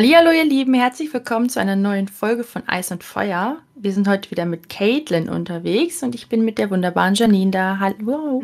Hallihallo, 0.00 0.30
ihr 0.30 0.46
Lieben, 0.46 0.72
herzlich 0.72 1.12
willkommen 1.12 1.50
zu 1.50 1.60
einer 1.60 1.76
neuen 1.76 2.08
Folge 2.08 2.42
von 2.42 2.66
Eis 2.66 2.90
und 2.90 3.04
Feuer. 3.04 3.58
Wir 3.74 3.92
sind 3.92 4.08
heute 4.08 4.30
wieder 4.30 4.46
mit 4.46 4.70
Caitlin 4.70 5.28
unterwegs 5.28 6.02
und 6.02 6.14
ich 6.14 6.30
bin 6.30 6.42
mit 6.42 6.56
der 6.56 6.70
wunderbaren 6.70 7.14
Janine 7.14 7.50
da. 7.50 7.78
Hallo. 7.78 8.42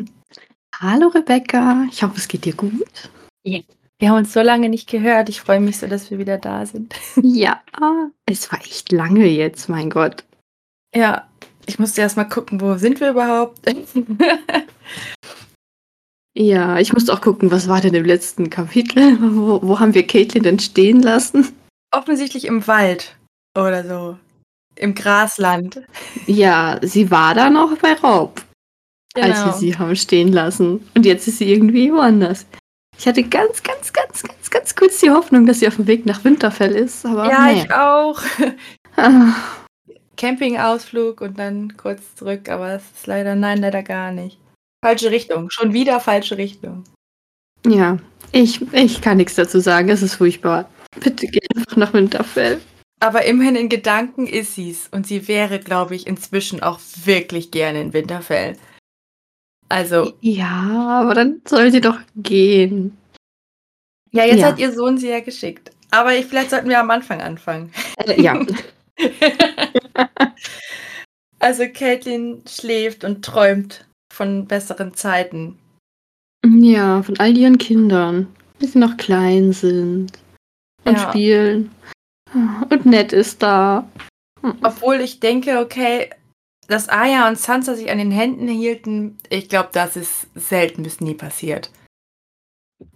Hallo 0.79 1.07
Rebecca, 1.07 1.87
ich 1.91 2.03
hoffe, 2.03 2.13
es 2.17 2.27
geht 2.27 2.45
dir 2.45 2.53
gut. 2.53 3.09
Yeah. 3.43 3.63
Wir 3.97 4.09
haben 4.09 4.17
uns 4.17 4.33
so 4.33 4.41
lange 4.41 4.69
nicht 4.69 4.87
gehört. 4.87 5.29
Ich 5.29 5.41
freue 5.41 5.59
mich 5.59 5.79
so, 5.79 5.87
dass 5.87 6.11
wir 6.11 6.19
wieder 6.19 6.37
da 6.37 6.63
sind. 6.67 6.93
Ja, 7.23 7.63
es 8.27 8.51
war 8.51 8.59
echt 8.59 8.91
lange 8.91 9.25
jetzt, 9.25 9.67
mein 9.67 9.89
Gott. 9.89 10.25
Ja, 10.93 11.27
ich 11.65 11.79
musste 11.79 12.01
erst 12.01 12.17
mal 12.17 12.25
gucken, 12.25 12.61
wo 12.61 12.75
sind 12.75 12.99
wir 12.99 13.09
überhaupt? 13.09 13.61
Ja, 16.39 16.77
ich 16.77 16.93
musste 16.93 17.11
auch 17.13 17.21
gucken, 17.21 17.49
was 17.49 17.67
war 17.67 17.81
denn 17.81 17.95
im 17.95 18.05
letzten 18.05 18.51
Kapitel? 18.51 19.17
Wo, 19.19 19.59
wo 19.63 19.79
haben 19.79 19.95
wir 19.95 20.05
Caitlin 20.05 20.43
denn 20.43 20.59
stehen 20.59 21.01
lassen? 21.01 21.47
Offensichtlich 21.91 22.45
im 22.45 22.67
Wald 22.67 23.17
oder 23.57 23.83
so. 23.83 24.17
Im 24.75 24.93
Grasland. 24.93 25.81
Ja, 26.27 26.77
sie 26.83 27.09
war 27.09 27.33
da 27.33 27.49
noch 27.49 27.75
bei 27.77 27.93
Raub, 27.93 28.41
als 29.15 29.37
wir 29.37 29.43
Genau. 29.45 29.57
sie 29.57 29.77
haben 29.77 29.95
stehen 29.95 30.31
lassen. 30.31 30.87
Und 30.93 31.05
jetzt 31.05 31.27
ist 31.27 31.39
sie 31.39 31.51
irgendwie 31.51 31.91
woanders. 31.91 32.45
Ich 32.99 33.07
hatte 33.07 33.23
ganz, 33.23 33.63
ganz, 33.63 33.93
ganz, 33.93 34.23
ganz, 34.23 34.49
ganz 34.51 34.75
kurz 34.75 34.99
die 34.99 35.09
Hoffnung, 35.09 35.45
dass 35.45 35.59
sie 35.59 35.67
auf 35.67 35.77
dem 35.77 35.87
Weg 35.87 36.05
nach 36.05 36.23
Winterfell 36.23 36.75
ist, 36.75 37.05
aber 37.05 37.29
Ja, 37.29 37.45
nee. 37.45 37.61
ich 37.63 37.71
auch. 37.71 38.21
Campingausflug 40.17 41.21
und 41.21 41.39
dann 41.39 41.77
kurz 41.77 42.15
zurück, 42.15 42.49
aber 42.49 42.73
es 42.73 42.83
ist 42.95 43.07
leider, 43.07 43.35
nein, 43.35 43.59
leider 43.59 43.83
gar 43.83 44.11
nicht. 44.11 44.37
Falsche 44.83 45.11
Richtung. 45.11 45.49
Schon 45.49 45.73
wieder 45.73 45.99
falsche 45.99 46.37
Richtung. 46.37 46.83
Ja, 47.65 47.97
ich, 48.31 48.61
ich 48.73 49.01
kann 49.01 49.17
nichts 49.17 49.35
dazu 49.35 49.59
sagen. 49.59 49.89
Es 49.89 50.01
ist 50.01 50.15
furchtbar. 50.15 50.69
Bitte 50.99 51.27
geh 51.27 51.39
einfach 51.55 51.75
nach 51.77 51.93
Winterfell. 51.93 52.61
Aber 52.99 53.25
immerhin 53.25 53.55
in 53.55 53.69
Gedanken 53.69 54.25
ist 54.27 54.55
sie's. 54.55 54.87
Und 54.91 55.05
sie 55.07 55.27
wäre, 55.27 55.59
glaube 55.59 55.95
ich, 55.95 56.07
inzwischen 56.07 56.63
auch 56.63 56.79
wirklich 57.03 57.51
gerne 57.51 57.81
in 57.81 57.93
Winterfell. 57.93 58.57
Also, 59.69 60.13
Ja, 60.21 61.01
aber 61.01 61.13
dann 61.13 61.41
soll 61.47 61.71
sie 61.71 61.81
doch 61.81 61.97
gehen. 62.15 62.97
ja, 64.11 64.25
jetzt 64.25 64.39
Ja. 64.39 64.47
hat 64.47 64.59
ihr 64.59 64.71
Sohn 64.71 64.97
sie 64.97 65.09
ja 65.09 65.19
geschickt. 65.19 65.71
Aber 65.91 66.15
ich, 66.15 66.25
vielleicht 66.25 66.49
sollten 66.51 66.69
wir 66.69 66.79
am 66.79 66.89
Anfang 66.91 67.21
anfangen. 67.21 67.71
Äh, 67.97 68.21
ja. 68.21 68.45
also, 71.39 71.63
Caitlin 71.73 72.43
schläft 72.47 73.03
und 73.03 73.23
träumt 73.23 73.85
von 74.17 74.47
besseren 74.47 74.93
Zeiten. 74.95 75.59
Ja, 76.45 77.03
von 77.03 77.17
all 77.19 77.37
ihren 77.37 77.57
Kindern, 77.59 78.27
die 78.59 78.65
sie 78.65 78.79
noch 78.79 78.97
klein 78.97 79.53
sind 79.53 80.11
und 80.85 80.95
Ja. 80.97 81.09
spielen. 81.09 81.71
Und 82.33 82.85
nett 82.85 83.13
ist 83.13 83.41
da. 83.43 83.87
Obwohl 84.63 84.95
ich 84.95 85.19
denke, 85.19 85.59
okay, 85.59 86.09
dass 86.67 86.89
Aya 86.89 87.27
und 87.27 87.37
Sansa 87.37 87.75
sich 87.75 87.89
an 87.91 87.99
den 87.99 88.11
Händen 88.11 88.47
hielten, 88.47 89.17
ich 89.29 89.49
glaube, 89.49 89.69
das 89.71 89.95
ist 89.95 90.27
selten 90.35 90.83
bis 90.83 90.99
nie 90.99 91.13
passiert. 91.13 91.71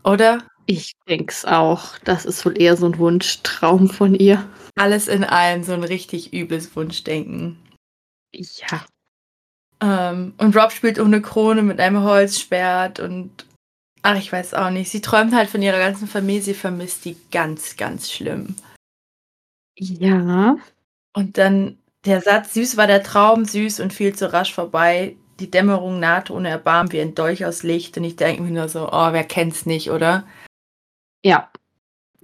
Oder? 0.04 0.46
Ich 0.66 0.94
denk's 1.08 1.46
auch. 1.46 1.98
Das 2.00 2.26
ist 2.26 2.46
wohl 2.46 2.60
eher 2.60 2.76
so 2.78 2.86
ein 2.88 2.98
Wunschtraum 2.98 3.90
von 3.90 4.16
ihr. 4.16 4.48
Alles 4.76 5.08
in 5.08 5.24
allem 5.24 5.64
so 5.64 5.74
ein 5.74 5.84
richtig 5.84 6.34
übles 6.34 6.76
Wunschdenken. 6.76 7.58
Ja. 8.34 8.86
Ähm, 9.82 10.34
und 10.38 10.56
Rob 10.56 10.72
spielt 10.72 11.00
ohne 11.00 11.22
Krone 11.22 11.64
mit 11.64 11.80
einem 11.80 12.04
Holzschwert 12.04 13.00
und 13.00 13.46
ach, 14.04 14.18
ich 14.18 14.32
weiß 14.32 14.54
auch 14.54 14.70
nicht. 14.70 14.92
Sie 14.92 15.02
träumt 15.02 15.34
halt 15.34 15.50
von 15.50 15.62
ihrer 15.62 15.80
ganzen 15.80 16.08
Familie, 16.08 16.42
sie 16.42 16.54
vermisst 16.54 17.06
die 17.06 17.18
ganz, 17.32 17.78
ganz 17.78 18.12
schlimm. 18.12 18.56
Ja. 19.76 20.58
Und 21.14 21.38
dann 21.38 21.78
der 22.06 22.22
Satz, 22.22 22.54
süß 22.54 22.78
war 22.78 22.88
der 22.88 23.04
Traum, 23.04 23.46
süß 23.46 23.80
und 23.80 23.94
viel 23.94 24.16
zu 24.16 24.32
rasch 24.32 24.54
vorbei. 24.54 25.16
Die 25.40 25.50
Dämmerung 25.50 26.00
nahte 26.00 26.34
ohne 26.34 26.50
Erbarmen 26.50 26.92
wie 26.92 27.02
ein 27.02 27.16
Dolch 27.16 27.46
aus 27.46 27.64
Licht. 27.64 27.98
Und 27.98 28.04
ich 28.04 28.16
denke 28.16 28.44
mir 28.44 28.52
nur 28.52 28.70
so, 28.70 28.88
oh, 28.92 29.12
wer 29.12 29.24
kennt's 29.24 29.66
nicht, 29.66 29.92
oder? 29.92 30.28
Ja. 31.24 31.50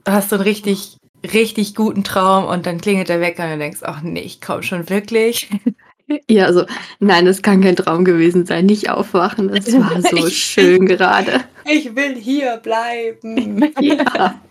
Du 0.04 0.12
hast 0.12 0.30
so 0.30 0.36
einen 0.36 0.44
richtig, 0.44 0.98
richtig 1.24 1.76
guten 1.76 2.04
Traum 2.04 2.46
und 2.46 2.66
dann 2.66 2.80
klingelt 2.80 3.10
der 3.10 3.20
Wecker 3.20 3.46
und 3.46 3.52
du 3.52 3.58
denkst, 3.58 3.80
ach 3.82 4.02
nee, 4.02 4.22
ich 4.22 4.42
komm 4.42 4.62
schon 4.62 4.90
wirklich. 4.90 5.50
Ja, 6.30 6.46
also, 6.46 6.66
nein, 7.00 7.28
es 7.28 7.42
kann 7.42 7.62
kein 7.62 7.76
Traum 7.76 8.06
gewesen 8.06 8.46
sein. 8.46 8.66
Nicht 8.66 8.90
aufwachen. 8.90 9.50
Es 9.50 9.72
war 9.74 10.02
so 10.02 10.28
Ich- 10.28 10.38
schön 10.44 10.86
gerade. 10.86 11.44
Ich 11.66 11.96
will 11.96 12.16
hier 12.16 12.58
bleiben. 12.58 13.74
Ja. 13.82 14.42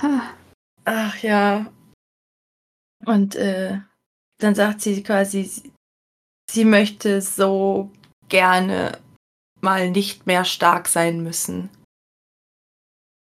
Ah, 0.00 0.20
Ach 0.84 1.16
ja. 1.22 1.66
Und 3.04 3.34
äh, 3.36 3.78
dann 4.40 4.54
sagt 4.54 4.80
sie 4.80 5.02
quasi, 5.02 5.44
sie, 5.44 5.72
sie 6.50 6.64
möchte 6.64 7.20
so 7.20 7.90
gerne 8.28 8.98
mal 9.60 9.90
nicht 9.90 10.26
mehr 10.26 10.44
stark 10.44 10.88
sein 10.88 11.22
müssen. 11.22 11.68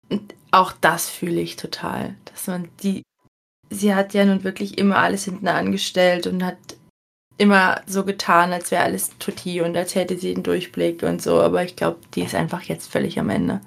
Und 0.10 0.34
auch 0.52 0.72
das 0.74 1.10
fühle 1.10 1.42
ich 1.42 1.56
total, 1.56 2.16
dass 2.26 2.48
man 2.48 2.70
die, 2.82 3.04
sie 3.70 3.96
hat 3.96 4.14
ja 4.14 4.26
nun 4.26 4.44
wirklich 4.44 4.78
immer 4.78 4.98
alles 4.98 5.26
hinten 5.26 5.48
angestellt 5.48 6.28
und 6.28 6.44
hat 6.44 6.58
immer 7.38 7.82
so 7.86 8.04
getan, 8.04 8.54
als 8.54 8.72
wäre 8.72 8.84
alles 8.84 9.12
tutti 9.20 9.62
und 9.62 9.76
als 9.76 9.96
hätte 9.96 10.18
sie 10.18 10.34
den 10.34 10.44
Durchblick 10.44 11.04
und 11.04 11.22
so, 11.22 11.42
aber 11.42 11.64
ich 11.64 11.76
glaube, 11.76 12.00
die 12.14 12.22
ist 12.22 12.36
einfach 12.36 12.62
jetzt 12.64 12.92
völlig 12.92 13.20
am 13.20 13.30
Ende. 13.30 13.62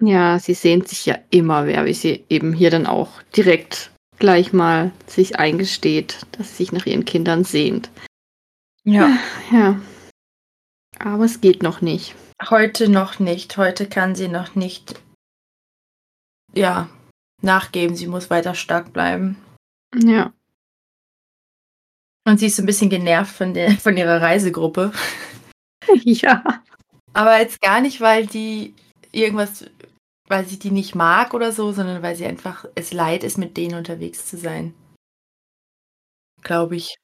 Ja, 0.00 0.38
sie 0.38 0.54
sehnt 0.54 0.88
sich 0.88 1.06
ja 1.06 1.18
immer 1.30 1.62
mehr, 1.62 1.84
wie 1.84 1.94
sie 1.94 2.24
eben 2.28 2.52
hier 2.52 2.70
dann 2.70 2.86
auch 2.86 3.20
direkt 3.36 3.90
gleich 4.18 4.52
mal 4.52 4.92
sich 5.06 5.38
eingesteht, 5.38 6.26
dass 6.32 6.50
sie 6.50 6.64
sich 6.64 6.72
nach 6.72 6.86
ihren 6.86 7.04
Kindern 7.04 7.44
sehnt. 7.44 7.90
Ja. 8.84 9.18
Ja. 9.50 9.80
Aber 10.98 11.24
es 11.24 11.40
geht 11.40 11.62
noch 11.62 11.80
nicht. 11.80 12.14
Heute 12.48 12.88
noch 12.88 13.18
nicht. 13.18 13.56
Heute 13.56 13.88
kann 13.88 14.14
sie 14.14 14.28
noch 14.28 14.54
nicht, 14.54 15.00
ja, 16.54 16.88
nachgeben. 17.42 17.96
Sie 17.96 18.06
muss 18.06 18.30
weiter 18.30 18.54
stark 18.54 18.92
bleiben. 18.92 19.36
Ja. 19.94 20.32
Und 22.28 22.36
sie 22.38 22.46
ist 22.46 22.56
so 22.56 22.62
ein 22.62 22.66
bisschen 22.66 22.90
genervt 22.90 23.34
von, 23.34 23.54
der, 23.54 23.70
von 23.72 23.96
ihrer 23.96 24.20
Reisegruppe. 24.20 24.92
Ja. 26.04 26.62
Aber 27.14 27.38
jetzt 27.38 27.62
gar 27.62 27.80
nicht, 27.80 28.02
weil 28.02 28.26
die 28.26 28.74
irgendwas, 29.10 29.64
weil 30.28 30.44
sie 30.44 30.58
die 30.58 30.70
nicht 30.70 30.94
mag 30.94 31.32
oder 31.32 31.50
so, 31.50 31.72
sondern 31.72 32.02
weil 32.02 32.14
sie 32.14 32.26
einfach 32.26 32.66
es 32.74 32.92
leid 32.92 33.24
ist, 33.24 33.38
mit 33.38 33.56
denen 33.56 33.78
unterwegs 33.78 34.26
zu 34.26 34.36
sein. 34.36 34.74
Glaube 36.42 36.76
ich. 36.76 36.96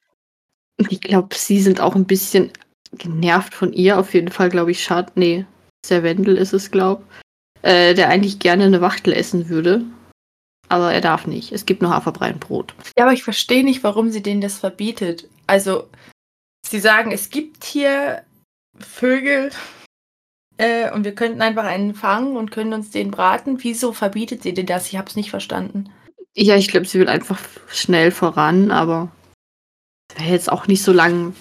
Ich 0.91 1.01
glaube, 1.01 1.35
sie 1.35 1.63
sind 1.63 1.81
auch 1.81 1.95
ein 1.95 2.05
bisschen 2.05 2.53
genervt 2.93 3.55
von 3.55 3.73
ihr. 3.73 3.99
Auf 3.99 4.13
jeden 4.13 4.31
Fall, 4.31 4.51
glaube 4.51 4.73
ich, 4.73 4.85
Schad. 4.85 5.17
Nee, 5.17 5.47
Servendel 5.87 6.37
ist 6.37 6.53
es, 6.53 6.71
glaube 6.71 7.05
äh, 7.63 7.95
Der 7.95 8.11
eigentlich 8.11 8.39
gerne 8.39 8.65
eine 8.65 8.83
Wachtel 8.83 9.15
essen 9.15 9.49
würde. 9.49 9.83
Aber 10.75 10.93
er 10.93 11.01
darf 11.01 11.27
nicht. 11.29 11.53
Es 11.53 11.67
gibt 11.67 11.83
nur 11.83 11.93
Haferbrei 11.93 12.33
und 12.33 12.41
Brot. 12.41 12.75
Ja, 12.99 13.05
aber 13.05 13.13
ich 13.13 13.23
verstehe 13.23 13.63
nicht, 13.63 13.85
warum 13.85 14.11
sie 14.11 14.23
denen 14.23 14.41
das 14.41 14.59
verbietet. 14.59 15.29
Also, 15.47 15.89
sie 16.67 16.81
sagen, 16.81 17.13
es 17.13 17.31
gibt 17.31 17.63
hier 17.65 18.25
Vögel 18.81 19.51
äh, 20.57 20.91
und 20.91 21.05
wir 21.05 21.15
könnten 21.15 21.43
einfach 21.43 21.63
einen 21.65 21.95
fangen 21.95 22.37
und 22.37 22.51
können 22.51 22.73
uns 22.73 22.91
den 22.91 23.13
braten. 23.13 23.59
Wieso 23.63 23.93
verbietet 23.93 24.43
sie 24.43 24.53
denn 24.53 24.67
das? 24.67 24.89
Ich 24.89 24.97
habe 24.97 25.09
es 25.09 25.15
nicht 25.15 25.31
verstanden. 25.31 25.91
Ja, 26.37 26.57
ich 26.57 26.67
glaube, 26.67 26.87
sie 26.87 26.99
will 26.99 27.09
einfach 27.09 27.39
schnell 27.69 28.11
voran, 28.11 28.73
aber 28.73 29.13
es 30.11 30.19
wäre 30.19 30.33
jetzt 30.33 30.51
auch 30.51 30.67
nicht 30.67 30.83
so 30.83 30.93
lang 30.93 31.37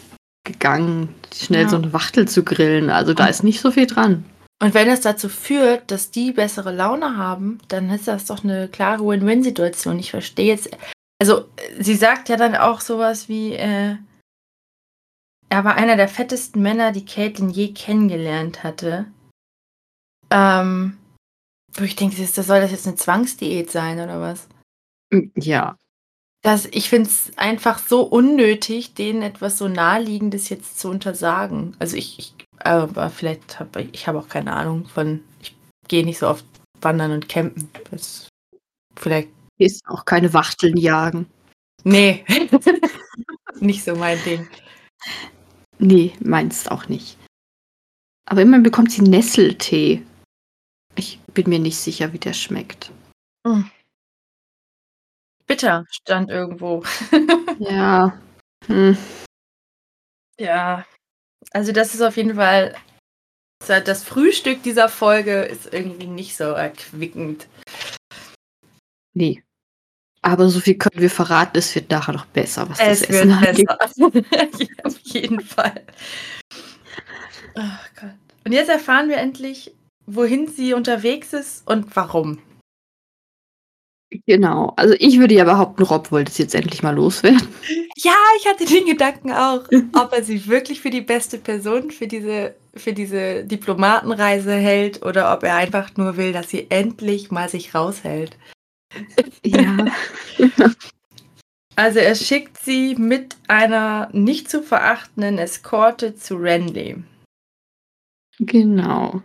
gegangen, 0.46 1.10
schnell 1.34 1.64
Ja. 1.64 1.70
so 1.70 1.78
eine 1.78 1.92
Wachtel 1.94 2.28
zu 2.28 2.44
grillen. 2.44 2.92
Also 2.92 3.16
da 3.16 3.26
ist 3.26 3.44
nicht 3.44 3.62
so 3.62 3.72
viel 3.72 3.88
dran. 3.88 4.26
Und 4.64 4.74
wenn 4.74 4.88
es 4.88 5.02
dazu 5.02 5.28
führt, 5.28 5.92
dass 5.92 6.10
die 6.10 6.32
bessere 6.32 6.74
Laune 6.74 7.18
haben, 7.18 7.58
dann 7.68 7.90
ist 7.90 8.08
das 8.08 8.24
doch 8.24 8.46
eine 8.46 8.70
klare 8.70 9.06
Win-Win-Situation. 9.06 10.00
Ich 10.00 10.12
verstehe 10.12 10.46
jetzt. 10.46 10.70
Also, 11.22 11.50
sie 11.82 11.96
sagt 11.96 12.30
ja 12.30 12.38
dann 12.38 12.56
auch 12.56 12.80
sowas 12.80 13.28
wie, 13.28 13.56
äh, 13.56 13.98
er 15.50 15.64
war 15.66 15.76
einer 15.76 15.98
der 15.98 16.08
fettesten 16.08 16.62
Männer, 16.62 16.94
die 16.94 17.04
Caitlin 17.04 17.50
je 17.50 17.74
kennengelernt 17.74 18.64
hatte. 18.64 19.12
Ähm, 20.30 20.98
wo 21.74 21.84
ich 21.84 21.98
denke, 21.98 22.16
das 22.16 22.34
soll 22.34 22.62
das 22.62 22.72
jetzt 22.72 22.88
eine 22.88 22.96
Zwangsdiät 22.96 23.70
sein 23.70 24.00
oder 24.00 24.22
was? 24.22 24.48
Ja. 25.36 25.76
Das, 26.42 26.68
ich 26.68 26.88
finde 26.88 27.10
es 27.10 27.38
einfach 27.38 27.80
so 27.80 28.04
unnötig, 28.04 28.94
denen 28.94 29.24
etwas 29.24 29.58
so 29.58 29.68
Naheliegendes 29.68 30.48
jetzt 30.48 30.80
zu 30.80 30.88
untersagen. 30.88 31.76
Also 31.80 31.98
ich, 31.98 32.18
ich 32.18 32.43
aber 32.60 33.10
vielleicht 33.10 33.60
habe 33.60 33.82
ich, 33.84 33.94
ich 33.94 34.08
habe 34.08 34.20
auch 34.20 34.30
keine 34.30 34.54
Ahnung 34.54 34.86
von, 34.88 35.24
ich 35.42 35.56
gehe 35.88 36.06
nicht 36.06 36.20
so 36.20 36.28
oft 36.28 36.46
wandern 36.82 37.12
und 37.12 37.30
campen. 37.30 37.70
Das, 37.92 38.30
vielleicht, 38.96 39.30
Ist 39.58 39.86
auch 39.88 40.06
keine 40.06 40.34
Wachteln 40.34 40.78
jagen. 40.78 41.28
nee, 41.84 42.26
nicht 43.60 43.84
so 43.84 43.96
mein 43.96 44.22
Ding. 44.24 44.48
Nee, 45.80 46.14
meinst 46.22 46.72
auch 46.72 46.88
nicht. 46.88 47.18
Aber 48.26 48.42
immerhin 48.42 48.64
bekommt 48.64 48.92
sie 48.92 49.02
Nesseltee. 49.02 50.06
Ich 50.96 51.20
bin 51.34 51.50
mir 51.50 51.60
nicht 51.60 51.78
sicher, 51.78 52.14
wie 52.14 52.20
der 52.20 52.34
schmeckt. 52.34 52.92
Hm. 53.46 53.70
Bitter 55.46 55.86
stand 55.90 56.30
irgendwo. 56.30 56.84
Ja. 57.60 58.18
Hm. 58.68 58.98
Ja. 60.40 60.86
Also, 61.52 61.72
das 61.72 61.94
ist 61.94 62.02
auf 62.02 62.18
jeden 62.18 62.36
Fall 62.36 62.76
da 63.68 63.80
das 63.80 64.04
Frühstück 64.04 64.64
dieser 64.64 64.90
Folge 64.90 65.42
ist 65.44 65.74
irgendwie 65.74 66.08
nicht 66.08 66.36
so 66.36 66.46
erquickend. 66.46 67.48
Ne. 69.14 69.42
Aber 70.22 70.48
so 70.50 70.60
viel 70.60 70.76
können 70.76 71.02
wir 71.02 71.10
verraten, 71.10 71.58
es 71.58 71.76
wird 71.76 71.92
nachher 71.92 72.14
noch 72.14 72.26
besser, 72.28 72.70
was 72.70 72.78
das 72.78 73.02
Es 73.02 73.10
Essen 73.10 73.30
wird 73.30 73.48
angeht. 73.48 73.68
besser. 73.68 74.76
Auf 74.84 75.00
jeden 75.00 75.42
Fall. 75.42 75.82
Ach 77.56 77.90
Gott. 78.00 78.14
Und 78.46 78.54
jetzt 78.54 78.70
erfahren 78.70 79.10
wir 79.10 79.18
endlich, 79.18 79.74
wohin 80.06 80.48
sie 80.48 80.74
unterwegs 80.74 81.34
ist 81.34 81.68
und 81.68 81.96
warum. 81.96 82.40
Genau. 84.26 84.74
Also, 84.76 84.96
ich 85.00 85.20
würde 85.20 85.36
ja 85.36 85.44
behaupten, 85.44 85.84
Rob 85.84 86.12
wollte 86.12 86.32
es 86.32 86.38
jetzt 86.38 86.56
endlich 86.56 86.84
mal 86.84 86.96
loswerden. 86.96 87.48
Ja, 87.96 88.16
ich 88.40 88.48
hatte 88.48 88.66
den 88.66 88.86
Gedanken 88.86 89.32
auch, 89.32 89.64
ob 89.94 90.14
er 90.14 90.24
sie 90.24 90.48
wirklich 90.48 90.82
für 90.82 90.90
die 90.90 91.02
beste 91.02 91.38
Person 91.38 91.92
für 91.92 92.08
diese 92.08 92.56
für 92.76 92.94
diese 92.94 93.44
Diplomatenreise 93.44 94.54
hält 94.54 95.06
oder 95.06 95.32
ob 95.32 95.44
er 95.44 95.56
einfach 95.56 95.96
nur 95.96 96.18
will, 96.18 96.34
dass 96.34 96.50
sie 96.50 96.72
endlich 96.72 97.30
mal 97.30 97.48
sich 97.48 97.76
raushält. 97.76 98.38
Ja. 99.46 99.86
Also, 101.76 102.00
er 102.00 102.14
schickt 102.14 102.64
sie 102.64 102.96
mit 102.96 103.36
einer 103.48 104.10
nicht 104.12 104.50
zu 104.50 104.62
verachtenden 104.62 105.40
Eskorte 105.40 106.16
zu 106.16 106.36
Renly. 106.36 107.04
Genau. 108.40 109.24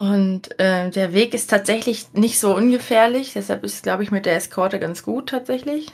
Und, 0.00 0.58
äh, 0.58 0.88
der 0.90 1.12
Weg 1.12 1.34
ist 1.34 1.50
tatsächlich 1.50 2.06
nicht 2.14 2.40
so 2.40 2.56
ungefährlich, 2.56 3.34
deshalb 3.34 3.62
ist, 3.64 3.82
glaube 3.82 4.02
ich, 4.02 4.10
mit 4.10 4.24
der 4.24 4.34
Eskorte 4.34 4.80
ganz 4.80 5.02
gut 5.02 5.28
tatsächlich. 5.28 5.88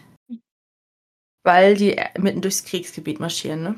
Weil 1.44 1.76
die, 1.76 1.96
äh, 1.96 2.08
mitten 2.18 2.40
durchs 2.40 2.64
Kriegsgebiet 2.64 3.20
marschieren, 3.20 3.62
ne? 3.62 3.74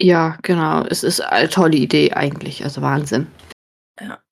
Ja, 0.00 0.38
genau. 0.42 0.84
Es 0.84 1.02
ist 1.04 1.20
eine 1.20 1.48
tolle 1.48 1.76
Idee 1.76 2.12
eigentlich, 2.12 2.64
also 2.64 2.82
Wahnsinn. 2.82 3.28
Ja. 4.00 4.22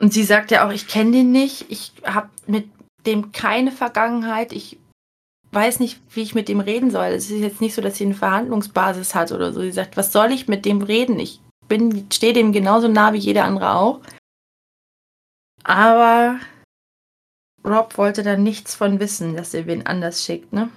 Und 0.00 0.12
sie 0.12 0.24
sagt 0.24 0.50
ja 0.50 0.66
auch: 0.66 0.72
„Ich 0.72 0.88
kenne 0.88 1.12
den 1.12 1.32
nicht. 1.32 1.66
Ich 1.70 1.92
habe 2.04 2.28
mit 2.46 2.68
dem 3.06 3.32
keine 3.32 3.70
Vergangenheit. 3.70 4.52
Ich 4.52 4.78
weiß 5.52 5.80
nicht, 5.80 6.00
wie 6.14 6.22
ich 6.22 6.34
mit 6.34 6.48
dem 6.48 6.60
reden 6.60 6.90
soll.“ 6.90 7.06
Es 7.08 7.30
ist 7.30 7.40
jetzt 7.40 7.60
nicht 7.62 7.74
so, 7.74 7.82
dass 7.82 7.96
sie 7.98 8.06
'ne 8.06 8.14
Verhandlungsbasis 8.14 9.14
hat 9.14 9.32
oder 9.32 9.52
so. 9.52 9.62
Sie 9.62 9.72
sagt: 9.72 9.96
„Was 9.96 10.12
soll 10.12 10.32
ich 10.32 10.48
mit 10.48 10.64
dem 10.66 10.82
reden? 10.82 11.20
Ich 11.20 11.40
bin 11.68 12.06
stehe 12.12 12.32
dem 12.32 12.52
genauso 12.52 12.88
nah 12.88 13.12
wie 13.12 13.18
jeder 13.18 13.44
andere 13.44 13.74
auch.“ 13.74 14.00
Aber 15.64 16.38
Rob 17.64 17.96
wollte 17.96 18.22
da 18.22 18.36
nichts 18.36 18.74
von 18.74 19.00
wissen, 19.00 19.36
dass 19.36 19.54
er 19.54 19.66
wen 19.66 19.86
anders 19.86 20.24
schickt, 20.24 20.52
ne? 20.52 20.68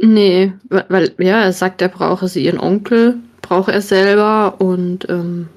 Ne, 0.00 0.58
wa 0.68 0.84
weil 0.88 1.14
ja, 1.18 1.42
er 1.42 1.52
sagt, 1.52 1.80
er 1.82 1.88
brauche 1.88 2.28
sie 2.28 2.44
ihren 2.44 2.60
Onkel 2.60 3.18
braucht 3.46 3.68
er 3.68 3.80
selber 3.80 4.60
und, 4.60 5.08
ähm, 5.08 5.48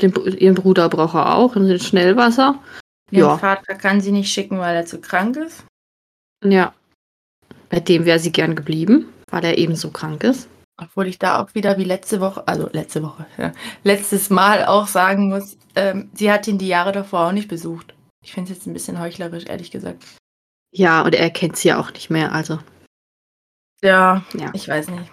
den 0.00 0.14
ihren 0.38 0.54
Bruder 0.54 0.88
braucht 0.88 1.14
er 1.14 1.34
auch 1.34 1.56
in 1.56 1.66
den 1.66 1.80
Schnellwasser. 1.80 2.58
Ihren 3.10 3.30
Ja. 3.30 3.38
Vater 3.38 3.74
kann 3.74 4.00
sie 4.00 4.12
nicht 4.12 4.32
schicken, 4.32 4.58
weil 4.58 4.76
er 4.76 4.86
zu 4.86 5.00
krank 5.00 5.36
ist. 5.36 5.64
Ja. 6.44 6.72
Bei 7.68 7.80
dem 7.80 8.04
wäre 8.04 8.18
sie 8.18 8.32
gern 8.32 8.54
geblieben, 8.54 9.12
weil 9.30 9.44
er 9.44 9.58
ebenso 9.58 9.90
krank 9.90 10.24
ist. 10.24 10.48
Obwohl 10.82 11.06
ich 11.06 11.18
da 11.18 11.40
auch 11.42 11.54
wieder 11.54 11.76
wie 11.78 11.84
letzte 11.84 12.20
Woche 12.20 12.46
also 12.48 12.68
letzte 12.72 13.02
Woche, 13.02 13.26
ja, 13.38 13.52
letztes 13.84 14.30
Mal 14.30 14.64
auch 14.64 14.86
sagen 14.86 15.28
muss, 15.28 15.56
ähm, 15.76 16.10
sie 16.14 16.32
hat 16.32 16.46
ihn 16.48 16.58
die 16.58 16.68
Jahre 16.68 16.92
davor 16.92 17.26
auch 17.28 17.32
nicht 17.32 17.48
besucht. 17.48 17.94
Ich 18.24 18.32
finde 18.32 18.50
es 18.50 18.58
jetzt 18.58 18.66
'n 18.66 18.72
bisschen 18.72 18.98
heuchlerisch, 19.00 19.44
ehrlich 19.46 19.70
gesagt. 19.70 20.04
Ja, 20.72 21.02
und 21.02 21.14
er 21.14 21.30
kennt 21.30 21.56
sie 21.56 21.68
ja 21.68 21.78
auch 21.80 21.92
nicht 21.92 22.10
mehr, 22.10 22.32
also. 22.32 22.58
Ja, 23.82 24.24
Ja. 24.34 24.50
ich 24.54 24.68
weiß 24.68 24.88
nicht. 24.88 25.10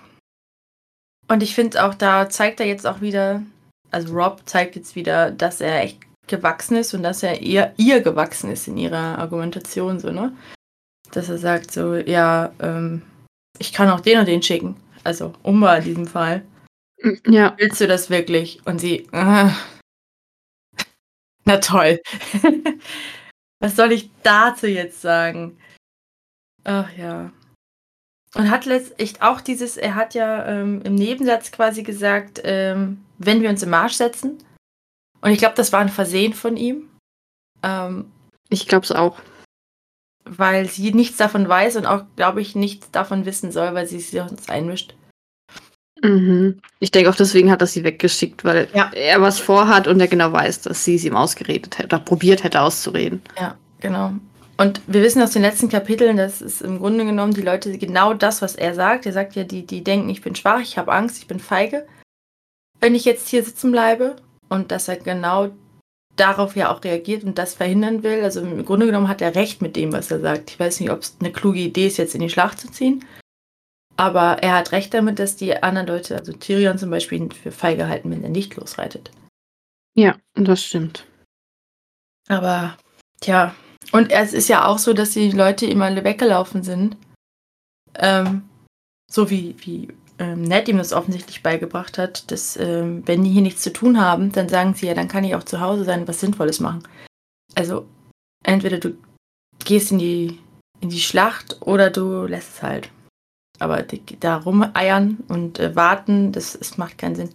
Und 1.29 1.43
ich 1.43 1.55
finde 1.55 1.83
auch, 1.85 1.93
da 1.93 2.29
zeigt 2.29 2.59
er 2.59 2.65
jetzt 2.67 2.85
auch 2.87 3.01
wieder 3.01 3.41
also 3.89 4.13
Rob 4.13 4.41
zeigt 4.45 4.75
jetzt 4.75 4.95
wieder, 4.95 5.31
dass 5.31 5.61
er 5.61 5.81
echt 5.81 5.99
gewachsen 6.27 6.75
ist 6.75 6.93
und 6.93 7.03
dass 7.03 7.23
er 7.23 7.41
ihr 7.41 7.73
ihr 7.77 8.01
gewachsen 8.01 8.51
ist 8.51 8.67
in 8.67 8.77
ihrer 8.77 9.17
Argumentation 9.17 9.99
so, 10.01 10.11
ne? 10.11 10.35
Dass 11.11 11.29
er 11.29 11.37
sagt 11.37 11.71
so: 11.71 11.95
„Ja, 11.95 12.51
ähm, 12.59 13.01
ich 13.59 13.71
kann 13.71 13.89
auch 13.89 14.01
den 14.01 14.19
und 14.19 14.27
den 14.27 14.43
schicken.“ 14.43 14.75
Also, 15.07 15.31
Umba 15.41 15.77
in 15.77 15.83
diesem 15.85 16.05
Fall. 16.05 16.43
Hm, 17.01 17.19
ja. 17.27 17.55
„Willst 17.57 17.81
du 17.81 17.87
das 17.87 18.09
wirklich?“ 18.09 18.61
Und 18.65 18.79
sie: 18.81 19.07
„Ah.“ 19.13 19.51
Na 21.45 21.57
toll. 21.59 21.99
Was 23.61 23.75
soll 23.77 23.91
ich 23.93 24.11
dazu 24.23 24.67
jetzt 24.67 25.01
sagen? 25.01 25.57
Ach 26.65 26.89
ja. 26.97 27.31
Und 28.35 28.51
hat 28.51 28.65
letztlich 28.65 29.21
auch 29.21 29.41
dieses 29.41 29.77
er 29.77 29.95
hat 29.95 30.13
ja, 30.15 30.45
ähm, 30.47 30.81
im 30.83 30.95
Nebensatz 30.95 31.51
quasi 31.51 31.83
gesagt, 31.83 32.41
ähm: 32.43 33.03
„Wenn 33.17 33.41
wir 33.41 33.49
uns 33.49 33.63
im 33.63 33.71
Marsch 33.71 33.93
setzen.“ 33.95 34.39
Und 35.21 35.31
ich 35.31 35.39
glaube, 35.39 35.55
das 35.55 35.73
war 35.73 35.81
'n 35.81 35.89
Versehen 35.89 36.33
von 36.33 36.57
ihm. 36.57 36.89
Ähm 37.63 38.11
Ich 38.49 38.67
glaube 38.67 38.85
es 38.85 38.93
auch. 38.93 39.19
Weil 40.29 40.67
sie 40.67 40.91
nichts 40.93 41.17
davon 41.17 41.47
weiß 41.47 41.75
und 41.77 41.85
auch, 41.85 42.03
glaube 42.15 42.41
ich, 42.41 42.55
nichts 42.55 42.91
davon 42.91 43.25
wissen 43.25 43.51
soll, 43.51 43.73
weil 43.73 43.87
sie 43.87 43.99
sich 43.99 44.11
sonst 44.19 44.49
einmischt. 44.49 44.95
Mhm. 46.03 46.59
Ich 46.79 46.91
denke 46.91 47.09
auch 47.09 47.15
deswegen 47.15 47.49
hat 47.49 47.61
er 47.61 47.67
sie 47.67 47.83
weggeschickt, 47.83 48.43
weil 48.43 48.67
Ja. 48.73 48.91
er 48.93 49.21
was 49.21 49.39
vorhat 49.39 49.87
und 49.87 49.99
er 49.99 50.07
genau 50.07 50.31
weiß, 50.31 50.61
dass 50.61 50.83
sie's 50.83 51.03
ihm 51.03 51.15
ausgeredet 51.15 51.77
hätte 51.77 51.87
oder 51.95 51.99
probiert 51.99 52.43
hätte 52.43 52.61
auszureden. 52.61 53.21
Ja, 53.39 53.57
genau. 53.79 54.11
Und 54.57 54.81
wir 54.87 55.03
wissen 55.03 55.21
aus 55.21 55.31
den 55.31 55.43
letzten 55.43 55.69
Kapiteln, 55.69 56.17
dass 56.17 56.41
es 56.41 56.61
im 56.61 56.79
Grunde 56.79 57.05
genommen 57.05 57.33
die 57.33 57.41
Leute 57.41 57.77
genau 57.77 58.13
das, 58.13 58.41
was 58.41 58.55
er 58.55 58.73
sagt 58.73 59.05
er 59.05 59.13
sagt 59.13 59.35
ja, 59.35 59.43
die 59.43 59.65
die 59.65 59.83
denken, 59.83 60.09
ich 60.09 60.21
bin 60.21 60.35
schwach, 60.35 60.61
ich 60.61 60.77
habe 60.77 60.91
Angst, 60.93 61.19
ich 61.19 61.27
bin 61.27 61.39
feige, 61.39 61.85
wenn 62.79 62.95
ich 62.95 63.05
jetzt 63.05 63.27
hier 63.29 63.43
sitzen 63.43 63.71
bleibe 63.71 64.15
und 64.49 64.71
dass 64.71 64.87
er 64.87 64.97
genau 64.97 65.49
darauf 66.19 66.55
ja 66.55 66.71
auch 66.71 66.83
reagiert 66.83 67.23
und 67.23 67.37
das 67.37 67.53
verhindern 67.53 68.03
will. 68.03 68.23
Also, 68.23 68.41
im 68.41 68.65
Grunde 68.65 68.85
genommen 68.85 69.07
hat 69.07 69.21
er 69.21 69.35
recht 69.35 69.61
mit 69.61 69.75
dem, 69.75 69.93
was 69.93 70.11
er 70.11 70.19
sagt. 70.19 70.51
Ich 70.51 70.59
weiß 70.59 70.79
nicht, 70.79 70.91
ob's 70.91 71.17
'ne 71.21 71.31
kluge 71.31 71.59
Idee 71.59 71.87
ist, 71.87 71.97
jetzt 71.97 72.15
in 72.15 72.21
die 72.21 72.29
Schlacht 72.29 72.59
zu 72.59 72.69
ziehen, 72.71 73.05
aber 73.97 74.43
er 74.43 74.55
hat 74.55 74.71
recht 74.71 74.93
damit, 74.93 75.19
dass 75.19 75.35
die 75.35 75.61
anderen 75.63 75.87
Leute, 75.87 76.15
also 76.17 76.33
Tyrion 76.33 76.77
zum 76.77 76.89
Beispiel, 76.91 77.19
ihn 77.19 77.31
für 77.31 77.51
feige 77.51 77.87
halten, 77.87 78.11
wenn 78.11 78.23
er 78.23 78.29
nicht 78.29 78.55
losreitet. 78.55 79.11
Ja, 79.95 80.15
das 80.35 80.63
stimmt. 80.63 81.05
Aber, 82.27 82.77
tja 83.21 83.55
und 83.91 84.11
es 84.11 84.33
ist 84.33 84.49
ja 84.49 84.65
auch 84.65 84.79
so, 84.79 84.93
dass 84.93 85.11
die 85.11 85.31
Leute 85.31 85.67
alle 85.81 86.03
weggelaufen 86.03 86.63
sind. 86.63 86.97
Ähm, 87.95 88.43
so 89.09 89.29
wie 89.29 89.55
wie, 89.59 89.87
ähm, 90.19 90.41
Ned 90.43 90.67
ihm 90.67 90.77
das 90.77 90.93
offensichtlich 90.93 91.43
beigebracht 91.43 91.97
hat, 91.97 92.31
dass, 92.31 92.57
ähm, 92.57 93.03
wenn 93.07 93.23
die 93.23 93.29
hier 93.31 93.41
nichts 93.41 93.61
zu 93.61 93.71
tun 93.73 93.99
haben, 94.01 94.31
dann 94.31 94.49
sagen 94.49 94.73
sie: 94.75 94.87
„Ja, 94.87 94.93
dann 94.93 95.07
kann 95.07 95.23
ich 95.23 95.35
auch 95.35 95.43
zu 95.43 95.61
Hause 95.61 95.83
sein 95.85 96.01
und 96.01 96.07
was 96.07 96.19
Sinnvolles 96.21 96.59
machen.“ 96.59 96.83
Also, 97.55 97.87
entweder 98.43 98.79
du 98.79 98.97
gehst 99.65 99.91
in 99.91 99.99
die 99.99 100.39
in 100.81 100.89
die 100.89 100.99
Schlacht 101.01 101.57
oder 101.61 101.89
du 101.91 102.25
lässt 102.27 102.55
es 102.57 102.63
halt. 102.63 102.89
Aber 103.59 103.83
d 103.83 104.01
da 104.19 104.37
rumeiern 104.37 105.17
und, 105.29 105.59
äh, 105.59 105.75
warten, 105.75 106.31
das 106.33 106.55
es 106.55 106.77
macht 106.77 106.97
keinen 106.99 107.15
Sinn. 107.15 107.29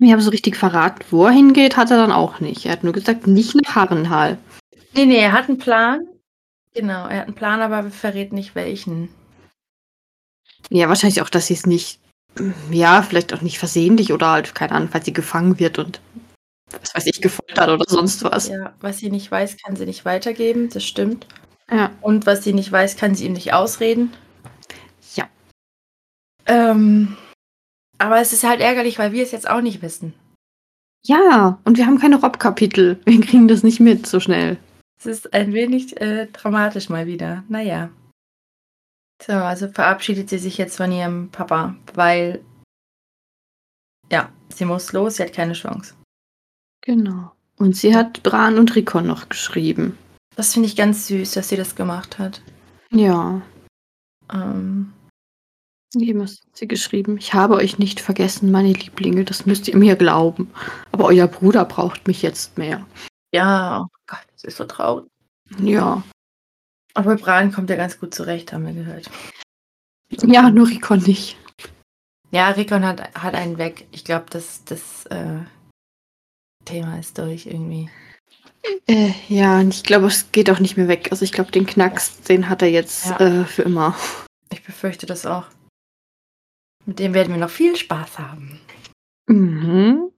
Ja, 0.00 0.14
aber 0.14 0.22
so 0.22 0.30
richtig 0.30 0.56
verraten, 0.56 1.04
wo 1.10 1.26
er 1.26 1.32
hingeht, 1.32 1.76
hat 1.76 1.90
er 1.92 1.98
dann 1.98 2.12
auch 2.12 2.40
nicht. 2.40 2.66
Er 2.66 2.72
hat 2.72 2.84
nur 2.84 2.92
gesagt: 2.94 3.26
„Nicht 3.28 3.54
nach 3.56 3.76
Harrenhal.“ 3.76 4.38
Ne, 4.96 5.06
ne, 5.06 5.16
er 5.18 5.32
hat 5.32 5.48
'n 5.50 5.58
Plan. 5.58 6.06
Genau, 6.74 7.06
er 7.08 7.20
hat 7.22 7.28
'n 7.28 7.34
Plan, 7.34 7.60
aber 7.62 7.90
verrät 7.90 8.32
nicht 8.32 8.54
welchen. 8.56 9.08
Ja, 10.70 10.88
wahrscheinlich 10.88 11.22
auch, 11.22 11.30
dass 11.30 11.46
sie's 11.46 11.66
nicht 11.66 12.00
ja, 12.70 13.02
vielleicht 13.02 13.32
auch 13.32 13.40
nicht 13.40 13.58
versehentlich 13.58 14.12
oder 14.12 14.30
halt, 14.30 14.54
keine 14.54 14.72
Ahnung, 14.72 14.88
falls 14.90 15.04
sie 15.04 15.12
gefangen 15.12 15.58
wird 15.58 15.78
und 15.78 16.00
was 16.80 16.94
weiß 16.94 17.06
ich, 17.06 17.20
gefoltert 17.20 17.68
oder 17.68 17.84
sonst 17.86 18.22
was. 18.24 18.48
Ja, 18.48 18.74
was 18.80 18.98
sie 18.98 19.10
nicht 19.10 19.30
weiß, 19.30 19.56
kann 19.64 19.76
sie 19.76 19.86
nicht 19.86 20.04
weitergeben, 20.04 20.68
das 20.68 20.84
stimmt. 20.84 21.26
Ja. 21.70 21.90
Und 22.00 22.26
was 22.26 22.44
sie 22.44 22.52
nicht 22.52 22.70
weiß, 22.70 22.96
kann 22.96 23.14
sie 23.14 23.26
ihm 23.26 23.32
nicht 23.32 23.52
ausreden. 23.52 24.12
Ja. 25.14 25.28
Ähm, 26.46 27.16
aber 27.96 28.20
es 28.20 28.32
ist 28.32 28.44
halt 28.44 28.60
ärgerlich, 28.60 28.98
weil 28.98 29.12
wir 29.12 29.22
es 29.22 29.32
jetzt 29.32 29.48
auch 29.48 29.62
nicht 29.62 29.82
wissen. 29.82 30.14
Ja, 31.04 31.58
und 31.64 31.78
wir 31.78 31.86
haben 31.86 31.98
keine 31.98 32.20
Rob-Kapitel. 32.20 33.00
Wir 33.04 33.20
kriegen 33.20 33.48
das 33.48 33.62
nicht 33.62 33.80
mit 33.80 34.06
so 34.06 34.20
schnell. 34.20 34.58
Es 34.98 35.06
ist 35.06 35.32
ein 35.32 35.54
wenig, 35.54 36.00
äh, 36.00 36.26
dramatisch 36.26 36.88
mal 36.88 37.06
wieder. 37.06 37.44
Na 37.48 37.62
ja. 37.62 37.88
So, 39.22 39.32
also 39.32 39.68
verabschiedet 39.68 40.28
sie 40.28 40.38
sich 40.38 40.58
jetzt 40.58 40.76
von 40.76 40.92
ihrem 40.92 41.30
Papa, 41.30 41.74
weil 41.94 42.44
ja, 44.10 44.30
sie 44.48 44.64
muss 44.64 44.92
los, 44.92 45.16
sie 45.16 45.24
hat 45.24 45.32
keine 45.32 45.52
Chance. 45.52 45.94
Genau. 46.82 47.32
Und 47.56 47.76
sie 47.76 47.94
hat 47.94 48.22
Bran 48.22 48.58
und 48.58 48.74
Rickon 48.74 49.06
noch 49.06 49.28
geschrieben. 49.28 49.98
Das 50.36 50.54
finde 50.54 50.68
ich 50.68 50.76
ganz 50.76 51.08
süß, 51.08 51.32
dass 51.32 51.48
sie 51.48 51.56
das 51.56 51.74
gemacht 51.74 52.18
hat. 52.18 52.40
Ja. 52.90 53.42
Ähm. 54.32 54.92
Eben 55.96 56.22
hat 56.22 56.30
sie 56.52 56.68
geschrieben: 56.68 57.16
„Ich 57.18 57.34
habe 57.34 57.56
euch 57.56 57.78
nicht 57.78 58.00
vergessen, 58.00 58.52
meine 58.52 58.72
Lieblinge, 58.72 59.24
das 59.24 59.46
müsst 59.46 59.66
ihr 59.68 59.76
mir 59.76 59.96
glauben. 59.96 60.50
Aber 60.92 61.06
euer 61.06 61.26
Bruder 61.26 61.64
braucht 61.64 62.06
mich 62.06 62.22
jetzt 62.22 62.56
mehr.“ 62.56 62.86
Ja, 63.34 63.82
oh 63.82 63.86
Gott, 64.06 64.26
das 64.32 64.44
ist 64.44 64.56
so 64.58 64.64
traurig. 64.64 65.06
Ja. 65.60 66.02
Aber 66.98 67.14
Bran 67.14 67.52
kommt 67.52 67.70
ja 67.70 67.76
ganz 67.76 68.00
gut 68.00 68.12
zurecht, 68.12 68.52
haben 68.52 68.66
wir 68.66 68.72
gehört. 68.72 69.08
Ja, 70.26 70.50
nur 70.50 70.66
Rikon 70.66 70.98
nicht. 71.04 71.36
Ja, 72.32 72.48
Rikon 72.50 72.84
hat, 72.84 73.14
hat 73.14 73.34
einen 73.36 73.56
weg. 73.56 73.86
Ich 73.92 74.04
glaube, 74.04 74.26
das, 74.30 74.64
das 74.64 75.06
äh, 75.06 75.38
Thema 76.64 76.98
ist 76.98 77.16
durch 77.16 77.46
irgendwie. 77.46 77.88
Äh, 78.88 79.12
ja, 79.28 79.60
und 79.60 79.72
ich 79.72 79.84
glaube, 79.84 80.08
es 80.08 80.32
geht 80.32 80.50
auch 80.50 80.58
nicht 80.58 80.76
mehr 80.76 80.88
weg. 80.88 81.12
Also 81.12 81.24
ich 81.24 81.30
glaube, 81.30 81.52
den 81.52 81.66
Knacks, 81.66 82.20
den 82.22 82.48
hat 82.48 82.62
er 82.62 82.68
jetzt 82.70 83.06
Ja. 83.10 83.20
äh, 83.20 83.44
für 83.44 83.62
immer. 83.62 83.94
Ich 84.50 84.64
befürchte 84.64 85.06
das 85.06 85.24
auch. 85.24 85.46
Mit 86.84 86.98
dem 86.98 87.14
werden 87.14 87.32
wir 87.32 87.38
noch 87.38 87.48
viel 87.50 87.76
Spaß 87.76 88.18
haben. 88.18 88.58
Mhm. 89.28 90.10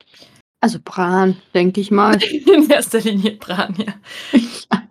Also 0.63 0.79
Bran, 0.83 1.37
denke 1.53 1.83
ich 1.83 1.91
mal. 1.91 2.23
In 2.23 2.71
erster 2.71 3.01
Linie 3.01 3.33
Bran, 3.37 3.75
ja. 3.77 3.93
Ja, 4.73 4.89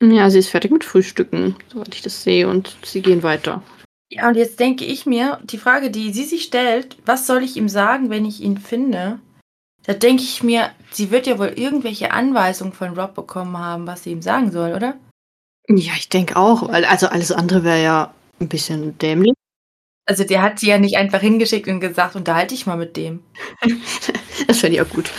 sie 0.00 0.38
ist 0.38 0.48
fertig 0.48 0.70
mit 0.70 0.84
Frühstücken, 0.84 1.56
soweit 1.72 1.94
ich 1.94 2.02
das 2.02 2.22
sehe, 2.22 2.48
und 2.48 2.76
sie 2.84 3.02
gehen 3.02 3.22
weiter. 3.22 3.62
Ja, 4.10 4.28
und 4.28 4.36
jetzt 4.36 4.58
denke 4.58 4.84
ich 4.84 5.04
mir, 5.06 5.38
die 5.44 5.58
Frage, 5.58 5.90
die 5.90 6.12
sie 6.12 6.24
sich 6.24 6.44
stellt, 6.44 6.96
was 7.04 7.26
soll 7.26 7.42
ich 7.42 7.56
ihm 7.56 7.68
sagen, 7.68 8.08
wenn 8.10 8.24
ich 8.24 8.40
ihn 8.40 8.56
finde? 8.58 9.18
Da 9.84 9.92
denke 9.94 10.22
ich 10.22 10.42
mir, 10.42 10.70
sie 10.90 11.10
wird 11.10 11.26
ja 11.26 11.38
wohl 11.38 11.52
irgendwelche 11.56 12.10
Anweisungen 12.12 12.72
von 12.72 12.98
Rob 12.98 13.14
bekommen 13.14 13.58
haben, 13.58 13.86
was 13.86 14.04
sie 14.04 14.12
ihm 14.12 14.22
sagen 14.22 14.50
soll, 14.50 14.72
oder? 14.74 14.96
Ja, 15.68 15.92
ich 15.96 16.08
denke 16.08 16.36
auch. 16.36 16.68
weil- 16.68 16.84
Also 16.86 17.08
alles 17.08 17.32
andere 17.32 17.64
wäre 17.64 17.82
ja 17.82 18.14
ein 18.40 18.48
bisschen 18.48 18.96
dämlich. 18.98 19.34
Also 20.06 20.24
der 20.24 20.40
hat 20.42 20.58
sie 20.58 20.68
ja 20.68 20.78
nicht 20.78 20.96
einfach 20.96 21.20
hingeschickt 21.20 21.68
und 21.68 21.80
gesagt, 21.80 22.16
unterhalte 22.16 22.54
ich 22.54 22.66
mal 22.66 22.76
mit 22.76 22.96
dem. 22.96 23.20
Das 24.46 24.60
fände 24.60 24.76
ich 24.76 24.82
auch 24.82 24.88
gut. 24.88 25.10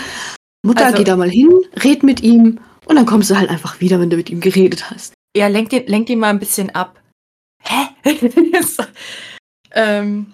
Mutter, 0.64 0.86
Also- 0.86 0.98
geh 0.98 1.04
da 1.04 1.16
mal 1.16 1.30
hin, 1.30 1.50
red 1.84 2.02
mit 2.04 2.22
ihm 2.24 2.60
und 2.90 2.96
dann 2.96 3.06
kommst 3.06 3.30
du 3.30 3.38
halt 3.38 3.50
einfach 3.50 3.80
wieder, 3.80 4.00
wenn 4.00 4.10
du 4.10 4.18
mit 4.18 4.30
ihm 4.30 4.42
geredet 4.42 4.90
hast. 4.90 5.14
Ja, 5.38 5.48
lenk 5.48 5.72
ihn, 5.72 5.86
lenk 5.86 6.10
ihn 6.10 6.20
mal 6.20 6.32
ein 6.32 6.40
bisschen 6.40 6.72
ab. 6.72 7.00
Hä? 7.64 7.88
ähm, 9.72 10.34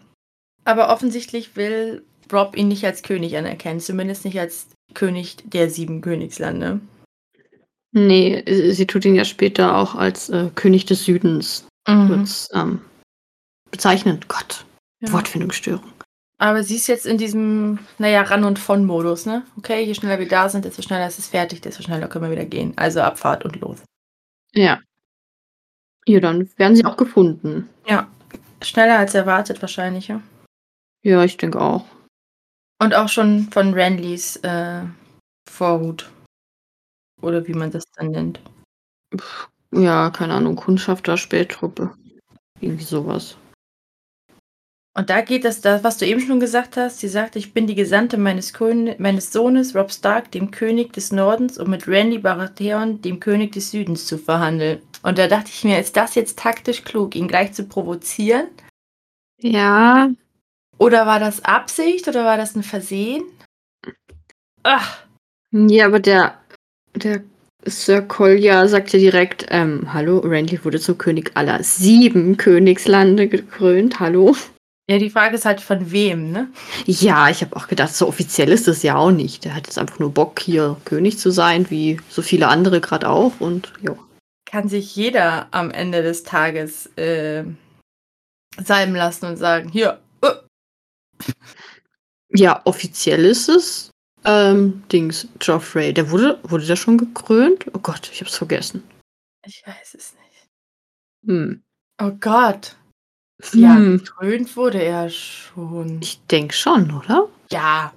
aber 0.63 0.89
offensichtlich 0.89 1.55
will 1.57 2.03
Rob 2.31 2.55
ihn 2.55 2.69
nicht 2.69 2.85
als 2.85 3.03
König 3.03 3.37
anerkennen, 3.37 3.81
zumindest 3.81 4.23
nicht 4.23 4.39
als 4.39 4.67
König 4.93 5.37
der 5.43 5.69
sieben 5.69 6.01
Königslande. 6.01 6.79
Nee, 7.91 8.43
sie 8.71 8.87
tut 8.87 9.05
ihn 9.05 9.15
ja 9.15 9.25
später 9.25 9.77
auch 9.77 9.95
als 9.95 10.29
äh, 10.29 10.49
König 10.55 10.85
des 10.85 11.05
Südens 11.05 11.67
kurz 11.85 12.49
ähm, 12.53 12.81
bezeichnen. 13.69 14.19
Gott, 14.27 14.65
Ja. 15.01 15.11
Wortfindungsstörung. 15.11 15.94
Aber 16.37 16.63
sie 16.63 16.75
ist 16.75 16.87
jetzt 16.87 17.05
in 17.05 17.17
diesem, 17.17 17.79
naja, 17.97 18.21
Ran- 18.23 18.43
und 18.43 18.59
Von-Modus, 18.59 19.25
ne? 19.25 19.45
Okay, 19.57 19.83
je 19.83 19.93
schneller 19.93 20.19
wir 20.19 20.27
da 20.27 20.49
sind, 20.49 20.65
desto 20.65 20.81
schneller 20.81 21.07
ist 21.07 21.19
es 21.19 21.27
fertig, 21.27 21.61
desto 21.61 21.81
schneller 21.81 22.07
können 22.07 22.25
wir 22.25 22.31
wieder 22.31 22.45
gehen. 22.45 22.73
Also 22.75 23.01
Abfahrt 23.01 23.45
und 23.45 23.59
los. 23.61 23.83
Ja. 24.53 24.81
Ja, 26.05 26.19
dann 26.19 26.49
werden 26.57 26.75
sie 26.75 26.85
auch 26.85 26.97
gefunden. 26.97 27.69
Ja, 27.87 28.07
schneller 28.61 28.99
als 28.99 29.15
erwartet 29.15 29.61
wahrscheinlich, 29.61 30.09
ja. 30.09 30.21
Ja, 31.03 31.23
ich 31.23 31.37
denke 31.37 31.61
auch. 31.61 31.85
Und 32.81 32.93
auch 32.93 33.09
schon 33.09 33.49
von 33.51 33.73
Renlys 33.73 34.35
äh, 34.37 34.81
Vorhut. 35.49 36.11
Oder 37.21 37.47
wie 37.47 37.53
man 37.53 37.71
das 37.71 37.85
dann 37.95 38.11
nennt. 38.11 38.41
Ja, 39.71 40.09
keine 40.09 40.33
Ahnung, 40.33 40.57
Kundschafter, 40.57 41.17
Spättruppe. 41.17 41.93
Irgendwie 42.59 42.83
sowas. 42.83 43.37
Und 44.97 45.09
da 45.09 45.19
geht 45.19 45.43
es, 45.43 45.59
das, 45.59 45.83
was 45.83 45.97
du 45.97 46.05
eben 46.05 46.21
schon 46.21 46.39
gesagt 46.39 46.77
hast. 46.77 46.99
Sie 46.99 47.09
sagt, 47.09 47.35
ich 47.35 47.53
bin 47.53 47.67
die 47.67 47.75
Gesandte 47.75 48.17
meines, 48.17 48.53
Kön 48.53 48.95
meines 48.97 49.33
Sohnes, 49.33 49.75
Rob 49.75 49.91
Stark, 49.91 50.31
dem 50.31 50.51
König 50.51 50.93
des 50.93 51.11
Nordens, 51.11 51.57
um 51.57 51.69
mit 51.69 51.85
Randy 51.85 52.17
Baratheon, 52.17 53.01
dem 53.01 53.19
König 53.19 53.51
des 53.51 53.71
Südens, 53.71 54.05
zu 54.07 54.17
verhandeln. 54.17 54.81
Und 55.03 55.17
da 55.17 55.27
dachte 55.27 55.49
ich 55.53 55.65
mir, 55.65 55.79
ist 55.79 55.97
das 55.97 56.15
jetzt 56.15 56.39
taktisch 56.39 56.83
klug, 56.85 57.13
ihn 57.15 57.27
gleich 57.27 57.51
zu 57.51 57.65
provozieren? 57.65 58.47
Ja, 59.41 60.09
Oder 60.77 61.05
war 61.05 61.19
das 61.19 61.43
Absicht 61.43 62.07
oder 62.07 62.23
war 62.23 62.37
das 62.37 62.55
ein 62.55 62.63
Versehen? 62.63 63.23
Ach, 64.63 65.03
Ja, 65.51 65.85
aber 65.87 65.99
der, 65.99 66.39
der 66.95 67.21
Sir 67.65 68.01
Kolja 68.01 68.67
sagt 68.67 68.93
ja 68.93 68.99
direkt, 68.99 69.45
ähm, 69.49 69.93
hallo, 69.93 70.19
Randy 70.19 70.63
wurde 70.63 70.79
zum 70.79 70.97
König 70.97 71.31
aller 71.35 71.63
sieben 71.63 72.37
Königslande 72.37 73.27
gekrönt, 73.27 73.99
hallo. 73.99 74.35
Ja, 74.87 74.99
die 74.99 75.09
Frage 75.09 75.35
ist 75.35 75.45
halt 75.45 75.61
von 75.61 75.91
wem, 75.91 76.31
ne? 76.31 76.51
Ja, 76.85 77.29
ich 77.29 77.41
habe 77.41 77.55
auch 77.55 77.67
gedacht, 77.67 77.95
so 77.95 78.07
offiziell 78.07 78.49
ist 78.49 78.67
das 78.67 78.83
ja 78.83 78.95
auch 78.97 79.11
nicht. 79.11 79.43
Der 79.43 79.55
hat 79.55 79.65
jetzt 79.65 79.79
einfach 79.79 79.97
nur 79.97 80.13
Bock, 80.13 80.39
hier 80.39 80.77
König 80.85 81.17
zu 81.17 81.31
sein, 81.31 81.69
wie 81.71 81.99
so 82.07 82.21
viele 82.21 82.47
andere 82.49 82.81
gerade 82.81 83.09
auch. 83.09 83.39
Und 83.39 83.73
ja. 83.81 83.95
Kann 84.45 84.69
sich 84.69 84.95
jeder 84.95 85.47
am 85.51 85.71
Ende 85.71 86.03
des 86.03 86.23
Tages 86.23 86.85
äh, 86.97 87.43
salben 88.63 88.93
lassen 88.95 89.25
und 89.25 89.37
sagen, 89.37 89.69
hier, 89.69 89.99
äh, 90.21 90.33
Ja, 92.29 92.61
offiziell 92.65 93.25
ist 93.25 93.49
es. 93.49 93.89
Ähm, 94.23 94.83
Dings, 94.91 95.27
Joffrey, 95.41 95.93
der 95.93 96.09
wurde, 96.11 96.39
wurde 96.43 96.65
der 96.65 96.75
schon 96.75 96.97
gekrönt? 96.97 97.65
Oh 97.73 97.79
Gott, 97.79 98.09
ich 98.11 98.21
hab's 98.21 98.37
vergessen. 98.37 98.83
ich 99.45 99.63
weiß 99.65 99.95
es 99.95 100.13
nicht. 100.13 100.47
Hm. 101.27 101.63
Oh 102.01 102.11
Gott. 102.19 102.75
Ja, 103.53 103.75
Hm. 103.75 103.97
gekrönt 103.99 104.55
wurde 104.55 104.81
er 104.81 105.09
schon. 105.09 105.99
Ich 106.01 106.19
denke 106.27 106.53
schon, 106.53 106.91
oder? 106.91 107.27
Ja. 107.51 107.93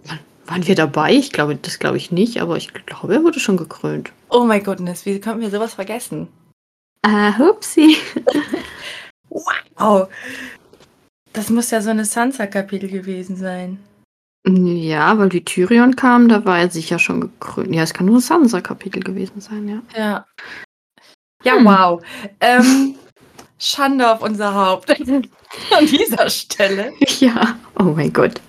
Waren 0.47 0.67
wir 0.67 0.75
dabei? 0.75 1.13
Ich 1.15 1.31
glaube, 1.33 1.57
das 1.57 1.79
glaube 1.79 1.97
ich 1.97 2.11
nicht, 2.11 2.41
aber 2.41 2.57
ich 2.57 2.73
glaube, 2.73 3.15
er 3.15 3.23
wurde 3.23 3.39
schon 3.39 3.57
gekrönt. 3.57 4.13
Oh 4.31 4.45
mein 4.45 4.65
Goodness, 4.65 5.05
wie 5.07 5.21
konnten 5.21 5.41
wir 5.43 5.51
sowas 5.51 5.75
vergessen? 5.75 6.29
Ah, 7.03 7.37
hupsi. 7.39 7.97
Wow. 9.31 10.09
Das 11.35 11.51
muss 11.51 11.71
ja 11.71 11.83
so 11.83 11.91
eine 11.91 12.05
Sansa-Kapitel 12.07 12.89
gewesen 12.89 13.37
sein. 13.37 13.79
Ja, 14.47 15.19
weil 15.19 15.29
die 15.29 15.45
Tyrion 15.45 15.95
kam, 15.95 16.29
da 16.29 16.45
war 16.47 16.59
er 16.59 16.71
sicher 16.71 16.99
schon 16.99 17.21
gekrönt. 17.21 17.75
Ja, 17.75 17.83
es 17.83 17.93
kann 17.93 18.07
nur 18.07 18.17
ein 18.17 18.21
Sansa-Kapitel 18.23 19.03
gewesen 19.03 19.41
sein, 19.43 19.69
ja. 19.69 19.83
Ja. 19.97 20.27
Ja, 21.45 21.57
Hm. 21.57 21.65
wow. 21.67 22.03
Ähm, 22.41 22.95
Schande 23.59 24.11
auf 24.11 24.23
unser 24.23 24.55
Haupt. 24.55 24.91
An 25.71 25.87
dieser 25.87 26.31
Stelle. 26.31 26.93
Ja, 27.21 27.59
oh 27.79 27.85
mein 27.85 28.13
Gott. 28.13 28.41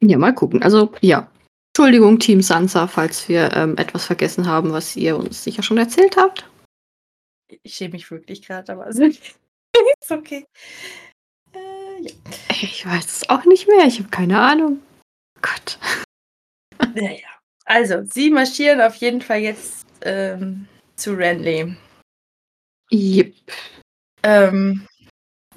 Ja, 0.00 0.18
mal 0.18 0.34
gucken. 0.34 0.62
Also, 0.62 0.92
ja. 1.00 1.28
Entschuldigung, 1.74 2.18
Team 2.18 2.42
Sansa, 2.42 2.86
falls 2.86 3.28
wir 3.28 3.52
ähm, 3.54 3.76
etwas 3.78 4.04
vergessen 4.04 4.46
haben, 4.46 4.72
was 4.72 4.94
ihr 4.96 5.16
uns 5.16 5.42
sicher 5.42 5.62
schon 5.62 5.78
erzählt 5.78 6.16
habt. 6.16 6.48
Ich 7.62 7.74
schäme 7.74 7.92
mich 7.92 8.10
wirklich 8.10 8.42
gerade, 8.42 8.72
aber 8.72 8.84
also, 8.84 9.04
ist 9.04 10.10
okay. 10.10 10.44
Äh, 11.54 12.02
ja. 12.02 12.10
Ich 12.50 12.84
weiß 12.86 13.04
es 13.04 13.30
auch 13.30 13.44
nicht 13.44 13.68
mehr. 13.68 13.86
Ich 13.86 13.98
habe 13.98 14.10
keine 14.10 14.40
Ahnung. 14.40 14.80
Gott. 15.40 15.78
Naja. 16.94 17.28
Also, 17.64 18.02
sie 18.04 18.28
marschieren 18.28 18.80
auf 18.80 18.96
jeden 18.96 19.22
Fall 19.22 19.38
jetzt 19.38 19.86
ähm, 20.02 20.66
zu 20.96 21.14
Renly. 21.14 21.74
Jep. 22.90 23.34
Ähm, 24.22 24.86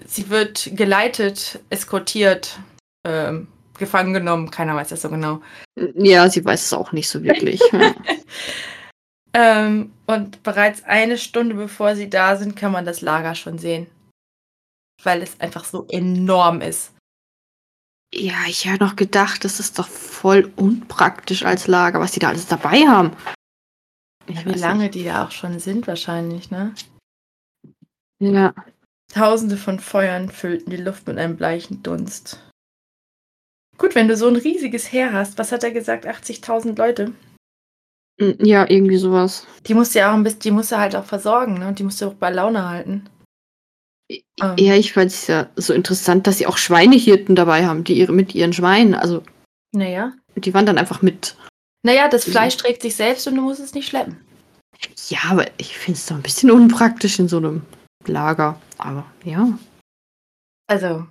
sie 0.06 0.30
wird 0.30 0.72
geleitet, 0.74 1.60
eskortiert, 1.70 2.60
ähm, 3.06 3.48
gefangen 3.78 4.14
genommen. 4.14 4.52
Keiner 4.52 4.76
weiß 4.76 4.90
das 4.90 5.02
so 5.02 5.10
genau. 5.10 5.42
Ja, 5.96 6.30
sie 6.30 6.44
weiß 6.44 6.66
es 6.66 6.74
auch 6.74 6.92
nicht 6.92 7.10
so 7.10 7.24
wirklich. 7.24 7.62
Ja. 7.72 7.94
Ähm, 9.38 9.92
und 10.06 10.44
bereits 10.44 10.86
eine 10.86 11.18
Stunde 11.18 11.56
bevor 11.56 11.98
sie 11.98 12.10
da 12.10 12.38
sind, 12.38 12.56
kann 12.56 12.72
man 12.72 12.86
das 12.86 13.02
Lager 13.02 13.36
schon 13.36 13.58
sehen. 13.58 13.88
Weil 15.04 15.22
es 15.22 15.42
einfach 15.42 15.66
so 15.66 15.86
enorm 15.90 16.62
ist. 16.62 16.94
ja, 18.14 18.46
ich 18.48 18.66
habe 18.66 18.82
noch 18.82 18.96
gedacht, 18.96 19.44
das 19.44 19.60
ist 19.60 19.78
doch 19.78 19.90
voll 19.90 20.54
unpraktisch 20.56 21.44
als 21.44 21.68
Lager, 21.68 22.00
was 22.00 22.14
die 22.14 22.20
da 22.20 22.30
alles 22.30 22.48
dabei 22.48 22.88
haben. 22.88 23.12
Ich 24.26 24.46
Wie 24.46 24.54
lange 24.54 24.90
die 24.90 25.04
da 25.04 25.26
auch 25.26 25.32
schon 25.32 25.60
sind, 25.60 25.86
wahrscheinlich, 25.86 26.50
ne? 26.50 26.74
Ja. 28.20 28.54
Tausende 29.14 29.58
von 29.58 29.80
Feuern 29.80 30.30
füllten 30.30 30.70
die 30.72 30.78
Luft 30.78 31.08
mit 31.08 31.18
einem 31.18 31.38
bleichen 31.38 31.84
Dunst. 31.84 32.40
Gut, 33.78 33.94
wenn 33.96 34.08
du 34.08 34.16
so 34.16 34.28
ein 34.28 34.36
riesiges 34.36 34.92
Heer 34.92 35.14
hast, 35.14 35.38
was 35.38 35.52
hat 35.52 35.64
er 35.64 35.72
gesagt? 35.72 36.08
80.000 36.08 36.78
Leute? 36.78 37.14
Ja, 38.20 38.70
irgendwie 38.70 38.98
sowas. 38.98 39.46
Die 39.68 39.74
musst 39.74 39.94
du 39.94 40.00
ja 40.00 40.10
auch 40.12 40.16
ein 40.16 40.24
bisschen, 40.24 40.40
die 40.40 40.52
musst 40.52 40.72
du 40.72 40.78
halt 40.78 40.96
auch 40.96 41.04
versorgen, 41.04 41.60
ne? 41.60 41.68
Und 41.68 41.80
die 41.80 41.84
musst 41.84 42.02
du 42.02 42.08
auch 42.08 42.14
bei 42.14 42.30
Laune 42.30 42.68
halten. 42.70 43.10
Ähm, 44.10 44.56
Ja, 44.58 44.76
ich 44.76 44.94
fand 44.94 45.12
es 45.12 45.28
ja 45.28 45.50
so 45.58 45.74
interessant, 45.74 46.26
dass 46.26 46.38
sie 46.38 46.48
auch 46.48 46.58
Schweinehirten 46.58 47.36
dabei 47.36 47.66
haben, 47.66 47.84
die 47.84 47.96
ihre 47.98 48.14
mit 48.14 48.34
ihren 48.34 48.54
Schweinen, 48.54 48.96
also 48.96 49.22
Naja. 49.74 50.14
die 50.36 50.54
waren 50.54 50.66
dann 50.66 50.78
einfach 50.78 51.02
mit. 51.02 51.36
Naja, 51.84 52.08
das. 52.08 52.24
Fleisch 52.24 52.56
trägt 52.56 52.82
sich 52.82 52.96
selbst 52.96 53.28
und 53.28 53.36
du 53.36 53.42
musst 53.42 53.60
es 53.60 53.74
nicht 53.74 53.90
schleppen. 53.90 54.18
Ja, 55.10 55.20
aber 55.30 55.48
ich 55.58 55.78
finde 55.78 55.98
es 56.00 56.06
doch 56.06 56.16
ein 56.16 56.22
bisschen 56.24 56.52
unpraktisch 56.52 57.20
in 57.20 57.28
so 57.28 57.38
einem 57.38 57.64
Lager. 58.08 58.60
Aber 58.78 59.06
ja. 59.24 59.58
Also, 60.68 61.06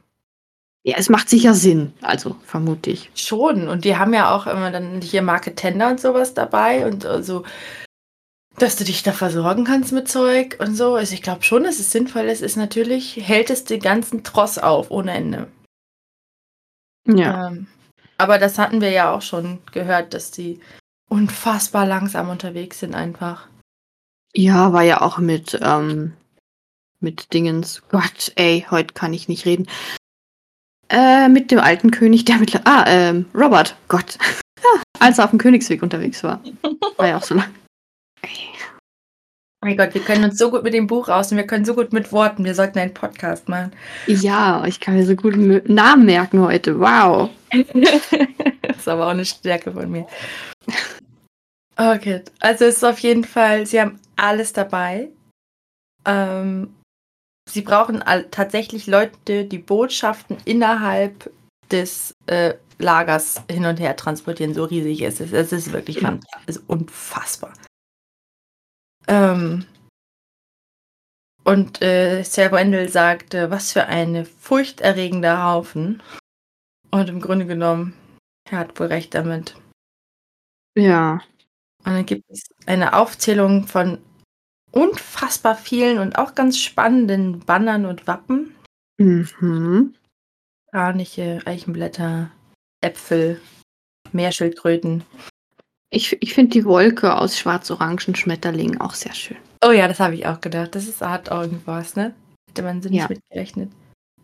Ja, 0.82 0.96
es 0.98 1.08
macht 1.08 1.28
sicher 1.28 1.54
Sinn, 1.54 1.92
also 2.02 2.36
vermute 2.44 2.90
ich. 2.90 3.10
Schon. 3.14 3.68
Und 3.68 3.84
die 3.84 3.96
haben 3.96 4.12
ja 4.12 4.34
auch 4.34 4.46
immer 4.46 4.70
dann 4.70 5.00
hier 5.00 5.22
Market 5.22 5.56
Tender 5.56 5.88
und 5.90 6.00
sowas 6.00 6.34
dabei 6.34 6.86
und 6.86 7.04
äh, 7.04 7.22
so 7.22 7.44
dass 8.56 8.76
du 8.76 8.84
dich 8.84 9.02
da 9.02 9.12
versorgen 9.12 9.64
kannst 9.64 9.92
mit 9.92 10.08
Zeug 10.08 10.56
und 10.60 10.76
so. 10.76 10.94
Also 10.94 11.14
ich 11.14 11.22
glaube 11.22 11.42
schon, 11.42 11.64
dass 11.64 11.80
es 11.80 11.90
sinnvoll 11.90 12.24
ist, 12.24 12.40
ist 12.40 12.56
natürlich, 12.56 13.16
hält 13.16 13.50
es 13.50 13.64
den 13.64 13.80
ganzen 13.80 14.22
Tross 14.22 14.58
auf 14.58 14.90
ohne 14.90 15.12
Ende. 15.12 15.48
Ja. 17.06 17.48
Ähm, 17.48 17.66
aber 18.16 18.38
das 18.38 18.58
hatten 18.58 18.80
wir 18.80 18.90
ja 18.90 19.12
auch 19.12 19.22
schon 19.22 19.58
gehört, 19.72 20.14
dass 20.14 20.30
die 20.30 20.60
unfassbar 21.08 21.86
langsam 21.86 22.28
unterwegs 22.28 22.80
sind 22.80 22.94
einfach. 22.94 23.48
Ja, 24.34 24.72
war 24.72 24.82
ja 24.82 25.00
auch 25.00 25.18
mit, 25.18 25.58
ähm, 25.62 26.14
mit 27.04 27.32
Dingens. 27.32 27.82
Gott, 27.90 28.32
ey, 28.34 28.66
heute 28.70 28.94
kann 28.94 29.12
ich 29.12 29.28
nicht 29.28 29.46
reden. 29.46 29.68
Äh, 30.88 31.28
mit 31.28 31.50
dem 31.50 31.61
alten 31.61 31.90
König, 31.90 32.25
der 32.25 32.38
mit. 32.38 32.54
Ah, 32.66 32.84
ähm, 32.88 33.26
Robert. 33.34 33.76
Gott. 33.88 34.18
Ja, 34.62 34.82
als 34.99 35.18
er 35.18 35.25
auf 35.25 35.30
dem 35.30 35.38
Königsweg 35.38 35.82
unterwegs 35.82 36.25
war. 36.25 36.42
War 36.96 37.08
ja 37.08 37.16
auch 37.18 37.23
so 37.23 37.34
lang. 37.34 37.54
Mein 39.64 39.78
Gott, 39.78 39.94
wir 39.94 40.02
können 40.02 40.25
uns 40.25 40.37
so 40.37 40.50
gut 40.50 40.62
mit 40.62 40.75
dem 40.75 40.87
Buch 40.87 41.08
aus 41.08 41.30
und 41.32 41.38
wir 41.38 41.46
können 41.46 41.64
so 41.64 41.75
gut 41.75 41.92
mit 41.92 42.12
Worten. 42.12 42.44
Wir 42.44 42.54
sollten 42.54 42.78
einen 42.78 42.92
Podcast 42.92 43.49
machen. 43.49 43.73
Ja, 44.06 44.62
ich 44.66 44.78
kann 44.78 44.94
mir 44.94 45.06
so 45.06 45.16
gut 45.16 45.37
Namen 45.68 46.04
merken 46.04 46.40
heute. 46.40 46.78
Wow. 46.78 47.30
das 47.50 48.76
ist 48.76 48.88
aber 48.88 49.06
auch 49.06 49.12
eine 49.12 49.25
Stärke 49.25 49.73
von 49.73 49.90
mir. 49.90 50.06
Okay, 51.76 52.23
also 52.40 52.66
es 52.66 52.76
ist 52.76 52.84
auf 52.84 52.99
jeden 52.99 53.25
Fall, 53.25 53.64
sie 53.64 53.80
haben 53.80 53.99
alles 54.16 54.52
dabei. 54.52 55.08
Ähm, 56.04 56.75
sie 57.48 57.62
brauchen 57.62 58.02
tatsächlich 58.30 58.86
Leute, 58.86 59.44
die 59.44 59.58
Botschaften 59.58 60.36
innerhalb 60.44 61.30
des 61.70 62.14
äh, 62.26 62.54
Lagers 62.78 63.42
hin 63.50 63.64
und 63.66 63.80
her 63.80 63.96
transportieren. 63.96 64.54
So 64.54 64.64
riesig 64.64 65.02
ist 65.02 65.20
es. 65.20 65.32
Es 65.32 65.52
ist 65.52 65.72
wirklich 65.72 66.02
es 66.46 66.56
ist 66.56 66.68
unfassbar. 66.68 67.52
Ähm, 69.06 69.66
und 71.44 71.82
äh, 71.82 72.22
Sir 72.22 72.52
Wendell 72.52 72.88
sagte, 72.88 73.50
was 73.50 73.72
für 73.72 73.86
eine 73.86 74.24
furchterregender 74.24 75.44
Haufen. 75.44 76.02
Und 76.90 77.08
im 77.08 77.20
Grunde 77.20 77.46
genommen, 77.46 77.94
er 78.50 78.58
hat 78.58 78.78
wohl 78.80 78.86
recht 78.86 79.14
damit. 79.14 79.56
Ja. 80.76 81.20
Und 81.84 81.92
dann 81.92 82.06
gibt 82.06 82.24
es 82.30 82.44
eine 82.66 82.94
Aufzählung 82.94 83.66
von 83.66 83.98
unfassbar 84.74 85.56
vielen 85.56 85.98
und 85.98 86.18
auch 86.18 86.34
ganz 86.34 86.58
spannenden 86.58 87.40
Bannern 87.40 87.86
und 87.86 88.06
Wappen. 88.06 88.54
Mhm. 88.98 89.94
Kraniche, 90.70 91.40
Eichenblätter, 91.44 92.30
Äpfel, 92.80 93.40
Meerschildkröten. 94.12 95.04
Ich, 95.90 96.20
ich 96.20 96.34
finde 96.34 96.52
die 96.52 96.64
Wolke 96.64 97.16
aus 97.16 97.38
schwarz-orangen 97.38 98.16
Schmetterlingen 98.16 98.80
auch 98.80 98.94
sehr 98.94 99.14
schön. 99.14 99.36
Oh 99.64 99.70
ja, 99.70 99.86
das 99.86 100.00
habe 100.00 100.14
ich 100.16 100.26
auch 100.26 100.40
gedacht. 100.40 100.74
Das 100.74 100.88
ist 100.88 101.00
hat 101.00 101.28
irgendwas, 101.28 101.94
ne? 101.94 102.14
Hätte 102.48 102.62
man 102.62 102.82
so 102.82 102.88
nicht 102.88 103.00
Ja. 103.02 103.08
mitgerechnet. 103.08 103.70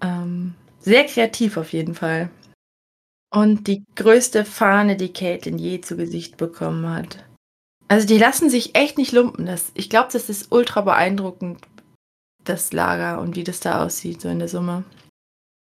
Ähm, 0.02 0.54
sehr 0.80 1.04
kreativ 1.04 1.57
auf 1.57 1.73
jeden 1.73 1.95
Fall. 1.95 2.30
Und 3.33 3.69
die 3.69 3.85
größte 3.95 4.45
Fahne, 4.45 4.97
die 4.97 5.12
Caitlin 5.12 5.59
je 5.59 5.80
zu 5.80 5.97
Gesicht 5.97 6.37
bekommen 6.37 6.88
hat. 6.88 7.25
Also 7.91 8.07
die 8.07 8.19
lassen 8.19 8.49
sich 8.51 8.77
echt 8.77 8.99
nicht 8.99 9.11
lumpen. 9.13 9.47
Das, 9.47 9.73
ich 9.75 9.91
glaube, 9.91 10.11
das 10.13 10.29
ist 10.29 10.53
ultra 10.53 10.81
beeindruckend, 10.83 11.59
das 12.45 12.73
Lager 12.73 13.21
und 13.21 13.35
wie 13.35 13.43
das 13.43 13.59
da 13.59 13.85
aussieht, 13.85 14.21
so 14.21 14.29
in 14.29 14.39
der 14.39 14.49
Summe. 14.49 14.85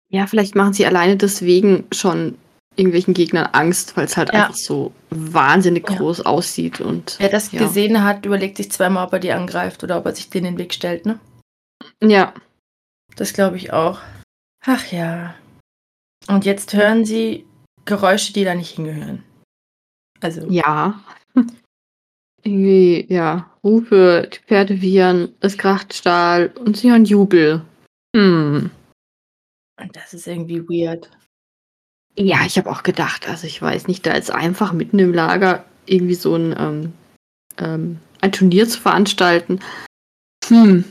Ja, 0.09 0.27
vielleicht 0.27 0.55
machen 0.55 0.73
sie 0.73 0.87
alleine 0.87 1.17
deswegen 1.17 1.85
schon 1.93 2.39
irgendwelchen 2.77 3.13
Gegnern 3.13 3.51
Angst, 3.53 3.97
weil 3.97 4.07
es 4.07 4.17
halt 4.17 4.33
Ja. 4.33 4.45
einfach 4.45 4.55
so 4.55 4.93
wahnsinnig 5.11 5.89
Ja. 5.91 5.97
groß 5.97 6.23
aussieht 6.25 6.81
und 6.81 7.17
Wer 7.19 7.29
das 7.29 7.53
Ja. 7.53 7.59
gesehen 7.61 8.03
hat, 8.03 8.25
überlegt 8.25 8.57
sich 8.57 8.71
zweimal, 8.73 9.07
ob 9.07 9.13
er 9.13 9.19
die 9.19 9.33
angreift 9.33 9.85
oder 9.85 9.99
ob 9.99 10.07
er 10.07 10.15
sich 10.15 10.31
denen 10.31 10.47
in 10.47 10.55
den 10.55 10.59
Weg 10.59 10.73
stellt, 10.75 11.05
ne? 11.05 11.19
ja, 12.03 12.33
Das 13.17 13.33
glaube 13.35 13.57
ich 13.57 13.73
auch. 13.73 14.01
Ach 14.65 14.91
ja. 14.93 15.35
Und 16.29 16.45
jetzt 16.45 16.73
hören 16.75 17.05
sie 17.05 17.47
Geräusche, 17.85 18.33
die 18.33 18.45
da 18.45 18.55
nicht 18.55 18.75
hingehören. 18.77 19.23
Also, 20.21 20.47
ja. 20.51 21.01
Irgendwie, 22.47 23.05
ja, 23.13 23.51
Rufe, 23.65 24.31
die 24.33 24.39
Pferde 24.39 24.81
wiehern, 24.81 25.35
es 25.41 25.59
kracht 25.59 25.95
Stahl 25.95 26.53
und 26.61 26.77
sie 26.77 26.93
hören 26.93 27.05
Jubel. 27.05 27.63
Hm. 28.15 28.71
und 29.81 29.97
das 29.97 30.15
ist 30.15 30.29
irgendwie 30.29 30.63
weird. 30.69 31.11
Ja, 32.17 32.47
ich 32.47 32.57
habe 32.57 32.71
auch 32.71 32.85
gedacht, 32.85 33.29
also 33.29 33.49
ich 33.49 33.61
weiß 33.61 33.89
nicht, 33.89 34.07
da 34.07 34.15
jetzt 34.15 34.31
einfach 34.31 34.73
mitten 34.73 35.01
im 35.01 35.13
Lager 35.13 35.65
irgendwie 35.87 36.15
so 36.15 36.37
ein, 36.37 36.55
ähm, 36.57 36.93
ähm, 37.59 37.99
ein 38.21 38.31
Turnier 38.31 38.69
zu 38.69 38.81
veranstalten. 38.81 39.59
Hm. 40.47 40.85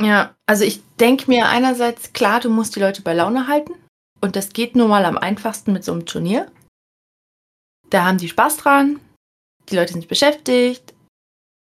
Ja, 0.00 0.34
also 0.46 0.64
ich 0.64 0.80
denke 0.98 1.30
mir 1.30 1.46
einerseits, 1.46 2.14
klar, 2.14 2.40
du 2.40 2.48
musst 2.48 2.74
die 2.74 2.80
Leute 2.80 3.02
bei 3.02 3.12
Laune 3.12 3.48
halten. 3.48 3.74
Und 4.22 4.34
das 4.34 4.54
geht 4.54 4.76
nun 4.76 4.88
mal 4.88 5.04
am 5.04 5.18
einfachsten 5.18 5.74
mit 5.74 5.84
so 5.84 5.92
einem 5.92 6.06
Turnier. 6.06 6.50
Da 7.90 8.06
haben 8.06 8.18
sie 8.18 8.30
Spaß 8.30 8.56
dran, 8.56 8.98
die 9.70 9.76
Leute 9.76 9.92
sind 9.92 10.08
beschäftigt, 10.08 10.94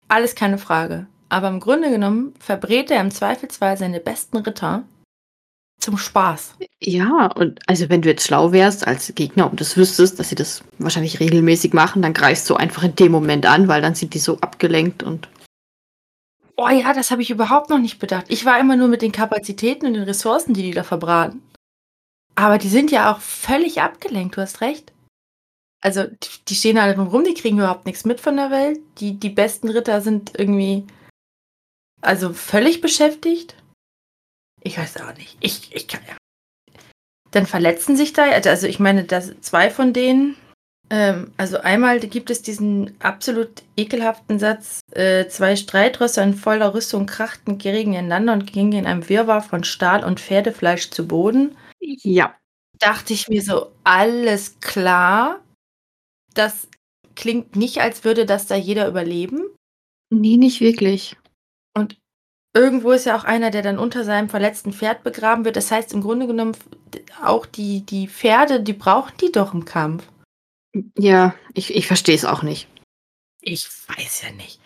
alles 0.09 0.35
keine 0.35 0.59
Frage. 0.59 1.07
Aber 1.29 1.49
im 1.49 1.61
Grunde 1.61 1.91
genommen 1.91 2.35
verbrät 2.39 2.91
er 2.91 3.01
im 3.01 3.11
Zweifelsfall 3.11 3.77
seine 3.79 4.01
besten 4.01 4.39
Ritter 4.39 4.85
zum 5.81 5.99
Spaß. 5.99 6.55
Ja, 6.81 7.27
und 7.27 7.59
also 7.67 7.89
wenn 7.89 8.03
du 8.03 8.09
jetzt 8.09 8.27
schlau 8.27 8.53
wärst 8.53 8.87
als 8.87 9.13
Gegner 9.15 9.51
und 9.51 9.61
das 9.61 9.77
wüsstest, 9.77 10.19
dass 10.19 10.29
sie 10.29 10.35
das 10.35 10.63
wahrscheinlich 10.79 11.19
regelmäßig 11.21 11.73
machen, 11.73 12.03
dann 12.03 12.13
greifst 12.13 12.49
du 12.49 12.55
einfach 12.55 12.85
in 12.85 12.95
dem 12.95 13.13
Moment 13.13 13.47
an, 13.47 13.67
weil 13.67 13.83
dann 13.83 13.95
sind 13.95 14.15
die 14.15 14.19
so 14.19 14.39
abgelenkt 14.41 15.03
und 15.03 15.29
Oh 16.57 16.69
ja, 16.69 16.93
das 16.93 17.11
habe 17.11 17.23
ich 17.23 17.31
überhaupt 17.31 17.71
noch 17.71 17.79
nicht 17.79 17.99
bedacht. 17.99 18.27
Ich 18.29 18.45
war 18.45 18.61
immer 18.61 18.77
nur 18.77 18.87
mit 18.87 19.03
den 19.03 19.11
Kapazitäten 19.11 19.87
und 19.87 19.95
den 19.95 20.03
Ressourcen, 20.03 20.55
die 20.55 20.63
die 20.63 20.73
da 20.73 20.85
verbraten. 20.85 21.43
Aber 22.35 22.59
die 22.59 22.69
sind 22.69 22.91
ja 22.91 23.13
auch 23.13 23.21
völlig 23.21 23.81
abgelenkt, 23.81 24.37
du 24.37 24.43
hast 24.43 24.61
recht. 24.61 24.93
Also, 25.85 26.05
die- 26.49 26.55
stehen 26.55 26.79
alle 26.79 26.97
rum, 26.97 27.25
die 27.25 27.35
kriegen 27.35 27.59
überhaupt 27.59 27.87
nichts 27.87 28.05
mit 28.05 28.21
von 28.21 28.37
der 28.37 28.51
Welt. 28.51 28.79
Die, 28.99 29.19
die 29.19 29.31
besten 29.31 29.69
Ritter 29.69 30.01
sind 30.01 30.33
irgendwie, 30.39 30.87
also 32.01 32.33
völlig 32.33 32.81
beschäftigt. 32.81 33.57
Ich 34.63 34.79
weiß 34.79 35.01
auch 35.01 35.15
nicht. 35.17 35.37
Ich, 35.41 35.75
ich 35.75 35.89
kann 35.89 36.01
ja. 36.09 36.17
Dann 37.33 37.47
verletzen 37.47 37.97
sich 37.97 38.13
da, 38.13 38.25
also 38.31 38.67
ich 38.67 38.79
meine, 38.79 39.05
dass 39.05 39.33
zwei 39.41 39.71
von 39.71 39.93
denen, 39.93 40.37
ähm, 40.91 41.33
also 41.39 41.59
einmal 41.59 41.99
gibt 41.99 42.31
es 42.31 42.43
diesen 42.43 42.95
absolut 43.01 43.63
ekelhaften 43.77 44.39
Satz, 44.39 44.81
äh, 44.93 45.27
zwei 45.29 45.57
Streitrösser 45.57 46.23
in 46.23 46.35
voller 46.35 46.75
Rüstung 46.75 47.07
krachten 47.07 47.59
gegeneinander 47.59 48.35
und 48.35 48.53
gingen 48.53 48.73
in 48.73 48.87
einem 48.87 49.09
Wirrwarr 49.09 49.43
von 49.43 49.65
Stahl 49.65 50.05
und 50.05 50.21
Pferdefleisch 50.21 50.91
zu 50.91 51.09
Boden. 51.09 51.57
ja. 51.81 52.37
Dachte 52.79 53.13
ich 53.13 53.29
mir 53.29 53.43
so, 53.43 53.71
alles 53.85 54.59
klar. 54.61 55.41
Das 56.35 56.69
klingt 57.15 57.57
nicht, 57.57 57.81
als 57.81 58.05
würde 58.05 58.27
das 58.27 58.47
da 58.47 58.57
jeder 58.57 58.89
überleben. 58.89 59.43
Nee, 60.11 60.37
nicht 60.37 60.61
wirklich. 60.61 61.17
Und 61.75 61.97
irgendwo 62.55 62.93
ist 62.93 63.07
ja 63.07 63.17
auch 63.17 63.25
einer, 63.25 63.51
der 63.51 63.63
dann 63.63 63.79
unter 63.79 64.05
seinem 64.05 64.29
verletzten 64.29 64.73
Pferd 64.73 65.03
begraben 65.03 65.45
wird. 65.45 65.57
Das 65.57 65.71
heißt, 65.71 65.93
im 65.93 66.03
Grunde 66.03 66.27
genommen, 66.27 66.57
auch 67.23 67.47
die, 67.47 67.81
die 67.85 68.09
Pferde, 68.09 68.61
die 68.61 68.73
brauchen 68.75 69.13
die 69.21 69.33
doch 69.33 69.55
im 69.55 69.65
Kampf. 69.65 70.05
Ja, 70.99 71.35
ich, 71.55 71.75
ich 71.75 71.87
verstehe 71.87 72.15
es 72.15 72.25
auch 72.25 72.43
nicht. 72.43 72.67
Ich 73.43 73.69
weiß 73.89 74.23
ja 74.23 74.33
nicht. 74.33 74.61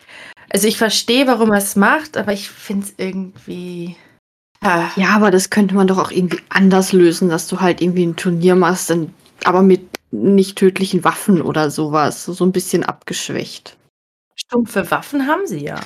Also 0.49 0.67
ich 0.67 0.77
verstehe, 0.77 1.27
warum 1.27 1.51
er 1.51 1.57
es 1.57 1.75
macht, 1.75 2.15
aber 2.15 2.31
ich 2.31 2.49
finde 2.49 2.85
es 2.85 2.93
irgendwie. 2.97 3.95
Ah, 4.61 4.89
Ja, 4.95 5.09
aber 5.09 5.31
das 5.31 5.49
könnte 5.49 5.75
man 5.75 5.87
doch 5.87 5.97
auch 5.97 6.11
irgendwie 6.11 6.39
anders 6.49 6.93
lösen, 6.93 7.29
dass 7.29 7.47
du 7.47 7.59
halt 7.59 7.81
irgendwie 7.81 8.05
ein 8.05 8.15
Turnier 8.15 8.55
machst, 8.55 8.89
dann, 8.89 9.13
aber 9.43 9.61
mit 9.61 9.81
nicht 10.11 10.57
tödlichen 10.57 11.03
Waffen 11.03 11.41
oder 11.41 11.69
sowas. 11.69 12.25
So 12.25 12.45
ein 12.45 12.51
bisschen 12.51 12.83
abgeschwächt. 12.83 13.77
stumpfe 14.35 14.89
Waffen 14.91 15.27
haben 15.27 15.47
sie 15.47 15.63
ja. 15.63 15.79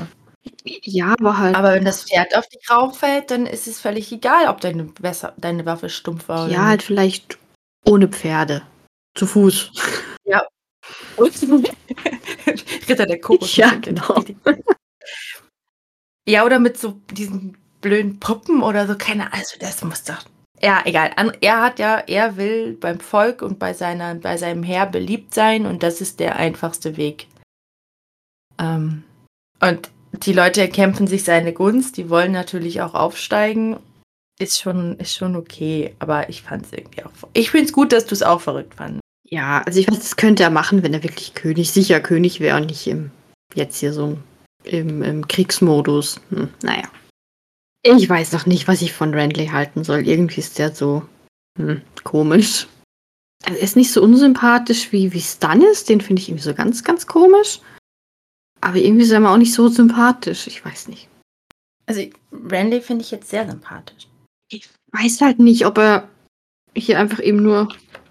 Ja, 0.64 1.14
aber 1.20 1.38
halt. 1.38 1.56
Aber 1.56 1.74
wenn 1.74 1.86
das 1.86 2.04
Pferd 2.04 2.36
auf 2.36 2.48
dich 2.48 2.68
rauffällt, 2.70 3.30
dann 3.32 3.46
ist 3.46 3.68
es 3.68 3.80
völlig 3.80 4.12
egal, 4.12 4.48
ob 4.48 4.60
deine, 4.62 4.92
Wesser, 5.00 5.34
deine 5.38 5.66
Waffe 5.66 5.90
stumpf 5.90 6.28
war 6.30 6.46
oder 6.46 6.54
ja, 6.54 6.66
halt 6.66 6.84
vielleicht 6.84 7.38
ohne 7.86 8.08
Pferde. 8.08 8.64
Zu 9.14 9.28
Fuß. 9.28 9.72
nicht. 11.60 11.76
Ritter 12.90 13.06
der 13.06 13.20
Kokos. 13.20 13.56
Ja, 13.56 13.76
genau. 13.76 14.24
Ja, 16.28 16.46
oder 16.46 16.60
mit 16.60 16.80
so 16.80 17.00
diesen 17.12 17.58
blöden 17.82 18.20
Puppen 18.20 18.64
oder 18.64 18.88
so, 18.88 18.96
keine 18.96 19.34
Also 19.34 19.58
das 19.60 19.84
muss 19.84 20.04
doch. 20.04 20.24
Ja, 20.64 20.82
egal. 20.86 21.12
Er 21.42 21.62
hat 21.62 21.80
ja, 21.80 21.98
er 21.98 22.38
will 22.38 22.78
beim 22.80 23.00
Volk 23.00 23.42
und 23.42 23.58
bei 23.58 23.74
seiner, 23.74 24.16
bei 24.16 24.38
seinem 24.38 24.64
Herr 24.64 24.86
beliebt 24.86 25.34
sein 25.34 25.66
und 25.66 25.82
das 25.82 26.02
ist 26.02 26.20
der 26.20 26.36
einfachste 26.36 26.98
Weg. 26.98 27.28
Ähm, 28.60 29.04
und 29.60 29.90
die 30.12 30.34
Leute 30.34 30.62
erkämpfen 30.62 31.08
sich 31.08 31.24
seine 31.24 31.54
Gunst, 31.54 31.98
die 31.98 32.10
wollen 32.10 32.32
natürlich 32.32 32.82
auch 32.82 32.94
aufsteigen. 32.94 33.78
Ist 34.40 34.60
schon, 34.60 34.98
ist 34.98 35.16
schon 35.16 35.36
okay, 35.36 35.96
aber 36.00 36.30
ich 36.30 36.42
fand 36.42 36.66
es 36.66 36.74
irgendwie 36.74 37.04
auch. 37.04 37.12
Ich 37.34 37.52
finde 37.52 37.66
es 37.66 37.74
gut, 37.74 37.92
dass 37.92 38.06
du 38.06 38.14
es 38.14 38.24
auch 38.24 38.42
verrückt 38.42 38.76
fandest. 38.76 39.02
Ja, 39.28 39.62
also 39.66 39.80
ich 39.80 39.88
weiß, 39.90 40.00
das 40.00 40.16
könnte 40.16 40.44
er 40.44 40.50
machen, 40.50 40.84
wenn 40.84 40.94
er 40.94 41.04
wirklich 41.04 41.34
König, 41.34 41.72
sicher 41.72 42.02
König 42.02 42.40
wäre 42.40 42.58
und 42.58 42.68
nicht 42.68 42.86
im, 42.88 43.12
jetzt 43.56 43.78
hier 43.80 43.94
so 43.94 44.18
im, 44.64 45.02
im 45.04 45.28
Kriegsmodus. 45.28 46.20
Hm, 46.30 46.50
naja. 46.62 46.84
Ich 47.84 48.08
weiß 48.08 48.32
noch 48.34 48.46
nicht, 48.46 48.68
was 48.68 48.82
ich 48.82 48.94
von 48.94 49.14
Randley 49.14 49.48
halten 49.48 49.84
soll. 49.84 50.08
Irgendwie 50.08 50.40
ist 50.40 50.60
der 50.60 50.74
so 50.74 51.04
hm, 51.58 51.82
komisch. 52.04 52.68
Also 53.44 53.58
er 53.58 53.64
ist 53.64 53.76
nicht 53.76 53.92
so 53.92 54.04
unsympathisch 54.04 54.92
wie, 54.92 55.14
wie 55.14 55.22
Stannis. 55.22 55.84
Den 55.84 56.02
finde 56.02 56.22
ich 56.22 56.30
irgendwie 56.30 56.44
so 56.44 56.54
ganz, 56.54 56.84
ganz 56.84 57.08
komisch. 57.08 57.60
Aber 58.62 58.78
irgendwie 58.78 59.04
ist 59.04 59.12
er 59.12 59.20
mir 59.20 59.32
auch 59.32 59.38
nicht 59.38 59.54
so 59.54 59.68
sympathisch. 59.68 60.46
Ich 60.46 60.64
weiß 60.64 60.88
nicht. 60.90 61.08
Also 61.88 62.08
Randy 62.32 62.82
finde 62.82 63.04
ich 63.04 63.12
jetzt 63.12 63.30
sehr 63.30 63.50
sympathisch. 63.50 64.08
Ich 64.50 64.70
weiß 64.92 65.22
halt 65.22 65.40
nicht, 65.40 65.66
ob 65.66 65.78
er 65.80 66.08
hier 66.76 67.00
einfach 67.00 67.20
eben 67.20 67.42
nur 67.42 67.70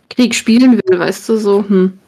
Krieg 0.09 0.35
spielen 0.35 0.81
will, 0.85 0.99
weißt 0.99 1.29
du, 1.29 1.37
so, 1.37 1.67
hm. 1.67 1.99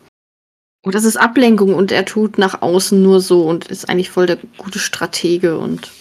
Und 0.84 0.94
das 0.96 1.04
ist 1.04 1.16
Ablenkung 1.16 1.74
und 1.74 1.92
er 1.92 2.04
tut 2.04 2.38
nach 2.38 2.60
außen 2.60 3.00
nur 3.00 3.20
so 3.20 3.46
und 3.46 3.68
ist 3.68 3.88
eigentlich 3.88 4.10
voll 4.10 4.26
der 4.26 4.38
gute 4.58 4.80
Stratege 4.80 5.56
und 5.56 5.92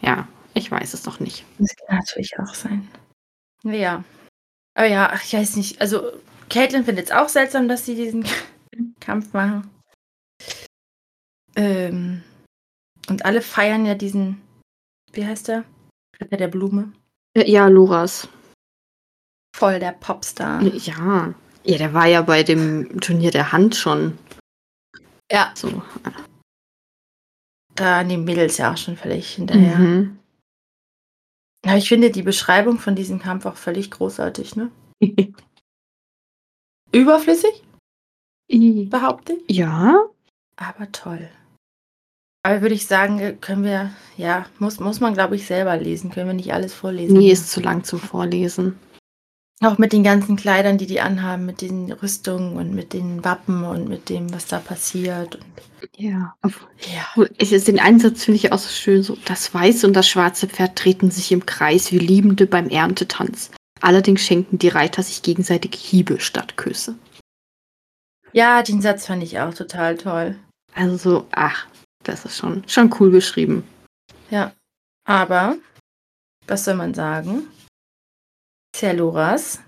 ja, 0.00 0.28
ich 0.56 0.70
weiß 0.70 0.94
es 0.94 1.04
noch 1.04 1.20
nicht. 1.20 1.44
Das 1.58 1.76
kann 1.76 1.98
natürlich 1.98 2.38
auch 2.38 2.54
sein. 2.54 2.88
Ja. 3.62 4.04
Aber 4.74 4.86
ja, 4.86 5.14
ich 5.22 5.32
weiß 5.32 5.56
nicht. 5.56 5.80
Also, 5.80 6.12
Caitlin 6.48 6.84
findet 6.84 7.06
es 7.06 7.12
auch 7.12 7.28
seltsam, 7.28 7.68
dass 7.68 7.84
sie 7.84 7.94
diesen 7.94 8.24
Kampf 9.00 9.32
machen. 9.32 9.70
Ähm, 11.56 12.22
und 13.08 13.24
alle 13.24 13.42
feiern 13.42 13.86
ja 13.86 13.94
diesen, 13.94 14.40
wie 15.12 15.26
heißt 15.26 15.48
der? 15.48 15.64
Ritter 16.20 16.36
der 16.36 16.48
Blume. 16.48 16.92
Ja, 17.36 17.68
Loras. 17.68 18.28
Voll 19.54 19.78
der 19.78 19.92
Popstar. 19.92 20.62
Ja. 20.62 21.34
Ja, 21.64 21.78
der 21.78 21.92
war 21.92 22.06
ja 22.06 22.22
bei 22.22 22.42
dem 22.42 23.00
Turnier 23.00 23.30
der 23.30 23.52
Hand 23.52 23.74
schon. 23.74 24.18
Ja. 25.30 25.52
So. 25.54 25.82
Da 27.74 28.00
an 28.00 28.08
die 28.08 28.16
Mädels 28.16 28.58
ja 28.58 28.72
auch 28.72 28.76
schon 28.76 28.96
völlig 28.96 29.34
hinterher. 29.34 29.76
Mhm. 29.76 30.18
Aber 31.66 31.76
ich 31.76 31.88
finde 31.88 32.10
die 32.10 32.22
Beschreibung 32.22 32.78
von 32.78 32.94
diesem 32.94 33.18
Kampf 33.18 33.44
auch 33.44 33.56
völlig 33.56 33.90
großartig, 33.90 34.56
ne? 34.56 34.70
Überflüssig, 36.92 37.62
behaupte 38.48 39.34
ich. 39.46 39.56
ja. 39.56 40.04
Aber 40.56 40.90
toll. 40.92 41.28
Aber 42.42 42.62
würde 42.62 42.74
ich 42.76 42.86
sagen, 42.86 43.40
können 43.40 43.64
wir, 43.64 43.90
ja, 44.16 44.46
muss, 44.58 44.78
muss 44.78 45.00
man, 45.00 45.14
glaube 45.14 45.34
ich, 45.34 45.46
selber 45.46 45.76
lesen. 45.76 46.10
Können 46.10 46.28
wir 46.28 46.34
nicht 46.34 46.54
alles 46.54 46.72
vorlesen. 46.72 47.18
Nee, 47.18 47.32
ist 47.32 47.50
zu 47.50 47.60
lang 47.60 47.84
zum 47.84 47.98
Vorlesen. 47.98 48.78
Auch 49.62 49.78
mit 49.78 49.92
den 49.94 50.02
ganzen 50.04 50.36
Kleidern, 50.36 50.76
die 50.76 50.86
die 50.86 51.00
anhaben, 51.00 51.46
mit 51.46 51.62
den 51.62 51.90
Rüstungen 51.90 52.56
und 52.56 52.74
mit 52.74 52.92
den 52.92 53.24
Wappen 53.24 53.64
und 53.64 53.88
mit 53.88 54.10
dem, 54.10 54.32
was 54.34 54.46
da 54.46 54.58
passiert. 54.58 55.36
Und, 55.36 55.44
Ja. 55.96 56.34
ja. 56.44 57.24
Ich, 57.38 57.52
ist 57.52 57.66
den 57.66 57.80
Einsatz 57.80 58.24
finde 58.24 58.36
ich 58.36 58.52
auch 58.52 58.58
so 58.58 58.68
schön. 58.68 59.02
So, 59.02 59.16
das 59.24 59.54
weiße 59.54 59.86
und 59.86 59.94
das 59.94 60.08
schwarze 60.08 60.46
Pferd 60.46 60.76
treten 60.76 61.10
sich 61.10 61.32
im 61.32 61.46
Kreis 61.46 61.90
wie 61.90 61.98
Liebende 61.98 62.46
beim 62.46 62.68
Erntetanz. 62.68 63.50
Allerdings 63.80 64.20
schenken 64.22 64.58
die 64.58 64.68
Reiter 64.68 65.02
sich 65.02 65.22
gegenseitig 65.22 65.74
Hiebe 65.74 66.20
statt 66.20 66.56
Küsse. 66.58 66.96
ja, 68.32 68.62
den 68.62 68.82
Satz 68.82 69.06
fand 69.06 69.22
ich 69.22 69.38
auch 69.40 69.54
total 69.54 69.96
toll. 69.96 70.36
Also 70.74 70.96
so, 70.98 71.26
ach, 71.30 71.66
das 72.02 72.26
ist 72.26 72.36
schon, 72.36 72.62
schon 72.68 72.94
cool 73.00 73.10
geschrieben. 73.10 73.64
Ja. 74.30 74.52
Aber, 75.06 75.56
was 76.46 76.64
soll 76.66 76.74
man 76.74 76.92
sagen? 76.92 77.46
Celoras 78.76 79.60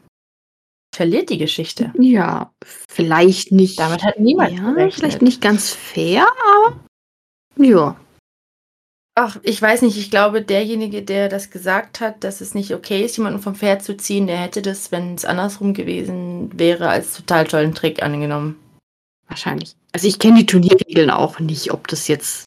verliert 0.94 1.30
die 1.30 1.38
Geschichte. 1.38 1.92
Ja, 1.98 2.52
vielleicht 2.88 3.52
nicht. 3.52 3.78
Damit 3.78 4.02
hat 4.02 4.18
niemand 4.18 4.52
ja, 4.52 4.70
gerechnet. 4.70 4.94
vielleicht 4.94 5.22
nicht 5.22 5.40
ganz 5.40 5.70
fair, 5.70 6.26
aber 6.54 6.80
ja. 7.56 7.96
Ach, 9.14 9.36
ich 9.42 9.60
weiß 9.60 9.82
nicht, 9.82 9.98
ich 9.98 10.12
glaube, 10.12 10.42
derjenige, 10.42 11.02
der 11.02 11.28
das 11.28 11.50
gesagt 11.50 12.00
hat, 12.00 12.22
dass 12.22 12.40
es 12.40 12.54
nicht 12.54 12.72
okay 12.72 13.04
ist, 13.04 13.16
jemanden 13.16 13.40
vom 13.40 13.56
Pferd 13.56 13.82
zu 13.82 13.96
ziehen, 13.96 14.28
der 14.28 14.36
hätte 14.36 14.62
das, 14.62 14.92
wenn 14.92 15.16
es 15.16 15.24
andersrum 15.24 15.74
gewesen 15.74 16.56
wäre, 16.56 16.88
als 16.88 17.14
total 17.14 17.44
tollen 17.44 17.74
Trick 17.74 18.00
angenommen. 18.00 18.56
Wahrscheinlich. 19.26 19.74
Also 19.92 20.06
ich 20.06 20.18
kenne 20.18 20.38
die 20.38 20.46
Turnierregeln 20.46 21.10
auch 21.10 21.40
nicht, 21.40 21.72
ob 21.72 21.88
das 21.88 22.06
jetzt 22.06 22.44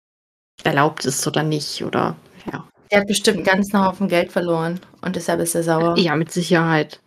erlaubt 0.63 1.05
ist 1.05 1.27
oder 1.27 1.43
nicht. 1.43 1.83
Oder 1.83 2.15
ja. 2.51 2.67
Der 2.91 2.99
hat 2.99 3.07
bestimmt 3.07 3.37
einen 3.37 3.45
ganzen 3.45 3.83
Haufen 3.83 4.09
Geld 4.09 4.31
verloren 4.31 4.81
und 5.01 5.15
deshalb 5.15 5.39
ist 5.39 5.55
er 5.55 5.63
sauer. 5.63 5.97
Ja, 5.97 6.15
mit 6.15 6.31
Sicherheit. 6.31 6.99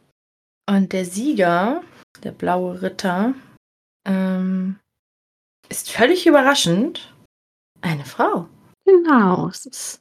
Und 0.67 0.95
der 0.95 1.05
Sieger, 1.05 1.83
der 2.23 2.33
blaue 2.33 2.81
Ritter, 2.81 3.35
ähm, 4.07 4.79
ist 5.69 5.91
völlig 5.91 6.27
überraschend 6.27 7.13
eine 7.83 8.05
Frau. 8.05 8.49
Genau. 8.87 9.49
Es 9.49 9.67
ist 9.67 10.01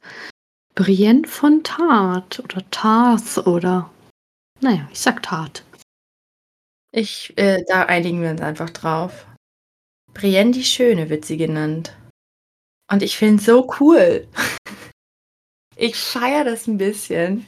Brienne 0.76 1.28
von 1.28 1.64
Tart 1.64 2.40
oder 2.40 2.70
Tarth 2.72 3.46
oder. 3.46 3.92
Naja, 4.62 4.88
ich 4.92 5.00
sag 5.00 5.22
Tart. 5.22 5.66
Ich, 6.92 7.38
äh, 7.38 7.64
da 7.68 7.84
einigen 7.84 8.22
wir 8.22 8.30
uns 8.30 8.42
einfach 8.42 8.70
drauf. 8.70 9.26
Brienne 10.14 10.52
die 10.52 10.64
Schöne 10.64 11.10
wird 11.10 11.26
sie 11.26 11.38
genannt. 11.38 11.98
Und 12.90 13.04
ich 13.04 13.18
finde 13.18 13.42
es 13.42 13.46
so 13.46 13.70
cool. 13.80 14.28
ich 15.76 15.96
feiere 15.96 16.44
das 16.44 16.68
ein 16.68 16.78
bisschen. 16.78 17.46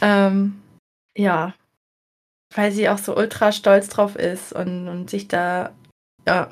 Ähm, 0.00 0.62
ja. 1.16 1.54
Weil 2.54 2.72
sie 2.72 2.88
auch 2.88 2.98
so 2.98 3.16
ultra 3.16 3.52
stolz 3.52 3.88
drauf 3.88 4.16
ist 4.16 4.52
und, 4.52 4.88
und 4.88 5.10
sich 5.10 5.28
da, 5.28 5.72
ja, 6.26 6.50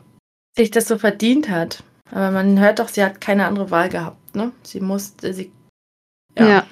sich 0.56 0.70
das 0.70 0.88
so 0.88 0.98
verdient 0.98 1.48
hat. 1.48 1.84
Aber 2.10 2.30
man 2.30 2.58
hört 2.58 2.78
doch, 2.78 2.88
sie 2.88 3.04
hat 3.04 3.20
keine 3.20 3.46
andere 3.46 3.70
Wahl 3.70 3.88
gehabt, 3.88 4.34
ne? 4.34 4.52
Sie 4.62 4.80
musste, 4.80 5.32
sie, 5.34 5.52
Ja. 6.38 6.48
Ja. 6.48 6.66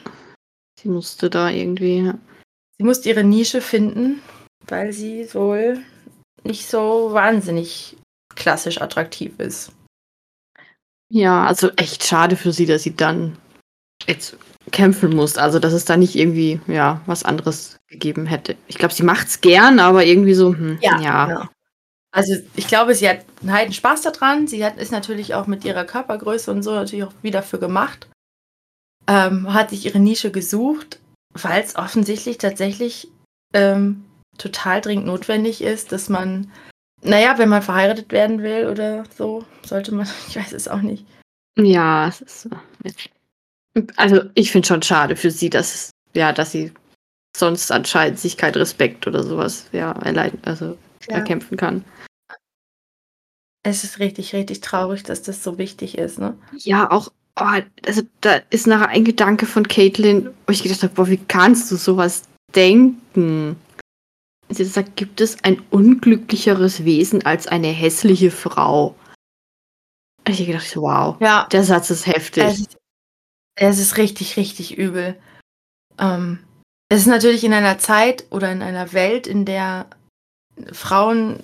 Sie 0.81 0.89
musste 0.89 1.29
da 1.29 1.51
irgendwie. 1.51 2.05
Ja. 2.07 2.19
sie 2.77 2.85
musste 2.85 3.09
ihre 3.09 3.25
Nische 3.25 3.61
finden, 3.61 4.23
weil 4.67 4.93
sie 4.93 5.33
wohl 5.35 5.83
nicht 6.45 6.69
so 6.69 7.13
wahnsinnig 7.13 7.97
klassisch 8.35 8.81
attraktiv 8.81 9.39
ist. 9.39 9.73
Ja, 11.11 11.47
also 11.47 11.71
echt 11.71 12.05
schade 12.05 12.37
für 12.37 12.53
sie, 12.53 12.67
dass 12.67 12.85
sie 12.85 12.95
dann 12.95 13.37
jetzt 14.09 14.37
kämpfen 14.73 15.15
muss. 15.15 15.37
Also, 15.37 15.59
dass 15.59 15.73
es 15.73 15.85
da 15.85 15.97
nicht 15.97 16.17
irgendwie, 16.17 16.61
ja, 16.67 17.01
was 17.07 17.23
anderes 17.23 17.79
gegeben 17.89 18.27
hätte. 18.27 18.57
Ich 18.67 18.79
glaube, 18.79 18.95
sie 18.95 19.03
macht's 19.03 19.41
gern, 19.41 19.79
aber 19.79 20.05
irgendwie 20.05 20.35
so, 20.35 20.55
hm, 20.55 20.79
ja. 20.81 21.01
Ja. 21.01 21.49
Also 22.11 22.35
ich 22.57 22.67
glaube, 22.67 22.95
sie 22.95 23.09
hat 23.09 23.21
einen 23.41 23.53
heiden 23.53 23.73
Spaß 23.73 24.03
daran. 24.03 24.47
Sie 24.47 24.65
hat, 24.65 24.79
ist 24.79 24.93
natürlich 24.93 25.35
auch 25.35 25.47
mit 25.47 25.65
ihrer 25.65 25.85
Körpergröße 25.85 26.51
und 26.51 26.63
so 26.63 26.73
natürlich 26.73 27.05
auch 27.05 27.13
wieder 27.23 27.43
für 27.43 27.59
gemacht. 27.59 28.09
Ähm, 29.07 29.53
hat 29.53 29.71
sich 29.71 29.87
ihre 29.87 29.99
Nische 30.01 30.31
gesucht, 30.31 31.01
weil 31.33 31.63
es 31.63 31.77
offensichtlich 31.77 32.39
tatsächlich 32.39 33.09
ähm, 33.55 34.05
total 34.39 34.81
dringend 34.81 35.07
notwendig 35.07 35.63
ist, 35.63 35.93
dass 35.93 36.09
man, 36.09 36.51
naja, 37.03 37.39
wenn 37.39 37.49
man 37.49 37.63
verheiratet 37.63 38.11
werden 38.11 38.43
will 38.43 38.69
oder 38.69 39.05
so, 39.17 39.45
sollte 39.65 39.95
man, 39.95 40.09
ich 40.29 40.37
weiß 40.37 40.53
es 40.53 40.69
auch 40.69 40.83
nicht. 40.83 41.07
Ja, 41.59 42.09
es 42.09 42.21
ist. 42.21 42.47
äh, 42.85 42.93
Also, 43.97 44.23
ich 44.35 44.51
finde 44.53 44.67
schon 44.69 44.83
schade 44.83 45.17
für 45.17 45.31
sie, 45.31 45.51
dass, 45.51 45.91
ja, 46.15 46.33
dass 46.33 46.53
sie 46.53 46.73
sonst 47.37 47.71
anscheinend 47.71 48.19
sich 48.19 48.37
kein 48.37 48.55
Respekt 48.55 49.07
oder 49.07 49.23
sowas 49.23 49.67
ja, 49.73 49.93
erleiden, 49.93 50.41
also 50.45 50.77
Ja. 51.09 51.17
erkämpfen 51.17 51.57
kann. 51.57 51.85
Es 53.65 53.85
ist 53.85 53.99
richtig, 53.99 54.35
richtig 54.35 54.61
traurig, 54.61 55.03
dass 55.03 55.23
das 55.23 55.43
so 55.43 55.59
wichtig 55.59 55.99
ist, 55.99 56.19
ne? 56.19 56.37
Ja, 56.57 56.91
auch, 56.91 57.11
oh, 57.39 57.61
also 57.87 58.03
da 58.21 58.41
ist 58.51 58.67
nachher 58.67 58.89
ein 58.89 59.05
Gedanke 59.05 59.47
von 59.47 59.67
Caitlin, 59.69 60.31
wo 60.47 60.53
ich 60.53 60.63
gedacht 60.63 60.83
habe, 60.83 60.95
boah, 60.95 61.09
wie 61.09 61.19
kannst 61.19 61.71
du 61.71 61.77
sowas 61.77 62.23
denken? 62.55 63.57
Sie 64.49 64.65
sagt, 64.65 64.97
gibt 64.97 65.21
es 65.21 65.43
ein 65.45 65.61
unglücklicheres 65.71 66.85
Wesen 66.85 67.27
als 67.27 67.47
eine 67.47 67.69
hässliche 67.69 68.31
Frau? 68.31 68.95
Und 70.27 70.33
ich 70.33 70.41
hab 70.41 70.47
gedacht, 70.47 70.77
wow, 70.77 71.17
Ja. 71.21 71.47
der 71.53 71.65
Satz 71.65 71.91
ist 71.91 72.07
heftig. 72.07 72.45
Es 72.45 72.61
ist, 72.61 72.77
es 73.59 73.79
ist 73.79 73.97
richtig, 73.97 74.37
richtig 74.37 74.77
übel. 74.77 75.21
Ähm, 75.99 76.41
es 76.89 77.01
ist 77.01 77.07
natürlich 77.07 77.45
in 77.45 77.53
einer 77.53 77.79
Zeit 77.79 78.25
oder 78.31 78.51
in 78.51 78.63
einer 78.63 78.93
Welt, 78.93 79.27
in 79.27 79.45
der 79.45 79.87
Frauen 80.73 81.43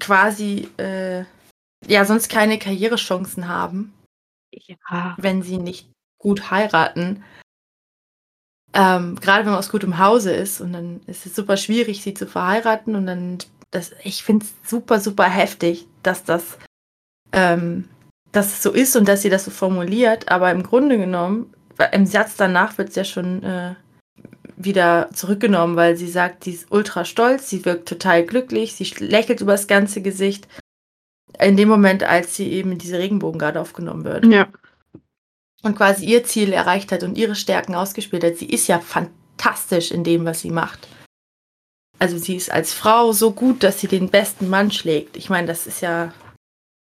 quasi 0.00 0.68
äh, 0.78 1.24
ja 1.86 2.04
sonst 2.04 2.28
keine 2.28 2.58
Karrierechancen 2.58 3.48
haben, 3.48 3.94
ja, 4.52 5.16
wenn 5.18 5.42
sie 5.42 5.58
nicht 5.58 5.90
gut 6.18 6.50
heiraten. 6.50 7.24
Ähm, 8.74 9.16
gerade 9.16 9.44
wenn 9.44 9.52
man 9.52 9.58
aus 9.58 9.70
gutem 9.70 9.98
Hause 9.98 10.32
ist 10.32 10.60
und 10.60 10.72
dann 10.72 11.00
ist 11.06 11.24
es 11.24 11.34
super 11.34 11.56
schwierig, 11.56 12.02
sie 12.02 12.14
zu 12.14 12.26
verheiraten 12.26 12.96
und 12.96 13.06
dann 13.06 13.38
das, 13.70 13.92
ich 14.02 14.22
finde 14.22 14.46
es 14.46 14.68
super, 14.68 15.00
super 15.00 15.24
heftig, 15.24 15.86
dass 16.02 16.24
das, 16.24 16.58
ähm, 17.32 17.88
dass 18.32 18.46
es 18.48 18.62
so 18.62 18.72
ist 18.72 18.96
und 18.96 19.08
dass 19.08 19.22
sie 19.22 19.30
das 19.30 19.44
so 19.44 19.50
formuliert, 19.50 20.30
aber 20.30 20.50
im 20.50 20.62
Grunde 20.62 20.98
genommen, 20.98 21.52
im 21.92 22.06
Satz 22.06 22.36
danach 22.36 22.76
wird 22.78 22.90
es 22.90 22.94
ja 22.96 23.04
schon 23.04 23.42
äh, 23.42 23.74
wieder 24.56 25.08
zurückgenommen, 25.12 25.76
weil 25.76 25.96
sie 25.96 26.08
sagt, 26.08 26.44
sie 26.44 26.52
ist 26.52 26.70
ultra 26.70 27.04
stolz, 27.04 27.48
sie 27.48 27.64
wirkt 27.64 27.88
total 27.88 28.24
glücklich, 28.24 28.74
sie 28.74 28.84
lächelt 28.98 29.40
über 29.40 29.52
das 29.52 29.68
ganze 29.68 30.02
Gesicht. 30.02 30.48
In 31.38 31.56
dem 31.56 31.68
Moment, 31.68 32.02
als 32.02 32.34
sie 32.34 32.50
eben 32.50 32.72
in 32.72 32.78
diese 32.78 32.98
Regenbogengarde 32.98 33.60
aufgenommen 33.60 34.04
wird. 34.04 34.26
Ja. 34.26 34.48
Und 35.62 35.76
quasi 35.76 36.04
ihr 36.06 36.24
Ziel 36.24 36.52
erreicht 36.52 36.90
hat 36.90 37.02
und 37.02 37.16
ihre 37.16 37.36
Stärken 37.36 37.74
ausgespielt 37.74 38.24
hat. 38.24 38.36
Sie 38.36 38.48
ist 38.48 38.66
ja 38.66 38.80
fantastisch 38.80 39.90
in 39.90 40.02
dem, 40.02 40.24
was 40.24 40.40
sie 40.40 40.50
macht. 40.50 40.88
Also 42.00 42.16
sie 42.18 42.36
ist 42.36 42.50
als 42.50 42.72
Frau 42.72 43.12
so 43.12 43.32
gut, 43.32 43.62
dass 43.62 43.80
sie 43.80 43.88
den 43.88 44.08
besten 44.08 44.48
Mann 44.48 44.70
schlägt. 44.70 45.16
Ich 45.16 45.30
meine, 45.30 45.46
das 45.46 45.66
ist 45.66 45.80
ja. 45.80 46.12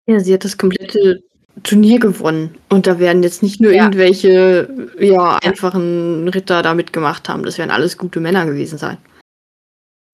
Ja, 0.06 0.19
sie 0.19 0.34
hat 0.34 0.45
das 0.45 0.58
komplette 0.58 1.23
Turnier 1.63 2.00
gewonnen. 2.00 2.58
Und 2.70 2.88
da 2.88 3.00
werden 3.00 3.24
jetzt 3.24 3.41
nicht 3.43 3.60
nur 3.60 3.72
Ja. 3.72 3.84
irgendwelche, 3.84 4.89
ja, 5.00 5.38
einfachen 5.43 6.28
Ritter 6.30 6.62
da 6.62 6.74
mitgemacht 6.74 7.28
haben. 7.30 7.43
Das 7.43 7.58
werden 7.58 7.72
alles 7.72 7.98
gute 7.98 8.20
Männer 8.20 8.46
gewesen 8.46 8.78
sein. 8.78 8.98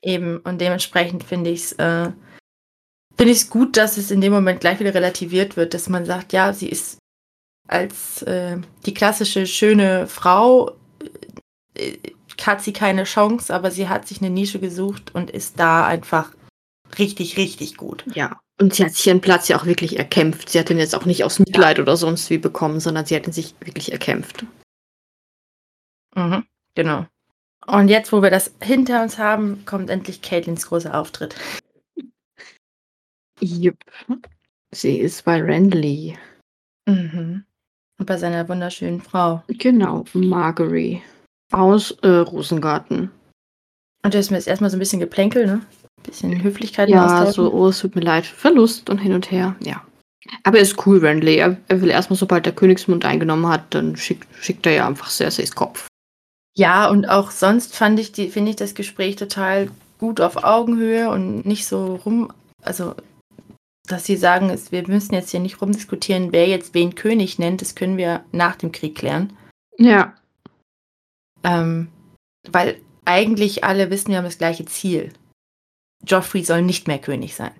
Eben, 0.03 0.38
und 0.39 0.60
dementsprechend 0.60 1.23
finde 1.23 1.49
ich 1.51 1.62
es 1.63 1.71
äh, 1.73 2.10
finde 3.15 3.32
ich 3.32 3.39
es 3.39 3.49
gut, 3.49 3.77
dass 3.77 3.97
es 3.97 4.12
in 4.12 4.21
dem 4.21 4.34
Moment 4.34 4.60
gleich 4.60 4.79
wieder 4.79 4.93
relativiert 4.93 5.56
wird, 5.56 5.73
dass 5.73 5.88
man 5.88 6.06
sagt, 6.06 6.34
ja, 6.34 6.51
sie 6.51 6.67
ist 6.67 6.97
als 7.67 8.21
äh, 8.23 8.58
die 8.86 8.93
klassische 8.93 9.45
schöne 9.47 10.08
Frau, 10.08 10.71
äh, 11.75 11.97
hat 12.41 12.62
sie 12.62 12.73
keine 12.73 13.03
Chance, 13.06 13.53
aber 13.53 13.71
sie 13.71 13.88
hat 13.88 14.08
sich 14.08 14.19
eine 14.19 14.29
Nische 14.29 14.60
gesucht 14.60 15.13
und 15.15 15.29
ist 15.29 15.60
da 15.60 15.86
einfach 15.86 16.32
richtig, 16.99 17.38
richtig 17.38 17.77
gut. 17.77 18.03
Ja. 18.13 18.39
Und 18.59 18.73
sie 18.75 18.85
hat 18.85 18.93
sich 18.93 19.07
ihren 19.07 19.21
Platz 19.21 19.47
ja 19.47 19.57
auch 19.59 19.65
wirklich 19.65 19.97
erkämpft. 19.97 20.49
Sie 20.49 20.59
hat 20.59 20.69
ihn 20.69 20.77
jetzt 20.77 20.95
auch 20.95 21.05
nicht 21.05 21.23
aus 21.23 21.39
Mitleid 21.39 21.79
oder 21.79 21.97
sonst 21.97 22.29
wie 22.29 22.37
bekommen, 22.37 22.79
sondern 22.79 23.05
sie 23.05 23.15
hat 23.15 23.25
ihn 23.25 23.33
sich 23.33 23.55
wirklich 23.59 23.91
erkämpft. 23.91 24.45
Mhm, 26.15 26.45
genau. 26.75 27.07
Und 27.65 27.87
jetzt, 27.87 28.11
wo 28.11 28.21
wir 28.21 28.29
das 28.29 28.53
hinter 28.61 29.01
uns 29.01 29.17
haben, 29.17 29.65
kommt 29.65 29.89
endlich 29.89 30.21
Caitlins 30.21 30.67
großer 30.67 30.97
Auftritt. 30.97 31.35
Jupp. 33.39 33.77
Sie 34.71 34.99
ist 34.99 35.23
bei 35.25 35.41
Randley. 35.41 36.17
Mhm. 36.85 37.45
Und 37.99 38.05
bei 38.05 38.17
seiner 38.17 38.47
wunderschönen 38.49 39.01
Frau. 39.01 39.43
Genau, 39.47 40.03
Margery. 40.13 41.01
Aus 41.51 41.91
äh, 42.01 42.07
Rosengarten. 42.07 43.11
Und 44.03 44.13
das 44.13 44.25
ist 44.25 44.31
mir 44.31 44.37
jetzt 44.37 44.47
erstmal 44.47 44.69
so 44.69 44.77
ein 44.77 44.79
bisschen 44.79 44.99
Geplänkel, 44.99 45.45
ne? 45.45 45.65
Ein 46.03 46.11
bisschen 46.11 46.43
Höflichkeit 46.43 46.89
Ja, 46.89 47.31
so, 47.31 47.51
oh, 47.51 47.67
es 47.67 47.79
tut 47.79 47.95
mir 47.95 48.01
leid. 48.01 48.25
Verlust 48.25 48.89
und 48.89 48.97
hin 48.97 49.13
und 49.13 49.31
her, 49.31 49.55
ja. 49.61 49.81
Aber 50.43 50.57
er 50.57 50.63
ist 50.63 50.85
cool, 50.85 51.05
Randley. 51.05 51.37
Er, 51.37 51.57
er 51.67 51.81
will 51.81 51.89
erstmal, 51.89 52.17
sobald 52.17 52.45
der 52.45 52.53
Königsmund 52.53 53.05
eingenommen 53.05 53.47
hat, 53.47 53.73
dann 53.73 53.95
schickt, 53.95 54.27
schickt 54.41 54.65
er 54.65 54.73
ja 54.73 54.87
einfach 54.87 55.09
Cerseis 55.09 55.55
Kopf. 55.55 55.87
Ja, 56.55 56.89
und 56.89 57.07
auch 57.09 57.31
sonst 57.31 57.75
fand 57.75 57.99
ich 57.99 58.11
die, 58.11 58.29
finde 58.29 58.51
ich 58.51 58.55
das 58.57 58.75
Gespräch 58.75 59.15
total 59.15 59.69
gut 59.97 60.21
auf 60.21 60.43
Augenhöhe 60.43 61.09
und 61.09 61.45
nicht 61.45 61.65
so 61.65 61.95
rum, 61.95 62.31
also 62.61 62.93
dass 63.87 64.05
sie 64.05 64.15
sagen, 64.15 64.49
es, 64.49 64.71
wir 64.71 64.87
müssen 64.87 65.13
jetzt 65.13 65.31
hier 65.31 65.39
nicht 65.39 65.61
rumdiskutieren, 65.61 66.31
wer 66.31 66.47
jetzt 66.47 66.73
wen 66.73 66.95
König 66.95 67.39
nennt, 67.39 67.61
das 67.61 67.75
können 67.75 67.97
wir 67.97 68.23
nach 68.31 68.55
dem 68.55 68.71
Krieg 68.71 68.95
klären. 68.95 69.33
Ja. 69.77 70.13
Ähm, 71.43 71.89
weil 72.49 72.77
eigentlich 73.05 73.63
alle 73.63 73.89
wissen, 73.89 74.09
wir 74.09 74.17
haben 74.17 74.25
das 74.25 74.37
gleiche 74.37 74.65
Ziel. 74.65 75.11
Joffrey 76.05 76.43
soll 76.43 76.61
nicht 76.61 76.87
mehr 76.87 76.99
König 76.99 77.35
sein. 77.35 77.53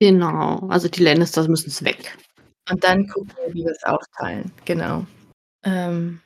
Genau. 0.00 0.66
Also 0.68 0.88
die 0.88 1.02
Lannisters 1.02 1.48
müssen 1.48 1.70
es 1.70 1.84
weg. 1.84 2.16
Und 2.70 2.82
dann 2.82 3.08
gucken 3.08 3.32
wir, 3.36 3.54
wie 3.54 3.64
wir 3.64 3.72
es 3.72 3.84
aufteilen. 3.84 4.50
Genau. 4.64 5.06
Ähm, 5.64 6.20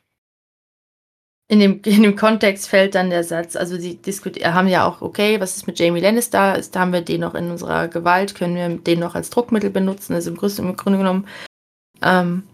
in, 1.49 1.61
dem, 1.61 1.81
in 1.85 2.03
dem 2.03 2.17
Kontext 2.17 2.69
fällt 2.69 2.95
dann 2.95 3.11
der 3.11 3.25
Satz, 3.25 3.57
also 3.57 3.77
sie 3.77 3.97
diskutieren, 3.97 4.55
haben 4.55 4.69
ja 4.69 4.87
auch, 4.87 5.01
okay, 5.01 5.41
was 5.41 5.57
ist 5.57 5.67
mit 5.67 5.79
Jamie 5.79 6.01
Lannister? 6.01 6.57
Ist, 6.59 6.77
haben 6.77 6.93
wir 6.93 7.01
den 7.01 7.23
noch 7.23 7.35
in 7.35 7.51
unserer 7.51 7.89
Gewalt? 7.89 8.35
Können 8.35 8.57
wir 8.57 8.69
den 8.69 9.01
noch 9.01 9.15
als 9.15 9.31
Druckmittel 9.31 9.71
benutzen? 9.71 10.15
Also 10.15 10.31
im, 10.31 10.37
Größten, 10.37 10.69
im 10.69 10.77
Grunde 10.77 10.99
genommen 10.99 11.27
ähm, 12.03 12.45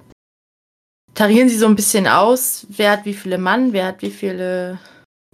tarieren 1.14 1.48
sie 1.48 1.58
so 1.58 1.66
ein 1.66 1.76
bisschen 1.76 2.06
aus, 2.06 2.66
wer 2.70 2.92
hat 2.92 3.04
wie 3.04 3.14
viele 3.14 3.38
Mann, 3.38 3.72
wer 3.72 3.86
hat 3.86 4.02
wie 4.02 4.10
viele 4.10 4.78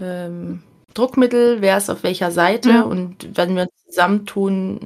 ähm, 0.01 0.63
Druckmittel, 1.01 1.63
wer 1.63 1.79
ist 1.79 1.89
auf 1.89 2.03
welcher 2.03 2.31
Seite 2.31 2.69
Ja. 2.71 2.83
und 2.83 3.37
wenn 3.37 3.57
wir 3.57 3.63
uns 3.63 3.73
zusammentun, 3.87 4.81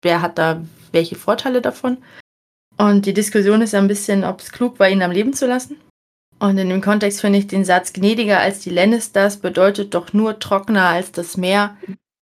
wer 0.00 0.22
hat 0.22 0.38
da 0.38 0.62
welche 0.92 1.16
Vorteile 1.16 1.60
davon? 1.60 1.98
Und 2.78 3.04
die 3.04 3.12
Diskussion 3.12 3.60
ist 3.60 3.72
ja 3.72 3.78
ein 3.78 3.88
bisschen, 3.88 4.24
ob 4.24 4.40
es 4.40 4.52
klug 4.52 4.78
war, 4.78 4.88
ihn 4.88 5.02
am 5.02 5.10
Leben 5.10 5.34
zu 5.34 5.46
lassen. 5.46 5.76
Und 6.38 6.56
in 6.56 6.70
dem 6.70 6.80
Kontext 6.80 7.20
finde 7.20 7.38
ich 7.38 7.46
den 7.46 7.66
Satz 7.66 7.92
gnädiger 7.92 8.40
als 8.40 8.60
die 8.60 8.70
Lannisters 8.70 9.36
bedeutet 9.36 9.92
doch 9.92 10.14
nur 10.14 10.38
trockener 10.38 10.88
als 10.88 11.12
das 11.12 11.36
Meer. 11.36 11.76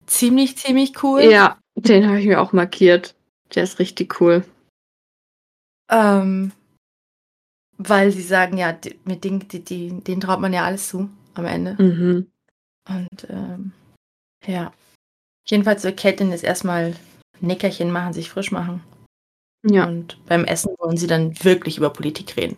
Ziemlich, 0.08 0.58
ziemlich 0.58 1.04
cool. 1.04 1.24
Ja, 1.24 1.58
den 1.76 2.08
habe 2.08 2.22
ich 2.22 2.26
mir 2.26 2.40
auch 2.40 2.54
markiert. 2.54 3.16
Der 3.54 3.64
ist 3.64 3.80
richtig 3.80 4.22
cool. 4.22 4.46
Ähm, 5.92 6.54
weil 7.78 8.12
sie 8.12 8.22
sagen, 8.22 8.58
ja, 8.58 8.78
mit 9.04 9.26
den, 9.26 9.40
die, 9.50 9.60
die, 9.60 10.00
denen 10.02 10.22
traut 10.22 10.40
man 10.40 10.54
ja 10.54 10.64
alles 10.64 10.88
zu 10.88 11.10
am 11.34 11.46
Ende. 11.46 11.76
Mhm. 11.78 12.28
Und 12.90 13.28
ähm, 13.30 13.72
ja. 14.46 14.72
Jedenfalls 15.48 15.84
will 15.84 15.94
Catelyn 15.94 16.32
jetzt 16.32 16.44
erstmal 16.44 16.86
ein 16.86 17.48
Nickerchen 17.48 17.92
machen, 17.92 18.14
sich 18.14 18.30
frisch 18.30 18.52
machen. 18.52 18.84
Ja. 19.64 19.88
Und 19.88 20.18
beim 20.26 20.46
Essen 20.46 20.74
wollen 20.78 20.98
sie 20.98 21.08
dann 21.08 21.44
wirklich 21.44 21.78
über 21.78 21.90
Politik 21.90 22.38
reden. 22.38 22.58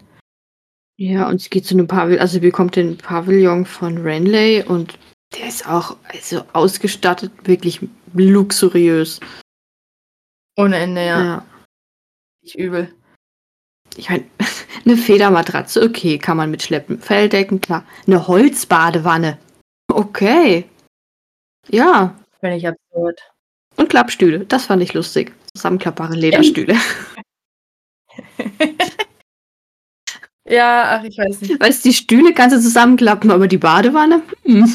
Ja, 1.00 1.30
und 1.30 1.42
sie 1.42 1.50
geht 1.50 1.66
zu 1.66 1.76
einem 1.76 1.88
Pavillon, 1.88 2.22
also 2.22 2.34
sie 2.34 2.40
bekommt 2.40 2.76
den 2.76 2.98
Pavillon 2.98 3.66
von 3.66 4.00
Renley 4.00 4.64
und 4.64 4.98
der 5.38 5.48
ist 5.48 5.68
auch 5.68 5.96
also 6.06 6.44
ausgestattet, 6.54 7.32
wirklich 7.44 7.82
luxuriös. 8.14 9.20
Ohne 10.58 10.78
Ende, 10.78 11.06
ja. 11.06 11.24
ja. 11.24 11.46
Ich 12.42 12.58
übel. 12.58 12.92
Ich 13.96 14.10
meine, 14.10 14.26
eine 14.86 14.98
Federmatratze, 14.98 15.84
okay, 15.84 16.18
kann 16.18 16.38
man 16.38 16.50
mitschleppen. 16.50 17.00
Felldecken, 17.00 17.62
klar. 17.62 17.86
Eine 18.08 18.28
Holzbadewanne. 18.28 19.38
Okay. 19.98 20.66
Ja. 21.70 22.14
Völlig 22.40 22.68
absurd. 22.68 23.20
Und 23.78 23.90
Klappstühle, 23.90 24.46
das 24.46 24.66
fand 24.66 24.84
ich 24.84 24.94
lustig. 24.94 25.34
Zusammenklappbare 25.56 26.16
Lederstühle. 26.16 26.76
Ja, 30.50 30.98
ach, 30.98 31.04
ich 31.04 31.18
weiß 31.18 31.42
nicht. 31.42 31.60
Weißt 31.60 31.84
du, 31.84 31.90
die 31.90 31.94
Stühle 31.94 32.34
kannst 32.34 32.56
du 32.56 32.62
zusammenklappen, 32.62 33.32
aber 33.32 33.50
die 33.50 33.58
Badewanne? 33.58 34.22
Hm. 34.46 34.74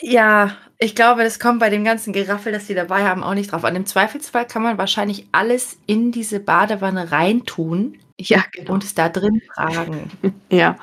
Ja, 0.00 0.56
ich 0.80 0.96
glaube, 0.96 1.22
das 1.22 1.38
kommt 1.38 1.60
bei 1.60 1.70
dem 1.70 1.84
ganzen 1.84 2.12
Geraffel, 2.12 2.50
das 2.50 2.66
sie 2.66 2.74
dabei 2.74 3.04
haben, 3.04 3.22
auch 3.22 3.34
nicht 3.34 3.52
drauf 3.52 3.64
an. 3.64 3.76
Im 3.76 3.86
Zweifelsfall 3.86 4.44
kann 4.44 4.64
man 4.64 4.76
wahrscheinlich 4.76 5.28
alles 5.30 5.78
in 5.86 6.10
diese 6.10 6.40
Badewanne 6.40 7.12
reintun 7.12 7.98
Ja, 8.20 8.42
genau. 8.50 8.72
und 8.72 8.82
es 8.82 8.94
da 8.94 9.08
drin 9.08 9.40
tragen. 9.54 10.10
Ja. 10.50 10.76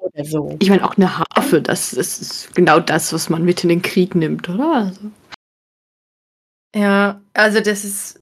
Oder 0.00 0.24
so. 0.24 0.56
Ich 0.60 0.70
meine, 0.70 0.84
auch 0.84 0.96
eine 0.96 1.18
Harfe, 1.18 1.60
das, 1.60 1.90
das 1.90 2.20
ist 2.20 2.54
genau 2.54 2.80
das, 2.80 3.12
was 3.12 3.28
man 3.28 3.44
mit 3.44 3.62
in 3.62 3.68
den 3.68 3.82
Krieg 3.82 4.14
nimmt, 4.14 4.48
oder? 4.48 4.86
Also, 4.86 5.10
Ja, 6.74 7.20
also 7.34 7.60
das 7.60 7.84
ist, 7.84 8.20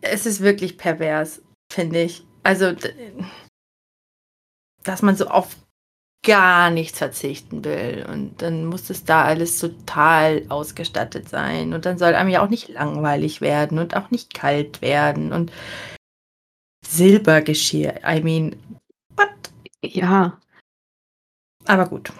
es 0.00 0.26
ist 0.26 0.40
wirklich 0.40 0.78
pervers, 0.78 1.42
finde 1.72 2.02
ich. 2.02 2.24
Also, 2.44 2.72
dass 4.84 5.02
man 5.02 5.16
so 5.16 5.26
auf 5.26 5.56
gar 6.24 6.70
nichts 6.70 6.98
verzichten 6.98 7.64
will 7.64 8.04
und 8.08 8.42
dann 8.42 8.66
muss 8.66 8.90
es 8.90 9.04
da 9.04 9.24
alles 9.24 9.58
total 9.58 10.44
ausgestattet 10.48 11.28
sein 11.28 11.72
und 11.72 11.86
dann 11.86 11.96
soll 11.98 12.14
einem 12.14 12.28
ja 12.28 12.42
auch 12.44 12.48
nicht 12.48 12.68
langweilig 12.68 13.40
werden 13.40 13.78
und 13.78 13.96
auch 13.96 14.10
nicht 14.10 14.34
kalt 14.34 14.82
werden 14.82 15.32
und 15.32 15.52
Silbergeschirr, 16.86 18.00
I 18.04 18.22
mean, 18.22 18.56
what? 19.16 19.28
ja. 19.82 20.38
Aber 21.68 21.86
gut. 21.86 22.12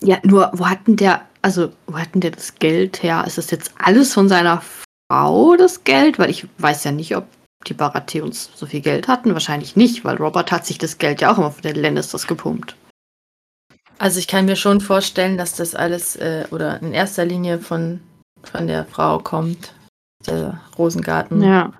Ja, 0.00 0.18
nur, 0.24 0.50
wo 0.54 0.66
hat 0.66 0.86
denn 0.86 0.96
der, 0.96 1.26
also, 1.42 1.72
wo 1.86 1.98
hat 1.98 2.14
denn 2.14 2.20
der 2.22 2.32
das 2.32 2.56
Geld 2.56 3.02
her? 3.02 3.24
Ist 3.26 3.38
das 3.38 3.50
jetzt 3.50 3.72
alles 3.78 4.12
von 4.12 4.28
seiner 4.28 4.62
Frau, 5.08 5.56
das 5.56 5.84
Geld? 5.84 6.18
Weil 6.18 6.30
ich 6.30 6.46
weiß 6.58 6.84
ja 6.84 6.92
nicht, 6.92 7.16
ob 7.16 7.26
die 7.66 7.74
Baratheons 7.74 8.50
so 8.54 8.66
viel 8.66 8.80
Geld 8.80 9.06
hatten. 9.06 9.32
Wahrscheinlich 9.32 9.76
nicht, 9.76 10.04
weil 10.04 10.16
Robert 10.16 10.50
hat 10.50 10.66
sich 10.66 10.78
das 10.78 10.98
Geld 10.98 11.20
ja 11.20 11.32
auch 11.32 11.38
immer 11.38 11.50
von 11.50 11.62
den 11.62 11.76
Lannisters 11.76 12.26
gepumpt. 12.26 12.76
Also 13.98 14.18
ich 14.18 14.28
kann 14.28 14.44
mir 14.44 14.56
schon 14.56 14.80
vorstellen, 14.80 15.38
dass 15.38 15.54
das 15.54 15.74
alles 15.74 16.16
äh, 16.16 16.46
oder 16.50 16.80
in 16.82 16.92
erster 16.92 17.24
Linie 17.24 17.58
von, 17.58 18.00
von 18.42 18.66
der 18.66 18.84
Frau 18.84 19.18
kommt. 19.18 19.74
Der 20.26 20.60
Rosengarten. 20.76 21.42
Ja. 21.42 21.72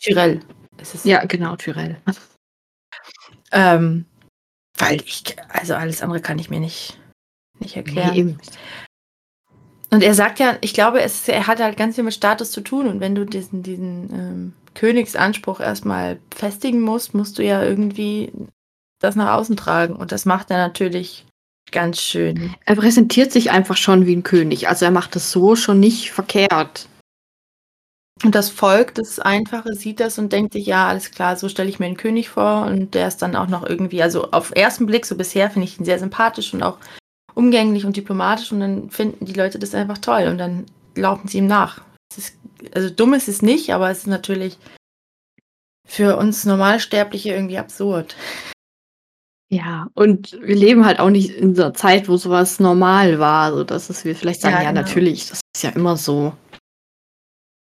Tyrell 0.00 0.40
ist 0.78 0.94
es. 0.94 1.04
Ja, 1.04 1.24
genau, 1.24 1.56
Tyrell. 1.56 1.96
Ähm, 3.52 4.04
weil 4.78 5.00
ich, 5.02 5.36
also 5.48 5.74
alles 5.74 6.02
andere 6.02 6.20
kann 6.20 6.38
ich 6.38 6.50
mir 6.50 6.60
nicht, 6.60 6.98
nicht 7.58 7.76
erklären. 7.76 8.14
Nee. 8.14 8.36
Und 9.90 10.02
er 10.02 10.14
sagt 10.14 10.40
ja, 10.40 10.56
ich 10.60 10.74
glaube, 10.74 11.00
es, 11.00 11.28
er 11.28 11.46
hat 11.46 11.60
halt 11.60 11.76
ganz 11.76 11.94
viel 11.94 12.04
mit 12.04 12.14
Status 12.14 12.50
zu 12.50 12.60
tun. 12.60 12.86
Und 12.86 13.00
wenn 13.00 13.14
du 13.14 13.24
diesen, 13.24 13.62
diesen 13.62 14.10
ähm, 14.12 14.52
Königsanspruch 14.74 15.60
erstmal 15.60 16.18
festigen 16.34 16.80
musst, 16.80 17.14
musst 17.14 17.38
du 17.38 17.44
ja 17.44 17.62
irgendwie 17.62 18.32
das 19.00 19.16
nach 19.16 19.34
außen 19.34 19.56
tragen. 19.56 19.94
Und 19.94 20.12
das 20.12 20.24
macht 20.24 20.50
er 20.50 20.58
natürlich 20.58 21.24
ganz 21.70 22.00
schön. 22.00 22.54
Er 22.64 22.76
präsentiert 22.76 23.32
sich 23.32 23.50
einfach 23.50 23.76
schon 23.76 24.06
wie 24.06 24.14
ein 24.14 24.22
König. 24.22 24.68
Also 24.68 24.84
er 24.84 24.90
macht 24.90 25.16
das 25.16 25.30
so 25.30 25.56
schon 25.56 25.80
nicht 25.80 26.10
verkehrt. 26.10 26.88
Und 28.24 28.34
das 28.34 28.48
Volk, 28.48 28.94
das 28.94 29.18
Einfache, 29.18 29.74
sieht 29.74 30.00
das 30.00 30.18
und 30.18 30.32
denkt 30.32 30.54
sich, 30.54 30.66
ja, 30.66 30.88
alles 30.88 31.10
klar, 31.10 31.36
so 31.36 31.48
stelle 31.48 31.68
ich 31.68 31.78
mir 31.78 31.86
einen 31.86 31.98
König 31.98 32.30
vor. 32.30 32.64
Und 32.64 32.94
der 32.94 33.08
ist 33.08 33.18
dann 33.18 33.36
auch 33.36 33.48
noch 33.48 33.64
irgendwie, 33.64 34.02
also 34.02 34.30
auf 34.30 34.52
ersten 34.54 34.86
Blick, 34.86 35.04
so 35.04 35.16
bisher 35.16 35.50
finde 35.50 35.68
ich 35.68 35.78
ihn 35.78 35.84
sehr 35.84 35.98
sympathisch 35.98 36.54
und 36.54 36.62
auch 36.62 36.78
umgänglich 37.34 37.84
und 37.84 37.96
diplomatisch. 37.96 38.52
Und 38.52 38.60
dann 38.60 38.90
finden 38.90 39.26
die 39.26 39.34
Leute 39.34 39.58
das 39.58 39.74
einfach 39.74 39.98
toll 39.98 40.28
und 40.28 40.38
dann 40.38 40.64
laufen 40.94 41.28
sie 41.28 41.38
ihm 41.38 41.46
nach. 41.46 41.82
Ist, 42.16 42.38
also 42.74 42.88
dumm 42.88 43.12
ist 43.12 43.28
es 43.28 43.42
nicht, 43.42 43.74
aber 43.74 43.90
es 43.90 43.98
ist 43.98 44.06
natürlich 44.06 44.56
für 45.86 46.16
uns 46.16 46.44
Normalsterbliche 46.46 47.34
irgendwie 47.34 47.58
absurd. 47.58 48.16
Ja, 49.48 49.88
und 49.94 50.32
wir 50.42 50.56
leben 50.56 50.84
halt 50.84 50.98
auch 50.98 51.10
nicht 51.10 51.30
in 51.30 51.58
einer 51.58 51.72
Zeit, 51.72 52.08
wo 52.08 52.16
sowas 52.16 52.58
normal 52.58 53.20
war, 53.20 53.52
so 53.52 53.62
dass 53.62 53.90
es 53.90 54.04
wir 54.04 54.16
vielleicht 54.16 54.40
sagen, 54.40 54.56
ja, 54.56 54.62
ja 54.62 54.70
genau. 54.70 54.80
natürlich, 54.80 55.28
das 55.28 55.40
ist 55.54 55.62
ja 55.62 55.70
immer 55.70 55.96
so. 55.96 56.32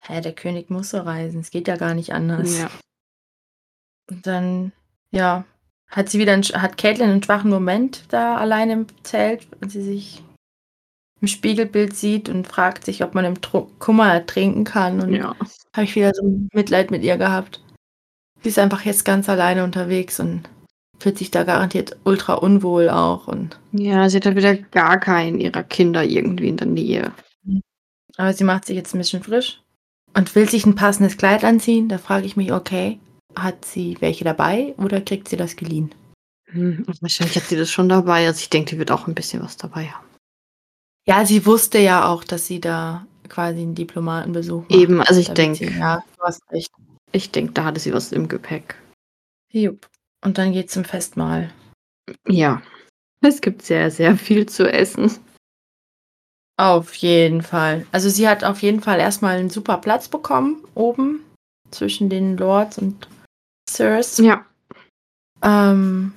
Hä, 0.04 0.20
der 0.20 0.32
König 0.32 0.68
muss 0.68 0.90
so 0.90 0.98
reisen. 0.98 1.40
Es 1.40 1.50
geht 1.50 1.68
ja 1.68 1.76
gar 1.76 1.94
nicht 1.94 2.12
anders. 2.12 2.58
Ja. 2.58 2.70
Und 4.10 4.26
dann, 4.26 4.72
ja, 5.12 5.44
hat 5.88 6.08
sie 6.08 6.18
wieder, 6.18 6.32
einen, 6.32 6.42
hat 6.42 6.76
Caitlin 6.76 7.10
einen 7.10 7.22
schwachen 7.22 7.50
Moment 7.50 8.04
da 8.08 8.36
allein 8.36 8.70
im 8.70 8.86
Zelt, 9.04 9.46
wenn 9.60 9.70
sie 9.70 9.82
sich 9.82 10.22
im 11.20 11.28
Spiegelbild 11.28 11.94
sieht 11.94 12.28
und 12.28 12.48
fragt 12.48 12.84
sich, 12.84 13.04
ob 13.04 13.14
man 13.14 13.24
im 13.24 13.40
Tr 13.40 13.68
Kummer 13.78 14.12
ertrinken 14.12 14.64
kann. 14.64 15.00
Und 15.00 15.14
ja. 15.14 15.36
habe 15.72 15.84
ich 15.84 15.94
wieder 15.94 16.12
so 16.14 16.22
Mitleid 16.52 16.90
mit 16.90 17.04
ihr 17.04 17.16
gehabt. 17.16 17.62
Sie 18.42 18.48
ist 18.48 18.58
einfach 18.58 18.82
jetzt 18.82 19.04
ganz 19.04 19.28
alleine 19.28 19.62
unterwegs 19.62 20.18
und 20.18 20.48
fühlt 20.98 21.18
sich 21.18 21.30
da 21.30 21.44
garantiert 21.44 21.96
ultra 22.02 22.34
unwohl 22.34 22.88
auch. 22.90 23.28
Und 23.28 23.60
ja, 23.70 24.08
sie 24.08 24.16
hat 24.16 24.26
halt 24.26 24.36
wieder 24.36 24.56
gar 24.56 24.98
keinen 24.98 25.38
ihrer 25.38 25.62
Kinder 25.62 26.02
irgendwie 26.02 26.48
in 26.48 26.56
der 26.56 26.66
Nähe. 26.66 27.12
Aber 28.16 28.32
sie 28.32 28.44
macht 28.44 28.64
sich 28.64 28.76
jetzt 28.76 28.94
ein 28.94 28.98
bisschen 28.98 29.22
frisch 29.22 29.61
und 30.14 30.34
will 30.34 30.48
sich 30.48 30.66
ein 30.66 30.74
passendes 30.74 31.16
Kleid 31.16 31.44
anziehen. 31.44 31.88
Da 31.88 31.98
frage 31.98 32.26
ich 32.26 32.36
mich, 32.36 32.52
okay, 32.52 32.98
hat 33.34 33.64
sie 33.64 33.96
welche 34.00 34.24
dabei 34.24 34.74
oder 34.78 35.00
kriegt 35.00 35.28
sie 35.28 35.36
das 35.36 35.56
geliehen? 35.56 35.94
Hm, 36.46 36.84
wahrscheinlich 37.00 37.36
hat 37.36 37.44
sie 37.44 37.56
das 37.56 37.70
schon 37.70 37.88
dabei. 37.88 38.26
Also 38.26 38.40
ich 38.40 38.50
denke, 38.50 38.70
die 38.70 38.78
wird 38.78 38.90
auch 38.90 39.06
ein 39.06 39.14
bisschen 39.14 39.42
was 39.42 39.56
dabei 39.56 39.86
haben. 39.86 40.06
Ja, 41.06 41.24
sie 41.24 41.46
wusste 41.46 41.78
ja 41.78 42.06
auch, 42.06 42.24
dass 42.24 42.46
sie 42.46 42.60
da 42.60 43.06
quasi 43.28 43.60
einen 43.60 43.74
Diplomatenbesuch 43.74 44.62
macht. 44.68 44.72
Eben, 44.72 45.00
also 45.00 45.20
ich 45.20 45.30
denke. 45.30 45.70
Ja, 45.70 46.02
du 46.16 46.22
hast 46.22 46.42
recht. 46.50 46.70
Ich 47.12 47.30
denke, 47.30 47.52
da 47.52 47.64
hatte 47.64 47.80
sie 47.80 47.92
was 47.92 48.12
im 48.12 48.28
Gepäck. 48.28 48.76
Jupp. 49.50 49.88
Und 50.24 50.38
dann 50.38 50.52
geht's 50.52 50.74
zum 50.74 50.84
Festmahl. 50.84 51.50
Ja. 52.28 52.62
Es 53.20 53.40
gibt 53.40 53.62
sehr, 53.62 53.90
sehr 53.90 54.16
viel 54.16 54.46
zu 54.46 54.70
essen. 54.70 55.10
Auf 56.62 56.94
jeden 56.94 57.42
Fall. 57.42 57.86
Also 57.90 58.08
sie 58.08 58.28
hat 58.28 58.44
auf 58.44 58.62
jeden 58.62 58.80
Fall 58.80 59.00
erstmal 59.00 59.36
einen 59.36 59.50
super 59.50 59.78
Platz 59.78 60.06
bekommen, 60.06 60.62
oben, 60.76 61.24
zwischen 61.72 62.08
den 62.08 62.36
Lords 62.36 62.78
und 62.78 63.08
Sirs. 63.68 64.18
Ja. 64.18 64.46
Ähm, 65.42 66.12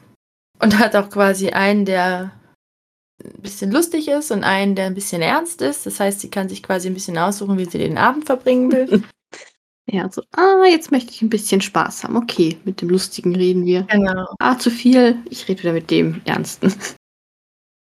und 0.59 0.77
hat 0.77 0.95
auch 0.95 1.09
quasi 1.09 1.49
einen, 1.49 1.85
der 1.85 2.31
ein 3.23 3.41
bisschen 3.41 3.71
lustig 3.71 4.07
ist 4.07 4.29
und 4.29 4.43
einen, 4.43 4.75
der 4.75 4.85
ein 4.85 4.93
bisschen 4.93 5.23
ernst 5.23 5.63
ist. 5.63 5.87
Das 5.87 5.99
heißt, 5.99 6.19
sie 6.19 6.29
kann 6.29 6.47
sich 6.47 6.61
quasi 6.61 6.89
ein 6.89 6.93
bisschen 6.93 7.17
aussuchen, 7.17 7.57
wie 7.57 7.65
sie 7.65 7.79
den 7.79 7.97
Abend 7.97 8.25
verbringen 8.25 8.71
will. 8.71 9.03
Ja, 9.87 10.09
so, 10.11 10.23
ah, 10.31 10.65
jetzt 10.67 10.91
möchte 10.91 11.11
ich 11.11 11.21
ein 11.21 11.29
bisschen 11.29 11.61
Spaß 11.61 12.03
haben. 12.03 12.15
Okay, 12.17 12.57
mit 12.65 12.81
dem 12.81 12.89
Lustigen 12.89 13.35
reden 13.35 13.67
wir. 13.67 13.83
Genau. 13.83 14.25
Ah, 14.39 14.57
zu 14.57 14.71
viel. 14.71 15.19
Ich 15.29 15.47
rede 15.47 15.61
wieder 15.61 15.73
mit 15.73 15.91
dem 15.91 16.21
Ernsten. 16.25 16.73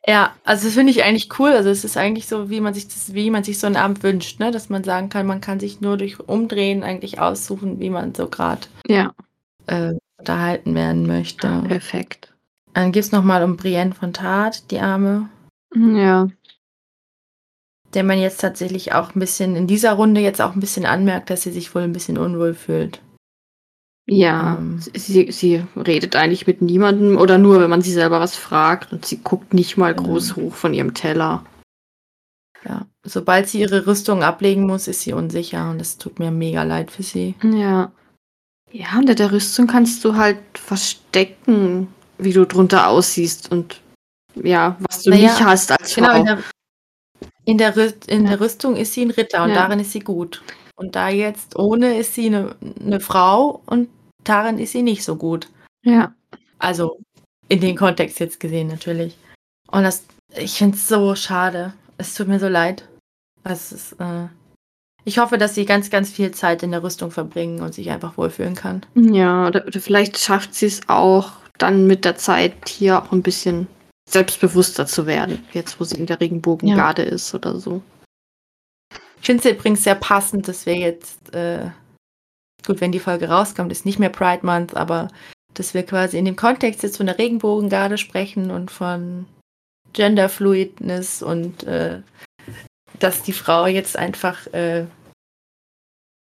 Ja, 0.07 0.35
also 0.45 0.67
das 0.67 0.75
finde 0.75 0.93
ich 0.93 1.05
eigentlich 1.05 1.29
cool. 1.39 1.51
Also 1.51 1.69
es 1.69 1.85
ist 1.85 1.97
eigentlich 1.97 2.27
so, 2.27 2.49
wie 2.49 2.61
man 2.61 2.73
sich 2.73 2.89
das, 2.89 3.13
wie 3.13 3.31
man 3.31 3.45
sich 3.45 3.59
so 3.59 3.67
einen 3.67 3.77
Abend 3.77 4.03
wünscht, 4.03 4.41
ne? 4.41 4.51
Dass 4.51 4.71
man 4.71 4.83
sagen 4.83 5.11
kann, 5.11 5.27
man 5.27 5.41
kann 5.41 5.61
sich 5.61 5.81
nur 5.81 5.97
durch 5.97 6.19
Umdrehen 6.21 6.83
eigentlich 6.83 7.21
aussuchen, 7.21 7.81
wie 7.81 7.91
man 7.91 8.15
so 8.15 8.27
gerade 8.29 8.63
ja. 8.87 9.13
äh, 9.67 9.93
unterhalten 10.19 10.75
werden 10.75 11.07
möchte. 11.07 11.47
Ja, 11.47 11.61
perfekt. 11.61 12.33
Dann 12.73 12.93
geht 12.93 13.05
es 13.05 13.13
nochmal 13.13 13.43
um 13.45 13.57
Brienne 13.57 13.95
von 13.95 14.13
Tat, 14.13 14.71
die 14.71 14.81
Arme. 14.81 15.29
Ja. 15.75 16.29
Der 17.93 18.05
man 18.05 18.21
jetzt 18.21 18.41
tatsächlich 18.41 18.95
auch 18.95 19.15
ein 19.15 19.21
bisschen 19.21 19.57
in 19.57 19.67
dieser 19.67 19.93
Runde 19.93 20.21
jetzt 20.21 20.41
auch 20.41 20.55
ein 20.55 20.61
bisschen 20.61 20.87
anmerkt, 20.87 21.29
dass 21.29 21.43
sie 21.43 21.51
sich 21.51 21.75
wohl 21.75 21.83
ein 21.83 21.93
bisschen 21.93 22.17
unwohl 22.17 22.55
fühlt. 22.55 23.03
Ja, 24.13 24.57
ähm, 24.59 24.81
sie, 24.93 25.31
sie 25.31 25.63
redet 25.77 26.17
eigentlich 26.17 26.45
mit 26.49 26.63
niemandem 26.63 27.17
oder 27.17 27.39
nur, 27.39 27.61
wenn 27.61 27.71
man 27.71 27.81
sie 27.81 27.93
selber 27.93 28.19
was 28.19 28.35
fragt 28.35 28.93
und 28.93 29.07
sie 29.07 29.19
guckt 29.19 29.55
nicht 29.55 29.77
mal 29.77 29.95
groß 29.95 30.35
hoch 30.35 30.55
von 30.55 30.75
ihrem 30.75 30.95
Teller. 30.95 31.45
Ja, 32.65 32.87
sobald 33.05 33.49
sie 33.49 33.61
ihre 33.61 33.87
Rüstung 33.87 34.25
ablegen 34.25 34.67
muss, 34.67 34.89
ist 34.89 35.03
sie 35.03 35.13
unsicher 35.13 35.71
und 35.71 35.81
es 35.81 35.97
tut 35.97 36.19
mir 36.19 36.33
mega 36.33 36.65
leid 36.65 36.91
für 36.91 37.05
sie. 37.05 37.37
Ja. 37.45 37.93
Ja, 38.73 38.99
unter 38.99 39.15
der 39.15 39.31
Rüstung 39.31 39.69
kannst 39.69 40.05
du 40.05 40.17
halt 40.17 40.41
verstecken, 40.55 41.87
wie 42.19 42.33
du 42.33 42.45
drunter 42.47 42.89
aussiehst 42.89 43.53
und 43.53 43.81
ja, 44.35 44.77
was 44.81 45.05
du 45.05 45.11
naja, 45.11 45.23
nicht 45.23 45.45
hast 45.45 45.71
als 45.71 45.95
genau, 45.95 46.09
Frau. 46.09 46.19
In 46.19 46.25
der, 46.25 46.39
in 47.45 47.59
der, 47.59 47.93
in 48.09 48.25
der 48.25 48.41
Rüstung 48.41 48.75
ist 48.75 48.93
sie 48.93 49.03
ein 49.03 49.13
Ritter 49.13 49.45
und 49.45 49.51
ja. 49.51 49.55
darin 49.55 49.79
ist 49.79 49.93
sie 49.93 50.01
gut. 50.01 50.43
Und 50.75 50.97
da 50.97 51.11
jetzt 51.11 51.57
ohne 51.57 51.97
ist 51.97 52.15
sie 52.15 52.27
eine, 52.27 52.57
eine 52.81 52.99
Frau 52.99 53.63
und 53.67 53.89
darin 54.25 54.59
ist 54.59 54.73
sie 54.73 54.83
nicht 54.83 55.05
so 55.05 55.17
gut. 55.17 55.49
Ja. 55.83 56.15
Also 56.59 57.01
in 57.49 57.61
den 57.61 57.77
Kontext 57.77 58.21
jetzt 58.21 58.41
gesehen 58.41 58.69
natürlich. 58.69 59.17
Und 59.71 59.83
das, 59.83 60.05
ich 60.37 60.55
finde 60.55 60.77
es 60.77 60.89
so 60.89 61.15
schade. 61.15 61.73
Es 61.99 62.15
tut 62.15 62.29
mir 62.29 62.39
so 62.39 62.49
leid. 62.49 62.89
Es 63.45 63.73
ist, 63.73 63.93
äh, 64.01 64.27
ich 65.05 65.19
hoffe, 65.19 65.39
dass 65.39 65.55
sie 65.55 65.65
ganz, 65.65 65.91
ganz 65.91 66.11
viel 66.11 66.31
Zeit 66.33 66.63
in 66.63 66.71
der 66.71 66.83
Rüstung 66.83 67.11
verbringen 67.11 67.61
und 67.63 67.75
sich 67.75 67.91
einfach 67.91 68.17
wohlfühlen 68.17 68.55
kann. 68.55 68.85
Ja, 68.95 69.47
oder, 69.47 69.67
oder 69.67 69.81
vielleicht 69.81 70.19
schafft 70.19 70.55
sie 70.55 70.67
es 70.67 70.83
auch 70.89 71.33
dann 71.59 71.87
mit 71.87 72.05
der 72.05 72.17
Zeit 72.17 72.69
hier 72.69 73.03
auch 73.03 73.13
ein 73.13 73.23
bisschen 73.23 73.67
selbstbewusster 74.09 74.87
zu 74.87 75.07
werden, 75.07 75.45
jetzt 75.53 75.79
wo 75.81 75.85
sie 75.85 75.97
in 75.97 76.07
der 76.07 76.21
Regenbogengarde 76.21 77.05
ja. 77.05 77.11
ist 77.11 77.35
oder 77.35 77.59
so. 77.59 77.83
Ich 79.21 79.27
finde 79.27 79.49
es 79.49 79.55
übrigens 79.55 79.85
sehr 79.85 79.95
passend, 79.95 80.49
dass 80.49 80.67
wir 80.67 80.77
jetzt, 80.77 81.35
äh, 81.35 81.71
gut, 82.67 82.81
wenn 82.81 82.93
die 82.93 83.01
Folge 83.01 83.29
rauskommt, 83.29 83.73
ist 83.73 83.87
nicht 83.87 83.99
mehr 83.99 84.09
Pride 84.09 84.45
Month, 84.45 84.77
aber 84.77 85.09
dass 85.55 85.75
wir 85.75 85.83
quasi 85.83 86.19
in 86.19 86.25
dem 86.25 86.37
Kontext 86.37 86.83
jetzt 86.83 86.97
von 86.97 87.07
der 87.07 87.19
Regenbogengarde 87.19 87.99
sprechen 87.99 88.51
und 88.51 88.71
von 88.71 89.27
Genderfluidness 89.93 91.23
und 91.23 91.65
äh, 91.65 92.03
dass 92.99 93.23
die 93.23 93.33
Frau 93.33 93.67
jetzt 93.67 93.97
einfach 93.97 94.47
äh, 94.53 94.87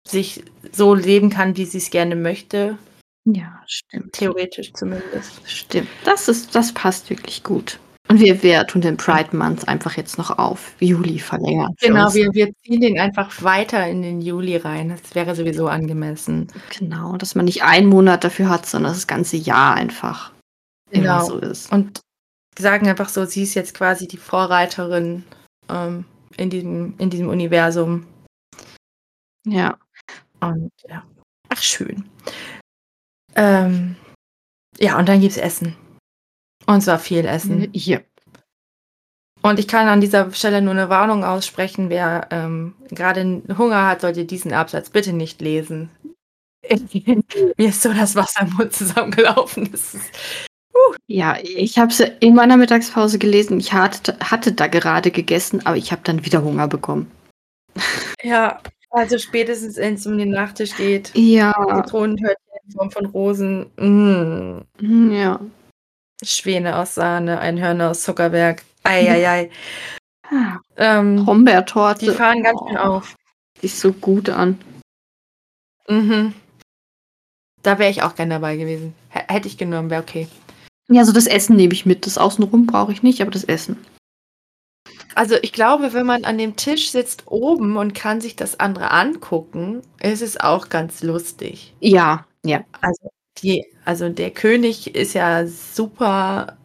sich 0.07 0.45
so 0.73 0.95
leben 0.95 1.31
kann, 1.31 1.57
wie 1.57 1.64
sie 1.64 1.79
es 1.79 1.90
gerne 1.90 2.16
möchte. 2.16 2.79
Ja, 3.25 3.62
stimmt. 3.66 4.14
Theoretisch 4.14 4.73
zumindest. 4.73 5.49
Stimmt. 5.49 5.88
Das 6.05 6.29
ist, 6.29 6.55
das 6.55 6.73
passt 6.73 7.09
wirklich 7.09 7.45
gut. 7.45 7.79
Und 8.09 8.21
wir, 8.21 8.43
wir 8.43 8.67
tun 8.67 8.83
den 8.83 8.97
Pride 8.97 9.35
Month 9.35 9.69
einfach 9.69 9.97
jetzt 9.97 10.19
noch 10.19 10.37
auf 10.38 10.75
Juli 10.81 11.19
verlängern. 11.19 11.75
Genau, 11.81 12.12
wir, 12.12 12.33
wir 12.35 12.53
ziehen 12.57 12.81
den 12.81 12.99
einfach 12.99 13.43
weiter 13.43 13.87
in 13.87 14.03
den 14.03 14.21
Juli 14.21 14.57
rein. 14.57 14.91
Das 14.91 15.15
wäre 15.15 15.35
sowieso 15.35 15.69
angemessen. 15.69 16.49
Genau, 16.77 17.17
dass 17.17 17.35
man 17.35 17.45
nicht 17.45 17.62
einen 17.62 17.87
Monat 17.87 18.25
dafür 18.25 18.49
hat, 18.49 18.67
sondern 18.67 18.93
das 18.93 19.07
ganze 19.07 19.37
Jahr 19.37 19.75
einfach 19.77 20.33
genau. 20.91 21.05
immer 21.05 21.25
so 21.25 21.38
ist. 21.38 21.73
Und 21.73 22.01
sagen 22.59 22.88
einfach 22.88 23.09
so, 23.09 23.25
sie 23.25 23.45
ist 23.45 23.55
jetzt 23.55 23.75
quasi 23.75 24.07
die 24.09 24.19
Vorreiterin 24.19 25.25
ähm, 25.71 26.05
in, 26.37 26.51
diesem, 26.51 26.95
in 26.99 27.09
diesem 27.09 27.29
Universum. 27.29 28.07
Ja. 29.47 29.79
Und 30.41 30.70
ja. 30.89 31.05
Ach, 31.49 31.62
schön. 31.62 32.05
Ähm, 33.37 33.97
ja, 34.79 34.99
und 34.99 35.09
dann 35.09 35.20
gibt 35.20 35.33
es 35.33 35.39
Essen. 35.39 35.76
Und 36.67 36.81
zwar 36.81 36.99
viel 36.99 37.25
Essen. 37.25 37.69
Hier. 37.73 38.03
Und 39.43 39.59
ich 39.59 39.67
kann 39.67 39.89
an 39.89 40.01
dieser 40.01 40.31
Stelle 40.33 40.63
nur 40.63 40.73
eine 40.73 40.89
Warnung 40.89 41.25
aussprechen, 41.25 41.91
wer 41.91 42.29
ähm, 42.31 42.75
gerade 42.91 43.43
Hunger 43.59 43.87
hat, 43.89 44.01
sollte 44.01 44.25
diesen 44.25 44.53
Absatz 44.53 44.91
bitte 44.91 45.13
nicht 45.13 45.41
lesen. 45.41 45.91
Mir 47.57 47.69
ist 47.69 47.83
so 47.83 47.93
das 47.93 48.15
Wasser 48.15 48.43
im 48.43 48.55
Mund 48.55 48.73
zusammengelaufen. 48.73 49.71
Das 49.73 49.95
ist, 49.95 50.11
uh. 50.73 50.95
Ja, 51.09 51.37
ich 51.43 51.79
habe 51.79 51.91
es 51.91 52.01
in 52.21 52.37
meiner 52.37 52.57
Mittagspause 52.57 53.19
gelesen. 53.19 53.59
Ich 53.59 53.73
hatte, 53.73 54.17
hatte 54.21 54.53
da 54.53 54.69
gerade 54.69 55.11
gegessen, 55.11 55.67
aber 55.67 55.77
ich 55.77 55.91
habe 55.91 56.03
dann 56.05 56.25
wieder 56.25 56.43
Hunger 56.43 56.69
bekommen. 56.69 57.11
Ja, 58.25 58.61
also 58.91 59.19
spätestens, 59.19 59.79
wenn 59.79 59.95
es 59.95 60.07
um 60.07 60.17
den 60.17 60.31
Nachtisch 60.31 60.77
geht. 60.77 61.11
Ja. 61.17 61.53
Zitronenhörnchen 61.83 62.37
in 62.65 62.71
Form 62.71 62.91
von 62.93 63.07
Rosen. 63.07 63.67
Mm. 64.79 65.11
Ja. 65.11 65.41
Schwäne 66.23 66.77
aus 66.77 66.95
Sahne, 66.95 67.39
Einhörner 67.39 67.91
aus 67.91 68.03
Zuckerberg. 68.03 68.62
Eieiei. 68.85 69.51
ähm, 70.77 71.25
Brombeertorte. 71.25 72.07
Die 72.07 72.11
fahren 72.12 72.43
ganz 72.43 72.59
schön 72.61 72.77
oh, 72.77 72.81
auf. 72.81 73.14
Sieht 73.61 73.73
so 73.73 73.93
gut 73.93 74.29
an. 74.29 74.59
Mhm. 75.89 76.35
Da 77.62 77.79
wäre 77.79 77.91
ich 77.91 78.03
auch 78.03 78.14
gern 78.14 78.31
dabei 78.31 78.57
gewesen. 78.57 78.95
H 79.11 79.25
hätte 79.29 79.49
ich 79.49 79.57
genommen, 79.57 79.91
wäre 79.91 80.03
okay. 80.03 80.29
Ja, 80.89 81.05
so 81.05 81.12
das 81.12 81.27
Essen 81.27 81.57
nehme 81.57 81.73
ich 81.73 81.87
mit. 81.87 82.07
Das 82.07 82.18
Außenrum 82.18 82.66
brauche 82.66 82.93
ich 82.93 83.03
nicht, 83.03 83.23
aber 83.23 83.31
das 83.31 83.45
Essen. 83.45 83.77
Also 85.14 85.37
ich 85.43 85.53
glaube, 85.53 85.93
wenn 85.93 86.07
man 86.07 86.25
an 86.25 86.39
dem 86.39 86.57
Tisch 86.57 86.91
sitzt 86.91 87.25
oben 87.27 87.77
und 87.77 87.95
kann 87.95 88.20
sich 88.20 88.35
das 88.35 88.59
andere 88.59 88.91
angucken, 88.91 89.83
ist 90.01 90.23
es 90.23 90.41
auch 90.41 90.70
ganz 90.70 91.03
lustig. 91.03 91.75
Ja, 91.81 92.27
ja. 92.45 92.64
Also, 92.81 93.11
die, 93.39 93.64
also 93.85 94.09
der 94.09 94.30
König 94.30 94.95
ist 94.95 95.14
ja 95.14 95.47
super, 95.47 96.57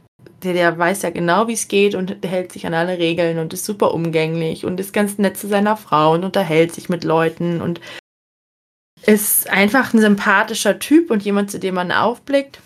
der, 0.44 0.54
der 0.54 0.78
weiß 0.78 1.02
ja 1.02 1.10
genau, 1.10 1.48
wie 1.48 1.54
es 1.54 1.68
geht 1.68 1.96
und 1.96 2.26
hält 2.26 2.52
sich 2.52 2.66
an 2.66 2.74
alle 2.74 2.98
Regeln 2.98 3.40
und 3.40 3.54
ist 3.54 3.66
super 3.66 3.94
umgänglich 3.94 4.66
und 4.66 4.80
ist 4.80 4.94
ganz 4.94 5.18
nett 5.18 5.38
zu 5.38 5.48
seiner 5.48 5.78
Frau 5.78 6.14
und 6.14 6.24
unterhält 6.24 6.74
sich 6.74 6.90
mit 6.90 7.04
Leuten 7.04 7.62
und 7.62 7.82
ist 9.06 9.50
einfach 9.50 9.94
ein 9.94 10.02
sympathischer 10.02 10.80
Typ 10.80 11.12
und 11.12 11.24
jemand, 11.24 11.52
zu 11.52 11.60
dem 11.60 11.76
man 11.76 11.92
aufblickt. 11.92 12.60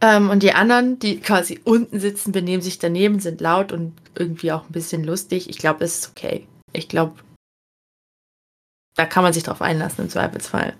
Ähm, 0.00 0.30
und 0.30 0.42
die 0.42 0.52
anderen, 0.52 0.98
die 0.98 1.20
quasi 1.20 1.60
unten 1.64 2.00
sitzen, 2.00 2.32
benehmen 2.32 2.62
sich 2.62 2.78
daneben, 2.78 3.20
sind 3.20 3.40
laut 3.40 3.70
und 3.70 3.94
irgendwie 4.14 4.50
auch 4.50 4.64
ein 4.64 4.72
bisschen 4.72 5.04
lustig. 5.04 5.48
Ich 5.50 5.58
glaube, 5.58 5.84
es 5.84 5.98
ist 5.98 6.10
okay. 6.10 6.46
Ich 6.72 6.88
glaube, 6.88 7.20
da 8.96 9.06
kann 9.06 9.22
man 9.22 9.32
sich 9.32 9.42
drauf 9.42 9.62
einlassen 9.62 10.04
im 10.04 10.10
Zweifelsfall. 10.10 10.74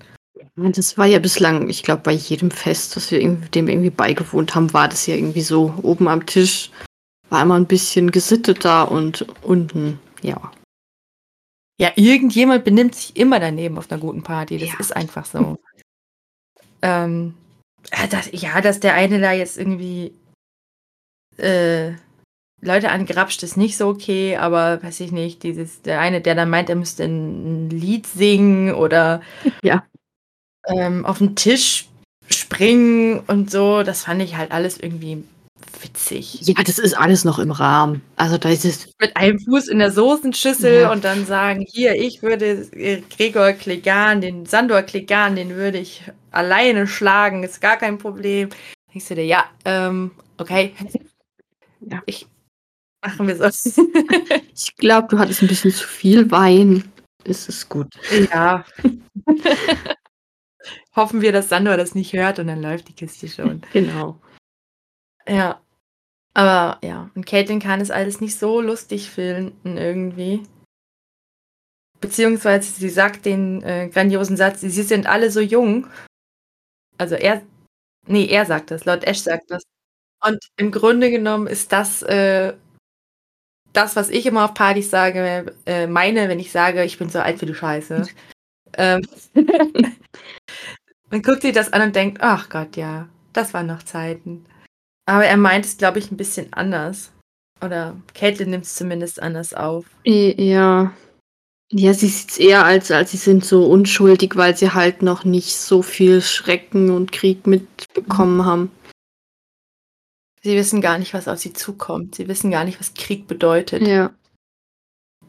Das 0.56 0.96
war 0.96 1.06
ja 1.06 1.18
bislang, 1.18 1.68
ich 1.68 1.82
glaube, 1.82 2.02
bei 2.02 2.12
jedem 2.12 2.50
Fest, 2.50 2.96
das 2.96 3.10
wir 3.10 3.18
dem 3.20 3.68
irgendwie 3.68 3.90
beigewohnt 3.90 4.54
haben, 4.54 4.72
war 4.72 4.88
das 4.88 5.06
ja 5.06 5.14
irgendwie 5.14 5.42
so. 5.42 5.74
Oben 5.82 6.08
am 6.08 6.26
Tisch 6.26 6.70
war 7.28 7.42
immer 7.42 7.56
ein 7.56 7.66
bisschen 7.66 8.10
gesitteter 8.10 8.90
und 8.90 9.26
unten, 9.42 9.98
ja. 10.22 10.52
Ja, 11.78 11.92
irgendjemand 11.96 12.64
benimmt 12.64 12.94
sich 12.94 13.16
immer 13.16 13.40
daneben 13.40 13.78
auf 13.78 13.90
einer 13.90 14.00
guten 14.00 14.22
Party. 14.22 14.58
Das 14.58 14.68
ja. 14.68 14.78
ist 14.78 14.94
einfach 14.94 15.24
so. 15.24 15.56
ähm, 16.82 17.34
äh, 17.90 18.08
das, 18.08 18.30
ja, 18.32 18.60
dass 18.60 18.80
der 18.80 18.94
eine 18.94 19.20
da 19.20 19.32
jetzt 19.32 19.56
irgendwie 19.56 20.12
äh, 21.38 21.92
Leute 22.60 22.90
angrapscht, 22.90 23.42
ist 23.42 23.56
nicht 23.56 23.76
so 23.76 23.88
okay, 23.88 24.36
aber 24.36 24.82
weiß 24.82 25.00
ich 25.00 25.12
nicht, 25.12 25.42
dieses, 25.42 25.80
der 25.82 26.00
eine, 26.00 26.20
der 26.20 26.34
dann 26.34 26.50
meint, 26.50 26.68
er 26.68 26.76
müsste 26.76 27.04
ein 27.04 27.70
Lied 27.70 28.06
singen 28.06 28.74
oder 28.74 29.22
ja. 29.62 29.84
Ähm, 30.66 31.04
auf 31.04 31.18
den 31.18 31.36
Tisch 31.36 31.86
springen 32.28 33.20
und 33.26 33.50
so, 33.50 33.82
das 33.82 34.04
fand 34.04 34.22
ich 34.22 34.36
halt 34.36 34.52
alles 34.52 34.78
irgendwie 34.78 35.24
witzig. 35.82 36.40
Ja, 36.42 36.62
das 36.62 36.78
ist 36.78 36.94
alles 36.94 37.24
noch 37.24 37.38
im 37.38 37.50
Rahmen. 37.50 38.02
Also 38.16 38.38
da 38.38 38.48
ist 38.48 38.64
es. 38.64 38.88
Mit 39.00 39.16
einem 39.16 39.38
Fuß 39.38 39.68
in 39.68 39.78
der 39.78 39.90
Soßenschüssel 39.90 40.82
ja. 40.82 40.92
und 40.92 41.04
dann 41.04 41.26
sagen, 41.26 41.64
hier, 41.66 41.94
ich 41.94 42.22
würde 42.22 42.68
äh, 42.72 43.02
Gregor 43.16 43.52
Klegan, 43.52 44.20
den 44.20 44.46
Sandor 44.46 44.82
Klegan, 44.82 45.36
den 45.36 45.56
würde 45.56 45.78
ich 45.78 46.02
alleine 46.30 46.86
schlagen, 46.86 47.42
ist 47.42 47.60
gar 47.60 47.76
kein 47.76 47.98
Problem. 47.98 48.50
Denkst 48.92 49.08
du 49.08 49.14
dir, 49.14 49.26
ja, 49.26 49.44
ähm, 49.64 50.12
okay. 50.38 50.74
Ja. 51.80 52.02
Ich 52.06 52.26
machen 53.02 53.26
wir 53.26 53.36
so. 53.36 53.82
ich 54.54 54.76
glaube, 54.76 55.08
du 55.08 55.18
hattest 55.18 55.42
ein 55.42 55.48
bisschen 55.48 55.72
zu 55.72 55.86
viel 55.86 56.30
Wein. 56.30 56.84
Ist 57.24 57.48
es 57.48 57.68
gut. 57.68 57.88
Ja. 58.32 58.64
Hoffen 60.94 61.20
wir, 61.20 61.32
dass 61.32 61.48
Sandor 61.48 61.76
das 61.76 61.94
nicht 61.94 62.12
hört 62.12 62.38
und 62.38 62.46
dann 62.46 62.62
läuft 62.62 62.88
die 62.88 62.94
Kiste 62.94 63.28
schon. 63.28 63.62
Genau. 63.72 64.20
Ja. 65.26 65.60
Aber 66.32 66.78
ja, 66.86 67.10
und 67.14 67.26
Caitlin 67.26 67.60
kann 67.60 67.80
es 67.80 67.90
alles 67.90 68.20
nicht 68.20 68.38
so 68.38 68.60
lustig 68.60 69.10
finden 69.10 69.76
irgendwie. 69.76 70.46
Beziehungsweise 72.00 72.70
sie 72.72 72.88
sagt 72.88 73.26
den 73.26 73.62
äh, 73.62 73.88
grandiosen 73.92 74.36
Satz, 74.36 74.60
sie 74.60 74.70
sind 74.70 75.06
alle 75.06 75.30
so 75.30 75.40
jung. 75.40 75.88
Also 76.98 77.16
er, 77.16 77.42
nee, 78.06 78.26
er 78.26 78.46
sagt 78.46 78.70
das, 78.70 78.84
Lord 78.84 79.04
Ash 79.04 79.18
sagt 79.18 79.50
das. 79.50 79.64
Und 80.24 80.38
im 80.56 80.70
Grunde 80.70 81.10
genommen 81.10 81.46
ist 81.46 81.72
das 81.72 82.02
äh, 82.02 82.54
das, 83.72 83.96
was 83.96 84.08
ich 84.10 84.26
immer 84.26 84.44
auf 84.44 84.54
Partys 84.54 84.90
sage, 84.90 85.54
äh, 85.66 85.86
meine, 85.86 86.28
wenn 86.28 86.40
ich 86.40 86.52
sage, 86.52 86.84
ich 86.84 86.98
bin 86.98 87.08
so 87.08 87.20
alt 87.20 87.40
wie 87.40 87.46
du 87.46 87.54
Scheiße. 87.54 88.06
ähm, 88.76 89.02
man 91.10 91.22
guckt 91.22 91.42
sich 91.42 91.52
das 91.52 91.72
an 91.72 91.82
und 91.82 91.96
denkt, 91.96 92.18
ach 92.20 92.48
Gott, 92.48 92.76
ja, 92.76 93.08
das 93.32 93.54
waren 93.54 93.66
noch 93.66 93.82
Zeiten. 93.82 94.44
Aber 95.06 95.24
er 95.24 95.36
meint 95.36 95.64
es, 95.64 95.76
glaube 95.76 95.98
ich, 95.98 96.10
ein 96.10 96.16
bisschen 96.16 96.52
anders. 96.52 97.12
Oder 97.62 97.96
Caitlin 98.14 98.50
nimmt 98.50 98.64
es 98.64 98.74
zumindest 98.74 99.20
anders 99.20 99.54
auf. 99.54 99.84
Ja. 100.04 100.92
Ja, 101.72 101.94
sie 101.94 102.08
sieht 102.08 102.30
es 102.30 102.38
eher 102.38 102.64
als, 102.64 102.90
als 102.90 103.12
sie 103.12 103.16
sind 103.16 103.44
so 103.44 103.66
unschuldig, 103.66 104.34
weil 104.34 104.56
sie 104.56 104.72
halt 104.72 105.02
noch 105.02 105.24
nicht 105.24 105.56
so 105.56 105.82
viel 105.82 106.20
Schrecken 106.20 106.90
und 106.90 107.12
Krieg 107.12 107.46
mitbekommen 107.46 108.38
mhm. 108.38 108.44
haben. 108.44 108.70
Sie 110.42 110.56
wissen 110.56 110.80
gar 110.80 110.98
nicht, 110.98 111.14
was 111.14 111.28
auf 111.28 111.38
sie 111.38 111.52
zukommt. 111.52 112.14
Sie 112.14 112.26
wissen 112.26 112.50
gar 112.50 112.64
nicht, 112.64 112.80
was 112.80 112.94
Krieg 112.94 113.28
bedeutet. 113.28 113.86
Ja. 113.86 114.12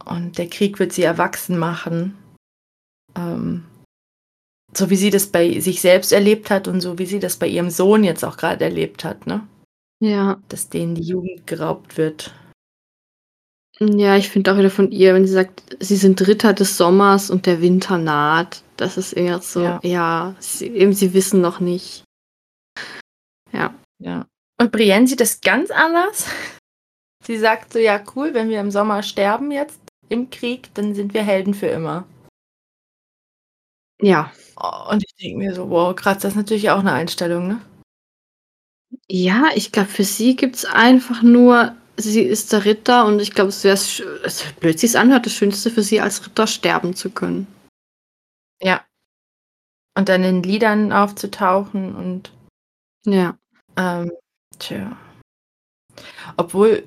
Und 0.06 0.38
der 0.38 0.48
Krieg 0.48 0.80
wird 0.80 0.94
sie 0.94 1.04
erwachsen 1.04 1.60
machen. 1.60 2.18
Ähm, 3.16 3.66
so 4.74 4.90
wie 4.90 4.96
sie 4.96 5.10
das 5.10 5.28
bei 5.28 5.60
sich 5.60 5.82
selbst 5.82 6.14
erlebt 6.14 6.50
hat 6.50 6.68
und 6.68 6.82
so 6.82 6.98
wie 6.98 7.06
sie 7.06 7.20
das 7.20 7.38
bei 7.38 7.48
ihrem 7.48 7.70
Sohn 7.70 8.04
jetzt 8.04 8.24
auch 8.24 8.38
gerade 8.38 8.64
erlebt 8.64 9.04
hat, 9.04 9.28
ne? 9.28 9.48
Ja. 10.02 10.42
Dass 10.50 10.70
denen 10.70 10.96
die 10.96 11.04
Jugend 11.04 11.46
geraubt 11.46 11.98
wird. 11.98 12.34
Ja, 13.80 14.16
ich 14.16 14.30
finde 14.30 14.54
auch 14.54 14.58
wieder 14.58 14.70
von 14.70 14.92
ihr, 14.92 15.14
wenn 15.14 15.26
sie 15.26 15.34
sagt, 15.34 15.76
sie 15.80 15.96
sind 15.96 16.26
Ritter 16.28 16.54
des 16.54 16.78
Sommers 16.78 17.30
und 17.30 17.46
der 17.46 17.62
Winter 17.62 17.98
naht. 17.98 18.64
Das 18.78 18.98
ist 18.98 19.14
eher 19.14 19.40
so, 19.40 19.62
ja, 19.62 19.80
ja 19.84 20.36
sie, 20.40 20.68
eben 20.68 20.94
sie 20.94 21.14
wissen 21.14 21.42
noch 21.42 21.60
nicht. 21.60 22.04
Ja. 23.52 23.74
Ja. 24.00 24.26
Und 24.60 24.72
Brienne 24.72 25.08
sieht 25.08 25.20
das 25.20 25.42
ganz 25.42 25.72
anders. 25.72 26.28
Sie 27.24 27.38
sagt 27.38 27.74
so, 27.74 27.80
ja 27.80 28.02
cool, 28.16 28.34
wenn 28.34 28.50
wir 28.50 28.60
im 28.60 28.72
Sommer 28.72 29.04
sterben 29.04 29.52
jetzt 29.52 29.80
im 30.10 30.30
Krieg, 30.30 30.74
dann 30.74 30.94
sind 30.96 31.14
wir 31.14 31.24
Helden 31.24 31.54
für 31.54 31.68
immer. 31.68 32.06
Ja. 34.02 34.32
Und 34.90 35.04
ich 35.04 35.16
denke 35.16 35.38
mir 35.38 35.56
so, 35.56 35.70
wow, 35.70 35.96
krass, 35.96 36.20
das 36.20 36.34
ist 36.34 36.38
natürlich 36.38 36.70
auch 36.70 36.80
eine 36.80 36.94
Einstellung, 36.94 37.48
ne? 37.48 37.62
Ja, 39.08 39.50
ich 39.56 39.72
glaube, 39.72 39.90
für 39.90 40.04
sie 40.04 40.36
gibt 40.36 40.56
es 40.58 40.66
einfach 40.66 41.22
nur, 41.22 41.76
sie 41.98 42.22
ist 42.22 42.52
der 42.52 42.66
Ritter 42.66 43.06
und 43.06 43.20
ich 43.20 43.32
glaube, 43.32 43.50
es 43.50 43.64
wäre, 43.64 43.76
es 43.76 44.54
blöd 44.60 44.80
sich 44.80 44.98
anhört, 44.98 45.26
das 45.26 45.34
Schönste 45.34 45.72
für 45.72 45.84
sie 45.84 46.02
als 46.02 46.26
Ritter 46.26 46.48
sterben 46.48 46.96
zu 46.96 47.10
können. 47.10 47.48
Ja. 48.62 48.86
Und 49.98 50.10
dann 50.10 50.24
in 50.24 50.44
Liedern 50.44 50.92
aufzutauchen 50.92 51.96
und. 51.96 52.32
Ja. 53.06 53.38
Ähm, 53.78 54.12
tja. 54.60 54.98
Obwohl 56.38 56.84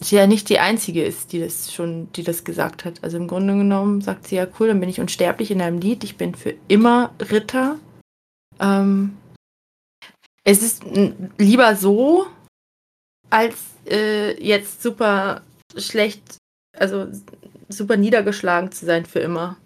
sie 0.00 0.16
ja 0.16 0.26
nicht 0.26 0.48
die 0.48 0.58
Einzige 0.58 1.04
ist, 1.04 1.32
die 1.32 1.40
das 1.40 1.72
schon, 1.72 2.10
die 2.12 2.22
das 2.22 2.44
gesagt 2.44 2.84
hat. 2.84 3.02
Also 3.02 3.16
im 3.16 3.28
Grunde 3.28 3.54
genommen 3.54 4.00
sagt 4.00 4.26
sie 4.26 4.36
ja, 4.36 4.46
cool, 4.58 4.68
dann 4.68 4.80
bin 4.80 4.88
ich 4.88 5.00
unsterblich 5.00 5.50
in 5.50 5.60
einem 5.60 5.78
Lied, 5.78 6.04
ich 6.04 6.16
bin 6.16 6.34
für 6.34 6.54
immer 6.68 7.12
Ritter. 7.20 7.78
Ähm, 8.60 9.16
es 10.44 10.62
ist 10.62 10.82
lieber 11.38 11.74
so, 11.76 12.26
als 13.30 13.56
äh, 13.86 14.40
jetzt 14.44 14.82
super 14.82 15.42
schlecht, 15.76 16.36
also 16.76 17.06
super 17.68 17.96
niedergeschlagen 17.96 18.70
zu 18.70 18.84
sein 18.84 19.06
für 19.06 19.20
immer. 19.20 19.56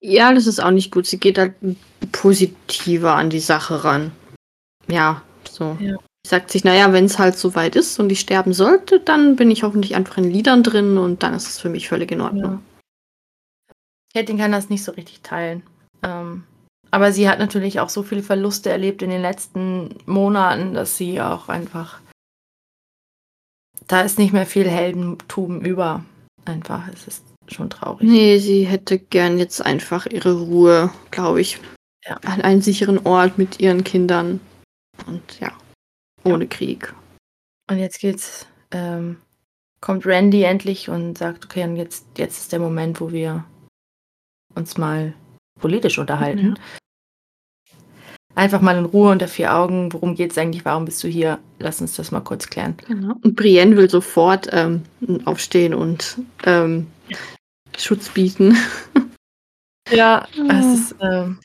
Ja, 0.00 0.32
das 0.32 0.46
ist 0.46 0.60
auch 0.60 0.70
nicht 0.70 0.92
gut. 0.92 1.06
Sie 1.06 1.18
geht 1.18 1.38
halt 1.38 1.54
positiver 2.12 3.14
an 3.14 3.30
die 3.30 3.40
Sache 3.40 3.82
ran. 3.82 4.12
Ja, 4.88 5.22
so. 5.50 5.76
Ja. 5.80 5.96
Sagt 6.26 6.50
sich, 6.50 6.64
naja, 6.64 6.92
wenn 6.92 7.04
es 7.04 7.20
halt 7.20 7.38
so 7.38 7.54
weit 7.54 7.76
ist 7.76 8.00
und 8.00 8.10
ich 8.10 8.18
sterben 8.18 8.52
sollte, 8.52 8.98
dann 8.98 9.36
bin 9.36 9.48
ich 9.50 9.62
hoffentlich 9.62 9.94
einfach 9.94 10.18
in 10.18 10.28
Liedern 10.28 10.64
drin 10.64 10.98
und 10.98 11.22
dann 11.22 11.34
ist 11.34 11.46
es 11.46 11.60
für 11.60 11.68
mich 11.68 11.88
völlig 11.88 12.10
in 12.10 12.20
Ordnung. 12.20 12.62
Ja. 13.70 13.74
Ketting 14.12 14.38
kann 14.38 14.50
das 14.50 14.68
nicht 14.68 14.82
so 14.82 14.90
richtig 14.92 15.20
teilen. 15.20 15.62
Ähm, 16.02 16.42
aber 16.90 17.12
sie 17.12 17.28
hat 17.28 17.38
natürlich 17.38 17.78
auch 17.78 17.90
so 17.90 18.02
viele 18.02 18.24
Verluste 18.24 18.70
erlebt 18.70 19.02
in 19.02 19.10
den 19.10 19.22
letzten 19.22 19.94
Monaten, 20.06 20.74
dass 20.74 20.96
sie 20.96 21.20
auch 21.20 21.48
einfach. 21.48 22.00
Da 23.86 24.00
ist 24.00 24.18
nicht 24.18 24.32
mehr 24.32 24.46
viel 24.46 24.68
Heldentum 24.68 25.60
über. 25.60 26.04
Einfach, 26.44 26.88
es 26.88 27.06
ist 27.06 27.24
schon 27.46 27.70
traurig. 27.70 28.08
Nee, 28.08 28.38
sie 28.38 28.64
hätte 28.64 28.98
gern 28.98 29.38
jetzt 29.38 29.64
einfach 29.64 30.06
ihre 30.06 30.32
Ruhe, 30.32 30.90
glaube 31.12 31.40
ich. 31.40 31.60
Ja. 32.04 32.16
An 32.24 32.40
einen 32.40 32.62
sicheren 32.62 32.98
Ort 33.06 33.38
mit 33.38 33.60
ihren 33.60 33.84
Kindern. 33.84 34.40
Und 35.06 35.38
ja, 35.38 35.52
ohne 36.26 36.44
ja. 36.44 36.50
Krieg. 36.50 36.94
Und 37.70 37.78
jetzt 37.78 38.00
geht's, 38.00 38.46
ähm, 38.70 39.18
kommt 39.80 40.06
Randy 40.06 40.42
endlich 40.42 40.88
und 40.88 41.18
sagt, 41.18 41.44
okay, 41.44 41.64
und 41.64 41.76
jetzt, 41.76 42.06
jetzt 42.16 42.38
ist 42.38 42.52
der 42.52 42.60
Moment, 42.60 43.00
wo 43.00 43.12
wir 43.12 43.44
uns 44.54 44.76
mal 44.76 45.14
politisch 45.60 45.98
unterhalten. 45.98 46.56
Ja. 46.56 47.74
Einfach 48.34 48.60
mal 48.60 48.76
in 48.76 48.84
Ruhe 48.84 49.12
unter 49.12 49.28
vier 49.28 49.54
Augen. 49.54 49.92
Worum 49.94 50.14
geht 50.14 50.32
es 50.32 50.38
eigentlich? 50.38 50.66
Warum 50.66 50.84
bist 50.84 51.02
du 51.02 51.08
hier? 51.08 51.38
Lass 51.58 51.80
uns 51.80 51.96
das 51.96 52.10
mal 52.10 52.20
kurz 52.20 52.48
klären. 52.48 52.76
Genau. 52.86 53.14
Und 53.22 53.34
Brienne 53.34 53.76
will 53.76 53.88
sofort 53.88 54.48
ähm, 54.52 54.82
aufstehen 55.24 55.72
und 55.72 56.18
ähm, 56.44 56.86
Schutz 57.76 58.10
bieten. 58.10 58.56
Ja, 59.90 60.26
ah. 60.48 60.58
es 60.58 60.80
ist 60.80 60.96
ähm, 61.00 61.38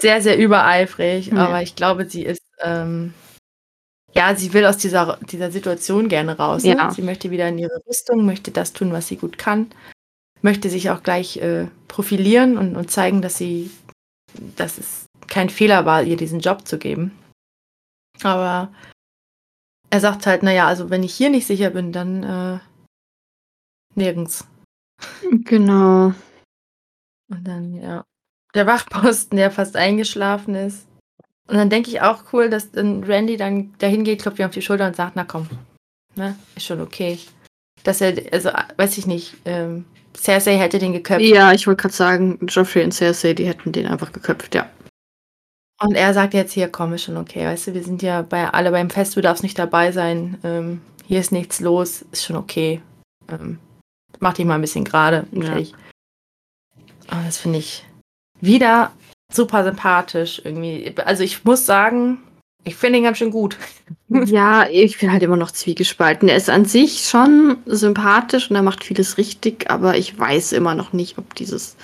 sehr, 0.00 0.22
sehr 0.22 0.38
übereifrig, 0.38 1.26
ja. 1.28 1.46
aber 1.46 1.62
ich 1.62 1.76
glaube, 1.76 2.08
sie 2.08 2.24
ist 2.24 2.42
ähm, 2.62 3.12
ja, 4.16 4.34
sie 4.34 4.52
will 4.52 4.64
aus 4.64 4.78
dieser, 4.78 5.18
dieser 5.30 5.50
Situation 5.50 6.08
gerne 6.08 6.36
raus. 6.38 6.64
Ne? 6.64 6.70
Ja. 6.70 6.90
Sie 6.90 7.02
möchte 7.02 7.30
wieder 7.30 7.48
in 7.48 7.58
ihre 7.58 7.82
Rüstung, 7.86 8.24
möchte 8.24 8.50
das 8.50 8.72
tun, 8.72 8.92
was 8.92 9.08
sie 9.08 9.16
gut 9.16 9.36
kann, 9.36 9.70
möchte 10.42 10.70
sich 10.70 10.90
auch 10.90 11.02
gleich 11.02 11.36
äh, 11.36 11.66
profilieren 11.88 12.56
und, 12.56 12.76
und 12.76 12.90
zeigen, 12.90 13.20
dass 13.20 13.36
sie, 13.36 13.70
dass 14.56 14.78
es 14.78 15.06
kein 15.28 15.50
Fehler 15.50 15.84
war, 15.84 16.02
ihr 16.02 16.16
diesen 16.16 16.40
Job 16.40 16.66
zu 16.66 16.78
geben. 16.78 17.12
Aber 18.22 18.72
er 19.90 20.00
sagt 20.00 20.26
halt, 20.26 20.42
naja, 20.42 20.66
also 20.66 20.88
wenn 20.88 21.02
ich 21.02 21.14
hier 21.14 21.30
nicht 21.30 21.46
sicher 21.46 21.70
bin, 21.70 21.92
dann 21.92 22.22
äh, 22.22 22.58
nirgends. 23.94 24.46
Genau. 25.44 26.14
Und 27.28 27.44
dann, 27.44 27.74
ja. 27.74 28.04
Der 28.54 28.66
Wachposten, 28.66 29.36
der 29.36 29.50
fast 29.50 29.76
eingeschlafen 29.76 30.54
ist. 30.54 30.86
Und 31.48 31.56
dann 31.56 31.70
denke 31.70 31.90
ich 31.90 32.00
auch 32.00 32.24
cool, 32.32 32.50
dass 32.50 32.72
dann 32.72 33.04
Randy 33.04 33.36
dann 33.36 33.72
dahin 33.78 34.04
geht, 34.04 34.22
klopft 34.22 34.38
ihm 34.38 34.46
auf 34.46 34.52
die 34.52 34.62
Schulter 34.62 34.86
und 34.86 34.96
sagt, 34.96 35.14
na 35.14 35.24
komm, 35.24 35.48
ne, 36.16 36.36
ist 36.56 36.66
schon 36.66 36.80
okay. 36.80 37.18
Dass 37.84 38.00
er, 38.00 38.14
also, 38.32 38.50
weiß 38.76 38.98
ich 38.98 39.06
nicht, 39.06 39.36
ähm, 39.44 39.84
Cersei 40.16 40.56
hätte 40.56 40.78
den 40.78 40.92
geköpft. 40.92 41.22
Ja, 41.22 41.52
ich 41.52 41.66
wollte 41.66 41.82
gerade 41.82 41.94
sagen, 41.94 42.38
Joffrey 42.48 42.82
und 42.82 42.92
Cersei, 42.92 43.34
die 43.34 43.46
hätten 43.46 43.70
den 43.70 43.86
einfach 43.86 44.12
geköpft, 44.12 44.54
ja. 44.54 44.68
Und 45.80 45.94
er 45.94 46.14
sagt 46.14 46.34
jetzt, 46.34 46.52
hier, 46.52 46.68
komm, 46.68 46.94
ist 46.94 47.04
schon 47.04 47.18
okay. 47.18 47.44
Weißt 47.44 47.66
du, 47.66 47.74
wir 47.74 47.82
sind 47.84 48.02
ja 48.02 48.22
bei, 48.22 48.48
alle 48.48 48.70
beim 48.70 48.88
Fest, 48.88 49.14
du 49.14 49.20
darfst 49.20 49.42
nicht 49.42 49.58
dabei 49.58 49.92
sein. 49.92 50.38
Ähm, 50.42 50.80
hier 51.06 51.20
ist 51.20 51.32
nichts 51.32 51.60
los, 51.60 52.02
ist 52.12 52.24
schon 52.24 52.36
okay. 52.36 52.80
Ähm, 53.28 53.58
mach 54.18 54.32
dich 54.32 54.46
mal 54.46 54.54
ein 54.54 54.62
bisschen 54.62 54.84
gerade. 54.84 55.26
Ja. 55.32 55.56
Und 55.56 57.26
das 57.26 57.36
finde 57.36 57.58
ich 57.58 57.84
wieder 58.40 58.90
super 59.32 59.64
sympathisch 59.64 60.40
irgendwie. 60.44 60.94
Also 61.04 61.22
ich 61.22 61.44
muss 61.44 61.66
sagen, 61.66 62.18
ich 62.64 62.76
finde 62.76 62.98
ihn 62.98 63.04
ganz 63.04 63.18
schön 63.18 63.30
gut. 63.30 63.56
Ja, 64.08 64.68
ich 64.68 64.98
bin 65.00 65.10
halt 65.10 65.24
immer 65.24 65.36
noch 65.36 65.50
zwiegespalten. 65.50 66.28
Er 66.28 66.36
ist 66.36 66.48
an 66.48 66.64
sich 66.64 67.08
schon 67.08 67.58
sympathisch 67.66 68.48
und 68.50 68.54
er 68.56 68.62
macht 68.62 68.84
vieles 68.84 69.18
richtig, 69.18 69.68
aber 69.68 69.96
ich 69.96 70.16
weiß 70.16 70.52
immer 70.52 70.76
noch 70.76 70.92
nicht, 70.92 71.18
ob 71.18 71.34
dieses, 71.34 71.76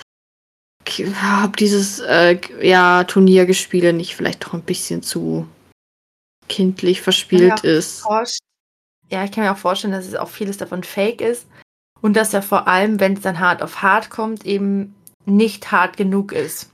ob 1.43 1.57
dieses 1.57 1.99
äh, 1.99 2.39
ja, 2.61 3.03
Turniergespiele 3.03 3.91
nicht 3.91 4.15
vielleicht 4.15 4.45
doch 4.45 4.53
ein 4.53 4.61
bisschen 4.61 5.03
zu 5.03 5.47
kindlich 6.47 7.01
verspielt 7.01 7.63
Ja. 7.63 7.69
ist. 7.69 8.05
Ja, 9.09 9.25
ich 9.25 9.31
kann 9.31 9.43
mir 9.43 9.51
auch 9.51 9.57
vorstellen, 9.57 9.93
dass 9.93 10.07
es 10.07 10.15
auch 10.15 10.29
vieles 10.29 10.57
davon 10.57 10.83
fake 10.83 11.19
ist. 11.21 11.45
Und 12.01 12.15
dass 12.15 12.33
er 12.33 12.41
vor 12.41 12.67
allem, 12.69 12.99
wenn 13.01 13.13
es 13.13 13.21
dann 13.21 13.39
hart 13.39 13.61
auf 13.61 13.81
hart 13.81 14.09
kommt, 14.09 14.45
eben 14.45 14.95
nicht 15.25 15.71
hart 15.71 15.97
genug 15.97 16.31
ist. 16.31 16.69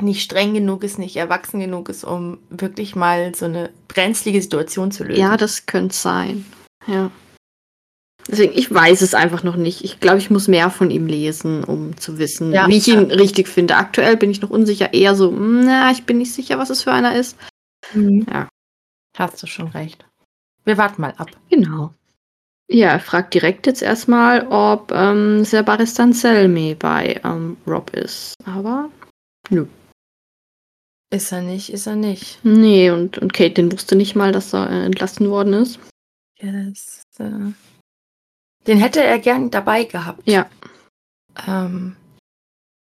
Nicht 0.00 0.22
streng 0.22 0.54
genug 0.54 0.84
ist, 0.84 0.98
nicht 0.98 1.16
erwachsen 1.16 1.60
genug 1.60 1.88
ist, 1.88 2.04
um 2.04 2.38
wirklich 2.50 2.96
mal 2.96 3.34
so 3.34 3.44
eine 3.44 3.70
brenzlige 3.88 4.40
Situation 4.40 4.90
zu 4.90 5.04
lösen. 5.04 5.20
Ja, 5.20 5.36
das 5.36 5.66
könnte 5.66 5.94
sein. 5.94 6.46
Ja. 6.86 7.10
Deswegen, 8.28 8.52
ich 8.56 8.72
weiß 8.72 9.02
es 9.02 9.14
einfach 9.14 9.42
noch 9.42 9.56
nicht. 9.56 9.82
Ich 9.84 9.98
glaube, 10.00 10.18
ich 10.18 10.30
muss 10.30 10.46
mehr 10.48 10.70
von 10.70 10.90
ihm 10.90 11.06
lesen, 11.06 11.64
um 11.64 11.96
zu 11.96 12.18
wissen, 12.18 12.52
Ja. 12.52 12.68
wie 12.68 12.76
ich 12.78 12.88
ihn 12.88 13.10
richtig 13.10 13.48
finde. 13.48 13.76
Aktuell 13.76 14.16
bin 14.16 14.30
ich 14.30 14.40
noch 14.40 14.50
unsicher, 14.50 14.94
eher 14.94 15.14
so, 15.16 15.30
"Mm, 15.32 15.64
na, 15.64 15.90
ich 15.90 16.04
bin 16.04 16.18
nicht 16.18 16.32
sicher, 16.32 16.56
was 16.58 16.70
es 16.70 16.82
für 16.82 16.92
einer 16.92 17.16
ist. 17.16 17.36
Mhm. 17.92 18.24
Ja. 18.32 18.48
Hast 19.18 19.42
du 19.42 19.46
schon 19.46 19.68
recht. 19.68 20.06
Wir 20.64 20.78
warten 20.78 21.02
mal 21.02 21.14
ab. 21.18 21.30
Genau. 21.50 21.92
Ja, 22.70 22.90
er 22.90 23.00
fragt 23.00 23.34
direkt 23.34 23.66
jetzt 23.66 23.82
erstmal, 23.82 24.46
ob 24.46 24.92
ähm, 24.92 25.44
Sebastian 25.44 26.12
Selmy 26.12 26.74
bei 26.78 27.20
ähm, 27.24 27.56
Rob 27.66 27.90
ist. 27.90 28.34
Aber 28.46 28.88
nö. 29.50 29.66
Ist 31.12 31.30
er 31.30 31.42
nicht, 31.42 31.70
ist 31.70 31.86
er 31.86 31.94
nicht. 31.94 32.38
Nee, 32.42 32.90
und, 32.90 33.18
und 33.18 33.34
Caitlin 33.34 33.70
wusste 33.70 33.96
nicht 33.96 34.16
mal, 34.16 34.32
dass 34.32 34.54
er 34.54 34.70
äh, 34.70 34.84
entlassen 34.86 35.28
worden 35.28 35.52
ist. 35.52 35.78
Ja, 36.40 36.50
das, 36.70 37.02
äh, 37.18 37.52
den 38.66 38.78
hätte 38.78 39.02
er 39.04 39.18
gern 39.18 39.50
dabei 39.50 39.84
gehabt. 39.84 40.22
Ja. 40.26 40.48
Ähm, 41.46 41.96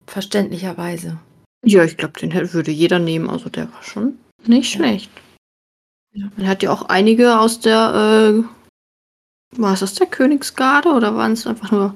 verständlicherweise. 0.06 1.18
Ja, 1.64 1.84
ich 1.84 1.96
glaube, 1.96 2.20
den 2.20 2.30
hätte- 2.30 2.52
würde 2.52 2.70
jeder 2.70 2.98
nehmen. 2.98 3.30
Also 3.30 3.48
der 3.48 3.72
war 3.72 3.82
schon 3.82 4.18
nicht 4.46 4.74
Ja. 4.74 4.76
schlecht. 4.78 5.10
Ja. 6.12 6.26
Man 6.36 6.46
hat 6.48 6.62
ja 6.62 6.70
auch 6.70 6.82
einige 6.82 7.40
aus 7.40 7.60
der, 7.60 8.44
äh, 8.44 9.58
war 9.58 9.72
es 9.72 9.80
das 9.80 9.94
der 9.94 10.06
Königsgarde 10.06 10.90
oder 10.90 11.16
waren 11.16 11.32
es 11.32 11.46
einfach 11.46 11.70
nur 11.70 11.94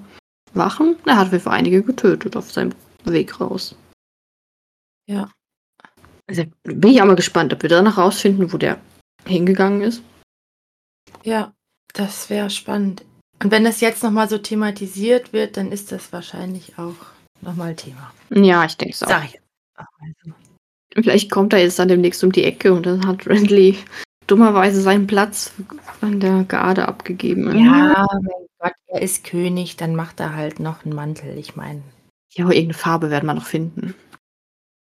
Wachen? 0.55 0.97
Er 1.05 1.17
hat 1.19 1.27
auf 1.27 1.33
jeden 1.33 1.45
Fall 1.45 1.59
einige 1.59 1.83
getötet 1.83 2.37
auf 2.37 2.51
seinem 2.51 2.73
Weg 3.05 3.39
raus. 3.39 3.75
Ja. 5.07 5.31
Also 6.29 6.45
bin 6.63 6.91
ich 6.91 7.03
auch 7.03 7.07
mal 7.07 7.17
gespannt, 7.17 7.53
ob 7.53 7.63
wir 7.63 7.69
danach 7.69 7.99
rausfinden, 7.99 8.53
wo 8.53 8.59
der 8.59 8.79
hingegangen 9.27 9.83
ist. 9.83 10.03
Ja, 11.25 11.53
das 11.93 12.31
wäre 12.31 12.51
spannend. 12.51 13.05
Und 13.43 13.51
wenn 13.51 13.65
das 13.65 13.81
jetzt 13.81 14.03
nochmal 14.03 14.29
so 14.29 14.39
thematisiert 14.39 15.33
wird, 15.33 15.57
dann 15.57 15.73
ist 15.73 15.93
das 15.93 16.13
wahrscheinlich 16.13 16.79
auch 16.79 16.95
nochmal 17.41 17.75
Thema. 17.75 18.13
Ja, 18.31 18.65
ich 18.65 18.77
denke 18.77 18.95
auch. 19.03 19.09
Sag 19.09 19.25
ich 19.25 19.33
jetzt. 19.33 19.45
auch 19.77 19.87
mal 20.01 20.13
so. 20.25 20.33
Vielleicht 20.95 21.31
kommt 21.31 21.53
er 21.53 21.61
jetzt 21.61 21.79
dann 21.79 21.89
demnächst 21.89 22.23
um 22.23 22.33
die 22.33 22.45
Ecke 22.45 22.73
und 22.73 22.87
dann 22.87 23.07
hat 23.07 23.27
Renly 23.27 23.79
dummerweise 24.27 24.81
seinen 24.81 25.07
Platz 25.07 25.53
an 26.01 26.21
der 26.21 26.45
Garde 26.45 26.87
abgegeben. 26.87 27.47
Ja, 27.59 28.07
mein 28.23 28.47
Gott, 28.59 28.75
er 28.87 29.03
ist 29.03 29.25
König, 29.25 29.77
dann 29.77 29.97
macht 29.97 30.21
er 30.21 30.35
halt 30.35 30.61
noch 30.61 30.85
einen 30.85 30.95
Mantel. 30.95 31.37
Ich 31.37 31.57
meine. 31.57 31.83
Ja, 32.33 32.45
aber 32.45 32.55
irgendeine 32.55 32.79
Farbe 32.79 33.11
werden 33.11 33.27
wir 33.27 33.35
noch 33.35 33.47
finden. 33.47 33.95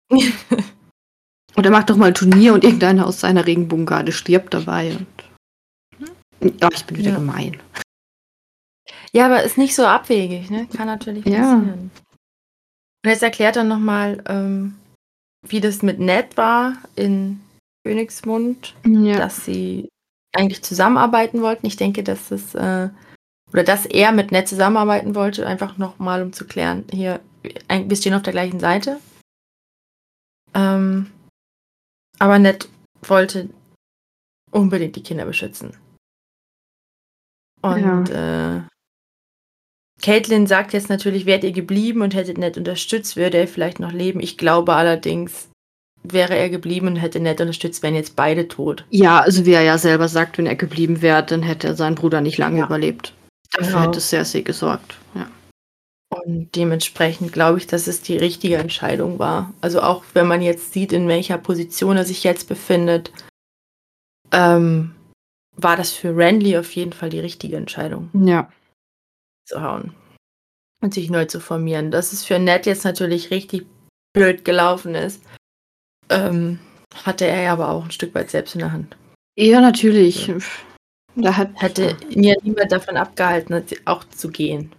Und 1.62 1.66
er 1.66 1.72
macht 1.72 1.92
doch 1.92 1.96
mal 1.96 2.08
ein 2.08 2.16
Turnier 2.16 2.56
und 2.56 2.64
irgendeiner 2.64 3.06
aus 3.06 3.20
seiner 3.20 3.46
Regenbogengarde 3.46 4.12
stirbt 4.12 4.52
dabei. 4.56 4.98
Und 6.40 6.60
ja, 6.60 6.70
ich 6.74 6.84
bin 6.86 6.98
wieder 6.98 7.12
Ja. 7.12 7.16
gemein. 7.18 7.60
Ja, 9.12 9.26
aber 9.28 9.44
ist 9.44 9.60
nicht 9.60 9.76
so 9.76 9.86
abwegig, 9.86 10.50
ne? 10.50 10.66
Kann 10.76 10.88
natürlich 10.88 11.24
Ja. 11.24 11.38
passieren. 11.42 11.92
Und 13.06 13.10
jetzt 13.12 13.22
erklärt 13.22 13.58
er 13.58 13.64
nochmal, 13.64 14.24
ähm, 14.28 14.74
wie 15.48 15.62
das 15.62 15.84
mit 15.84 16.00
Ned 16.00 16.36
war 16.36 16.78
in 16.96 17.40
Königsmund, 17.86 18.74
Ja. 18.84 19.18
dass 19.20 19.46
sie 19.46 19.88
eigentlich 20.36 20.64
zusammenarbeiten 20.64 21.44
wollten. 21.44 21.68
Ich 21.68 21.76
denke, 21.76 22.02
dass 22.04 22.32
es, 22.32 22.56
äh, 22.56 22.90
oder 23.54 23.64
dass 23.64 23.86
er 23.86 24.12
mit 24.14 24.32
Ned 24.32 24.48
zusammenarbeiten 24.48 25.14
wollte, 25.14 25.46
einfach 25.46 25.78
nochmal, 25.78 26.24
um 26.24 26.34
zu 26.34 26.48
klären, 26.48 26.86
hier, 26.92 27.20
ein- 27.68 27.88
wir 27.88 27.98
stehen 27.98 28.16
auf 28.16 28.24
der 28.24 28.34
gleichen 28.34 28.60
Seite. 28.60 29.00
Ähm, 30.56 31.12
aber 32.22 32.38
Ned 32.40 32.70
wollte 33.02 33.50
unbedingt 34.52 34.96
die 34.96 35.04
Kinder 35.04 35.26
beschützen. 35.26 35.76
Und 37.64 38.10
äh, 38.10 38.62
Caitlin 40.02 40.48
sagt 40.48 40.74
jetzt 40.74 40.90
natürlich, 40.90 41.26
wärt 41.26 41.44
ihr 41.44 41.52
geblieben 41.52 42.02
und 42.02 42.14
hättet 42.16 42.38
Ned 42.38 42.58
unterstützt, 42.58 43.16
würde 43.18 43.38
er 43.38 43.48
vielleicht 43.48 43.80
noch 43.80 43.92
leben. 43.92 44.20
Ich 44.20 44.38
glaube 44.38 44.74
allerdings, 44.74 45.50
wäre 46.04 46.36
er 46.36 46.50
geblieben 46.50 46.88
und 46.88 46.96
hätte 46.96 47.20
Ned 47.20 47.40
unterstützt, 47.42 47.84
wären 47.84 47.96
jetzt 47.96 48.16
beide 48.16 48.48
tot. 48.48 48.86
ja, 48.90 49.20
also 49.20 49.46
wie 49.46 49.54
er 49.54 49.62
ja 49.62 49.78
selber 49.78 50.08
sagt, 50.08 50.38
wenn 50.38 50.48
er 50.48 50.56
geblieben 50.56 51.02
wäre, 51.02 51.24
dann 51.24 51.44
hätte 51.44 51.68
er 51.68 51.76
seinen 51.76 51.96
Bruder 51.96 52.22
nicht 52.22 52.38
lange 52.40 52.60
Ja. 52.60 52.66
überlebt. 52.66 53.14
Dafür 53.52 53.74
Genau. 53.74 53.88
hätte 53.88 54.00
Cersei 54.00 54.42
gesorgt. 54.42 54.98
Ja. 55.14 55.28
Und 56.14 56.56
dementsprechend 56.56 57.32
glaube 57.32 57.58
ich, 57.58 57.68
dass 57.68 57.88
es 57.88 58.02
die 58.02 58.18
richtige 58.18 58.58
Entscheidung 58.58 59.18
war. 59.18 59.54
Also 59.62 59.82
auch 59.82 60.04
wenn 60.14 60.28
man 60.28 60.42
jetzt 60.42 60.74
sieht, 60.74 60.92
in 60.92 61.08
welcher 61.08 61.38
Position 61.38 61.96
er 61.96 62.04
sich 62.04 62.24
jetzt 62.26 62.50
befindet, 62.50 63.14
ähm, 64.34 64.94
war 65.56 65.78
das 65.78 65.94
für 65.94 66.16
Renly 66.16 66.58
auf 66.58 66.72
jeden 66.76 66.92
Fall 66.92 67.10
die 67.10 67.20
richtige 67.20 67.56
Entscheidung. 67.56 68.10
ja. 68.14 68.52
zu 69.46 69.62
hauen 69.62 69.94
und 70.82 70.94
sich 70.94 71.10
neu 71.10 71.26
zu 71.26 71.40
formieren. 71.40 71.92
Dass 71.92 72.12
es 72.12 72.26
für 72.26 72.40
Ned 72.40 72.66
jetzt 72.66 72.84
natürlich 72.84 73.32
richtig 73.32 73.66
blöd 74.14 74.44
gelaufen 74.44 74.96
ist, 74.96 75.24
ähm, 76.10 76.60
hatte 77.06 77.26
er 77.26 77.42
ja 77.44 77.54
aber 77.54 77.70
auch 77.70 77.86
ein 77.86 77.92
Stück 77.92 78.14
weit 78.16 78.30
selbst 78.30 78.56
in 78.56 78.60
der 78.60 78.74
Hand. 78.74 78.98
Ja, 79.38 79.62
natürlich. 79.62 80.32
Da 81.16 81.38
hat, 81.38 81.52
Hätte 81.56 81.96
ihn 82.10 82.24
ja 82.24 82.36
niemand 82.42 82.72
davon 82.72 82.98
abgehalten, 82.98 83.64
auch 83.86 84.04
zu 84.06 84.30
gehen 84.30 84.72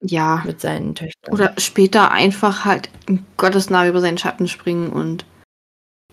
ja. 0.00 0.42
mit 0.46 0.60
seinen 0.60 0.94
Töchtern. 0.94 1.32
Oder 1.32 1.54
später 1.58 2.10
einfach 2.10 2.64
halt 2.64 2.90
in 3.06 3.24
Gottes 3.36 3.70
Namen 3.70 3.90
über 3.90 4.00
seinen 4.00 4.18
Schatten 4.18 4.48
springen 4.48 4.90
und 4.90 5.24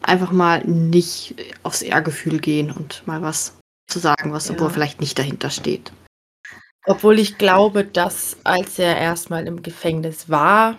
einfach 0.01 0.31
mal 0.31 0.63
nicht 0.65 1.35
aufs 1.63 1.81
Ehrgefühl 1.81 2.39
gehen 2.39 2.71
und 2.71 3.05
mal 3.07 3.21
was 3.21 3.57
zu 3.87 3.99
sagen, 3.99 4.31
was 4.31 4.47
Ja. 4.47 4.53
obwohl 4.53 4.69
vielleicht 4.69 4.99
nicht 4.99 5.17
dahinter 5.17 5.49
steht. 5.49 5.91
Obwohl 6.85 7.19
ich 7.19 7.37
glaube, 7.37 7.83
dass 7.83 8.37
als 8.43 8.79
er 8.79 8.97
erstmal 8.97 9.45
im 9.47 9.61
Gefängnis 9.61 10.29
war 10.29 10.77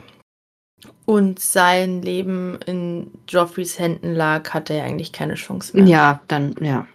und 1.04 1.38
sein 1.38 2.00
Leben 2.02 2.59
in 2.66 3.11
Joffreys 3.28 3.78
Händen 3.78 4.14
lag, 4.14 4.54
hatte 4.54 4.74
er 4.74 4.84
eigentlich 4.84 5.12
keine 5.12 5.34
Chance 5.34 5.76
mehr. 5.76 5.86
Ja, 5.86 6.20
dann, 6.28 6.54
ja. 6.61 6.86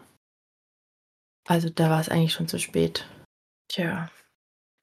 Also 1.48 1.70
da 1.70 1.90
war 1.90 2.00
es 2.00 2.10
eigentlich 2.10 2.34
schon 2.34 2.48
zu 2.48 2.58
spät. 2.58 3.08
Tja. 3.68 4.10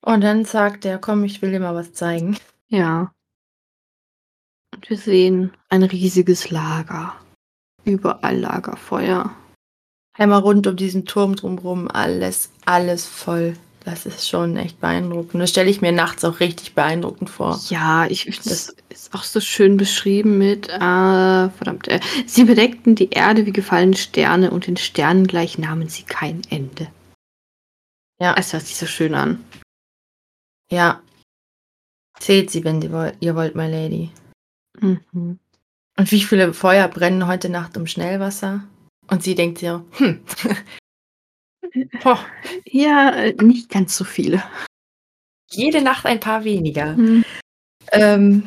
Und 0.02 0.22
dann 0.22 0.44
sagt 0.44 0.84
er, 0.84 0.98
komm, 0.98 1.24
ich 1.24 1.42
will 1.42 1.50
dir 1.50 1.60
mal 1.60 1.74
was 1.74 1.92
zeigen. 1.92 2.36
Ja. 2.68 3.12
Und 4.74 4.88
wir 4.88 4.96
sehen 4.96 5.52
ein 5.68 5.82
riesiges 5.82 6.50
Lager. 6.50 7.14
Überall 7.84 8.38
Lagerfeuer. 8.38 9.34
Einmal 10.14 10.40
rund 10.40 10.66
um 10.66 10.76
diesen 10.76 11.06
Turm 11.06 11.36
drumherum, 11.36 11.88
alles, 11.88 12.50
alles 12.64 13.06
voll. 13.06 13.56
Das 13.84 14.04
ist 14.04 14.28
schon 14.28 14.58
echt 14.58 14.80
beeindruckend. 14.80 15.42
Das 15.42 15.50
stelle 15.50 15.70
ich 15.70 15.80
mir 15.80 15.92
nachts 15.92 16.24
auch 16.24 16.40
richtig 16.40 16.74
beeindruckend 16.74 17.30
vor. 17.30 17.58
Ja, 17.68 18.06
ich 18.06 18.26
das 18.26 18.74
ist 18.90 19.14
auch 19.14 19.24
so 19.24 19.40
schön 19.40 19.78
beschrieben 19.78 20.36
mit, 20.36 20.68
äh, 20.68 20.78
verdammt, 20.78 21.88
äh, 21.88 22.00
sie 22.26 22.44
bedeckten 22.44 22.94
die 22.94 23.10
Erde 23.10 23.46
wie 23.46 23.52
gefallene 23.52 23.96
Sterne 23.96 24.50
und 24.50 24.66
den 24.66 24.76
Sternen 24.76 25.26
gleich 25.26 25.56
nahmen 25.56 25.88
sie 25.88 26.02
kein 26.02 26.42
Ende. 26.50 26.88
Ja. 28.20 28.34
Es 28.36 28.52
hört 28.52 28.66
sich 28.66 28.76
so 28.76 28.86
schön 28.86 29.14
an. 29.14 29.42
Ja. 30.70 31.02
Zählt 32.18 32.50
sie, 32.50 32.64
wenn 32.64 32.80
sie 32.80 32.92
wollt, 32.92 33.16
ihr 33.20 33.34
wollt, 33.34 33.54
my 33.54 33.70
lady. 33.70 34.10
Mhm. 34.80 35.38
Und 35.96 36.10
wie 36.10 36.22
viele 36.22 36.54
Feuer 36.54 36.88
brennen 36.88 37.26
heute 37.26 37.48
Nacht 37.48 37.76
im 37.76 37.86
Schnellwasser? 37.86 38.64
Und 39.08 39.22
sie 39.22 39.34
denkt 39.34 39.58
sich, 39.58 39.68
hm. 39.68 40.24
oh. 42.04 42.18
Ja, 42.66 43.32
nicht 43.42 43.68
ganz 43.68 43.96
so 43.96 44.04
viele. 44.04 44.42
Jede 45.50 45.82
Nacht 45.82 46.06
ein 46.06 46.20
paar 46.20 46.44
weniger. 46.44 46.96
Mhm. 46.96 47.24
Ähm, 47.92 48.46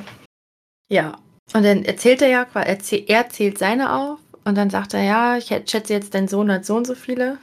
ja. 0.90 1.18
Und 1.54 1.64
dann 1.64 1.84
erzählt 1.84 2.22
er 2.22 2.30
ja, 2.30 2.48
er 2.54 3.10
erzählt 3.10 3.58
seine 3.58 3.94
auf 3.94 4.20
und 4.46 4.56
dann 4.56 4.70
sagt 4.70 4.94
er, 4.94 5.04
ja, 5.04 5.38
ich 5.38 5.48
schätze 5.48 5.94
jetzt, 5.94 6.14
dein 6.14 6.28
Sohn 6.28 6.52
hat 6.52 6.66
so 6.66 6.78
und 6.78 6.88
so 6.88 6.96
viele. 6.96 7.38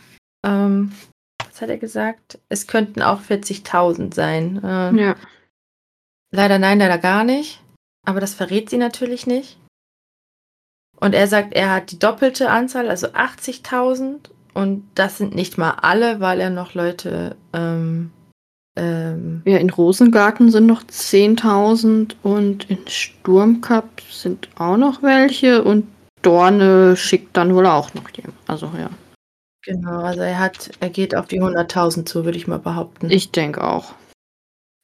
Ähm, 0.45 0.93
was 1.61 1.63
hat 1.63 1.71
er 1.71 1.79
gesagt? 1.79 2.39
Es 2.49 2.67
könnten 2.67 3.03
auch 3.03 3.21
40.000 3.21 4.15
sein. 4.15 4.61
Ähm, 4.65 4.99
Ja. 4.99 5.17
Leider 6.33 6.59
nein, 6.59 6.79
leider 6.79 6.99
gar 6.99 7.25
nicht. 7.25 7.61
Aber 8.07 8.21
das 8.21 8.35
verrät 8.35 8.71
sie 8.71 8.79
natürlich 8.79 9.27
nicht. 9.27 9.59
Und 11.01 11.15
er 11.15 11.27
sagt, 11.27 11.55
er 11.55 11.75
hat 11.75 11.91
die 11.91 11.99
doppelte 11.99 12.51
Anzahl, 12.51 12.89
also 12.89 13.09
80.000. 13.09 14.31
Und 14.55 14.89
das 14.95 15.19
sind 15.19 15.35
nicht 15.35 15.59
mal 15.59 15.73
alle, 15.83 16.21
weil 16.21 16.41
er 16.41 16.51
noch 16.51 16.75
Leute. 16.75 17.37
Ähm, 17.53 18.11
ähm, 18.77 19.43
Ja, 19.45 19.59
in 19.59 19.71
Rosengarten 19.71 20.51
sind 20.51 20.67
noch 20.67 20.83
10.000 20.85 22.15
und 22.23 22.71
in 22.71 22.87
Sturmcup 22.87 24.01
sind 24.11 24.49
auch 24.57 24.77
noch 24.77 25.03
welche 25.03 25.63
und 25.65 25.87
Dorne 26.23 26.97
schickt 26.97 27.37
dann 27.37 27.55
wohl 27.55 27.67
auch 27.67 27.93
noch 27.95 28.09
jemand. 28.11 28.37
Also 28.47 28.71
ja, 28.79 28.91
genau, 29.63 30.03
also 30.03 30.21
er 30.23 30.39
hat, 30.39 30.71
er 30.81 30.91
geht 30.91 31.15
auf 31.15 31.27
die 31.29 31.41
100.000 31.41 32.07
zu, 32.07 32.25
würde 32.25 32.39
ich 32.39 32.47
mal 32.47 32.59
behaupten. 32.59 33.11
ich 33.11 33.31
denke 33.33 33.63
auch. 33.65 33.95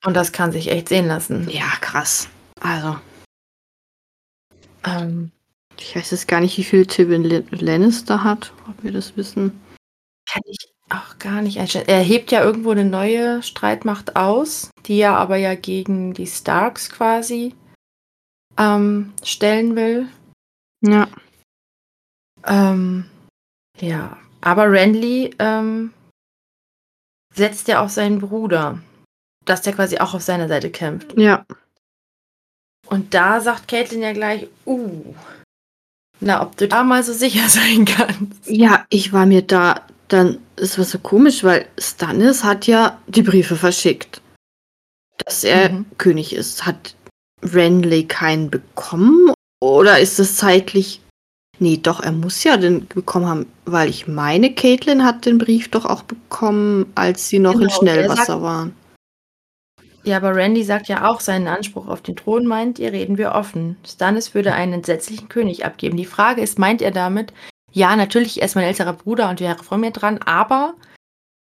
Und 0.05 0.14
das 0.14 0.33
kann 0.33 0.53
sich 0.53 0.70
echt 0.70 0.89
sehen 0.89 1.07
lassen. 1.07 1.49
Ja, 1.51 1.66
krass. 1.81 2.29
Also, 2.61 2.97
Ähm, 4.85 5.33
ich 5.79 5.97
weiß 5.97 6.11
jetzt 6.12 6.29
gar 6.29 6.41
nicht, 6.41 6.57
wie 6.59 6.64
viel 6.64 6.87
Tywin 6.87 7.24
Lan- 7.24 7.47
Lannister 7.51 8.22
hat, 8.24 8.53
ob 8.68 8.83
wir 8.83 8.93
das 8.93 9.16
wissen. 9.16 9.61
kann 10.29 10.43
ich 10.47 10.72
auch 10.91 11.18
gar 11.18 11.43
nicht 11.43 11.59
einschätzen. 11.59 11.89
Er 11.89 12.01
hebt 12.03 12.31
ja 12.31 12.43
irgendwo 12.45 12.70
eine 12.70 12.85
neue 12.85 13.43
Streitmacht 13.43 14.14
aus, 14.16 14.70
die 14.87 14.99
er 15.01 15.16
aber 15.16 15.37
ja 15.37 15.55
gegen 15.57 16.14
die 16.14 16.27
Starks 16.29 16.91
quasi 16.91 17.55
ähm, 18.57 19.12
stellen 19.24 19.74
will. 19.77 20.09
Ja. 20.83 21.09
Ähm, 22.45 23.07
ja, 23.81 24.16
aber 24.47 24.70
Renly 24.70 25.34
ähm, 25.40 25.92
setzt 27.34 27.66
ja 27.66 27.82
auf 27.82 27.90
seinen 27.90 28.20
Bruder, 28.20 28.78
dass 29.44 29.62
der 29.62 29.72
quasi 29.72 29.99
auch 29.99 30.14
auf 30.14 30.22
seiner 30.22 30.47
Seite 30.47 30.70
kämpft. 30.70 31.18
Ja. 31.18 31.44
Und 32.88 33.12
da 33.12 33.40
sagt 33.40 33.66
Caitlin 33.66 34.03
ja 34.03 34.12
gleich, 34.12 34.47
uh, 34.64 35.14
na, 36.20 36.42
ob 36.42 36.57
du 36.57 36.68
da 36.68 36.84
mal 36.84 37.03
so 37.03 37.12
sicher 37.12 37.49
sein 37.49 37.84
kannst. 37.86 38.47
Ja, 38.47 38.86
ich 38.88 39.12
war 39.12 39.26
mir 39.26 39.42
da 39.42 39.84
dann, 40.07 40.38
es 40.55 40.78
war 40.78 40.84
so 40.84 41.01
komisch, 41.01 41.42
weil 41.42 41.66
Stannis 41.76 42.44
hat 42.44 42.68
ja 42.68 43.03
die 43.09 43.22
Briefe 43.22 43.57
verschickt, 43.57 44.22
dass 45.18 45.42
er 45.42 45.70
Mhm. 45.70 45.86
König 45.99 46.32
ist. 46.32 46.64
Hat 46.64 46.94
Renly 47.42 48.07
keinen 48.07 48.49
bekommen? 48.49 49.32
Oder 49.61 49.99
ist 49.99 50.20
es 50.20 50.36
zeitlich. 50.36 51.01
Nee, 51.59 51.78
doch, 51.82 52.00
er 52.00 52.12
muss 52.12 52.44
ja 52.44 52.57
den 52.57 52.86
bekommen 52.86 53.26
haben, 53.26 53.46
weil 53.64 53.88
ich 53.88 54.07
meine, 54.07 54.54
Caitlin 54.54 55.04
hat 55.04 55.24
den 55.24 55.38
Brief 55.38 55.70
doch 55.70 55.86
auch 55.86 56.02
bekommen, 56.02 56.92
als 56.94 57.28
sie 57.28 57.38
noch 57.38 57.52
in 57.54 57.61
Genau, 57.61 57.70
er 57.72 57.76
Schnellwasser 57.76 58.24
sagt- 58.26 58.42
waren. 58.42 58.76
Ja, 60.04 60.18
aber 60.18 60.36
Randy 60.36 60.62
sagt 60.62 60.86
ja 60.88 61.09
auch, 61.09 61.18
seinen 61.20 61.48
Anspruch 61.48 61.88
auf 61.88 62.00
den 62.00 62.14
Thron 62.14 62.46
meint 62.46 62.78
ihr, 62.78 62.92
reden 62.92 63.18
wir 63.18 63.32
offen. 63.32 63.76
Stannis 63.84 64.34
würde 64.34 64.52
einen 64.52 64.74
entsetzlichen 64.74 65.28
König 65.28 65.64
abgeben. 65.64 65.96
Die 65.96 66.04
Frage 66.04 66.42
ist, 66.42 66.59
meint 66.61 66.80
er 66.80 66.92
damit, 66.92 67.32
ja, 67.72 67.96
natürlich, 67.96 68.40
er 68.40 68.46
ist 68.46 68.54
mein 68.54 68.64
älterer 68.66 68.92
Bruder 68.92 69.28
und 69.30 69.40
wäre 69.40 69.64
vor 69.64 69.78
mir 69.78 69.90
dran, 69.90 70.18
aber 70.24 70.74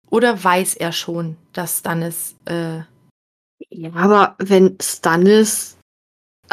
oder 0.08 0.42
weiß 0.42 0.76
er 0.76 0.92
schon, 0.92 1.36
dass 1.52 1.80
Stannis, 1.80 2.36
äh, 2.46 2.78
Ja, 3.70 3.90
aber 3.94 4.34
wenn 4.38 4.76
Stannis, 4.80 5.73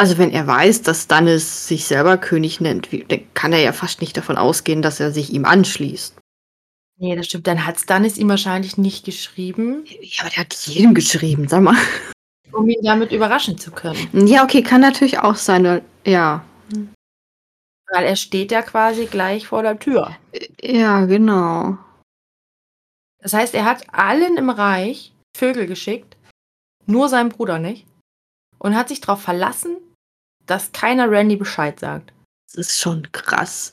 also 0.02 0.18
wenn 0.18 0.32
er 0.32 0.48
weiß, 0.48 0.82
dass 0.82 1.04
Stannis 1.04 1.68
sich 1.68 1.86
selber 1.86 2.18
König 2.18 2.60
nennt, 2.60 2.90
dann 3.12 3.34
kann 3.36 3.54
er 3.54 3.60
ja 3.60 3.72
fast 3.72 4.02
nicht 4.02 4.18
davon 4.18 4.36
ausgehen, 4.36 4.82
dass 4.82 5.00
er 5.00 5.12
sich 5.12 5.32
ihm 5.32 5.46
anschließt. 5.46 6.18
nee, 6.98 7.16
das 7.16 7.28
stimmt, 7.28 7.46
dann 7.46 7.68
hat 7.68 7.80
Stannis 7.80 8.18
ihm 8.18 8.28
wahrscheinlich 8.28 8.80
nicht 8.80 9.06
geschrieben, 9.06 9.86
Ja, 10.02 10.22
aber 10.24 10.30
der 10.32 10.40
hat 10.40 10.54
jedem 10.56 10.96
geschrieben, 10.96 11.48
sag 11.48 11.62
mal. 11.62 11.76
um 12.52 12.68
ihn 12.68 12.82
damit 12.84 13.12
überraschen 13.12 13.60
zu 13.60 13.70
können. 13.70 14.26
Ja, 14.26 14.44
okay, 14.44 14.64
kann 14.64 14.82
natürlich 14.82 15.20
auch 15.20 15.36
sein, 15.36 15.84
ja. 16.04 16.44
Weil 17.92 18.06
er 18.06 18.16
steht 18.16 18.52
ja 18.52 18.64
quasi 18.64 19.06
gleich 19.06 19.46
vor 19.46 19.62
der 19.62 19.78
Tür. 19.78 20.18
Ja, 20.64 21.06
genau. 21.06 21.78
Das 23.20 23.34
heißt, 23.34 23.54
er 23.54 23.66
hat 23.66 23.86
allen 23.94 24.36
im 24.38 24.50
Reich 24.50 25.14
Vögel 25.38 25.68
geschickt, 25.68 26.18
nur 26.88 27.08
seinem 27.08 27.30
Bruder 27.30 27.60
nicht, 27.60 27.86
und 28.58 28.76
hat 28.76 28.90
sich 28.90 29.00
darauf 29.00 29.22
verlassen, 29.22 29.78
dass 30.52 30.72
keiner 30.74 31.10
Randy 31.10 31.38
Bescheid 31.38 31.80
sagt. 31.80 32.12
Das 32.48 32.56
ist 32.68 32.80
schon 32.80 33.10
krass. 33.14 33.72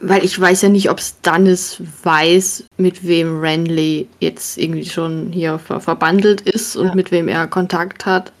Weil 0.00 0.24
ich 0.24 0.38
weiß 0.40 0.62
ja 0.62 0.68
nicht, 0.68 0.90
ob 0.90 1.00
Stannis 1.00 1.80
weiß, 2.02 2.64
mit 2.78 3.06
wem 3.06 3.38
Renly 3.38 4.08
jetzt 4.18 4.58
irgendwie 4.58 4.84
schon 4.86 5.30
hier 5.30 5.58
ver 5.60 5.80
verbandelt 5.80 6.40
ist 6.40 6.74
und 6.74 6.88
Ja. 6.88 6.94
mit 6.96 7.12
wem 7.12 7.28
er 7.28 7.46
Kontakt 7.46 8.04
hat. 8.06 8.32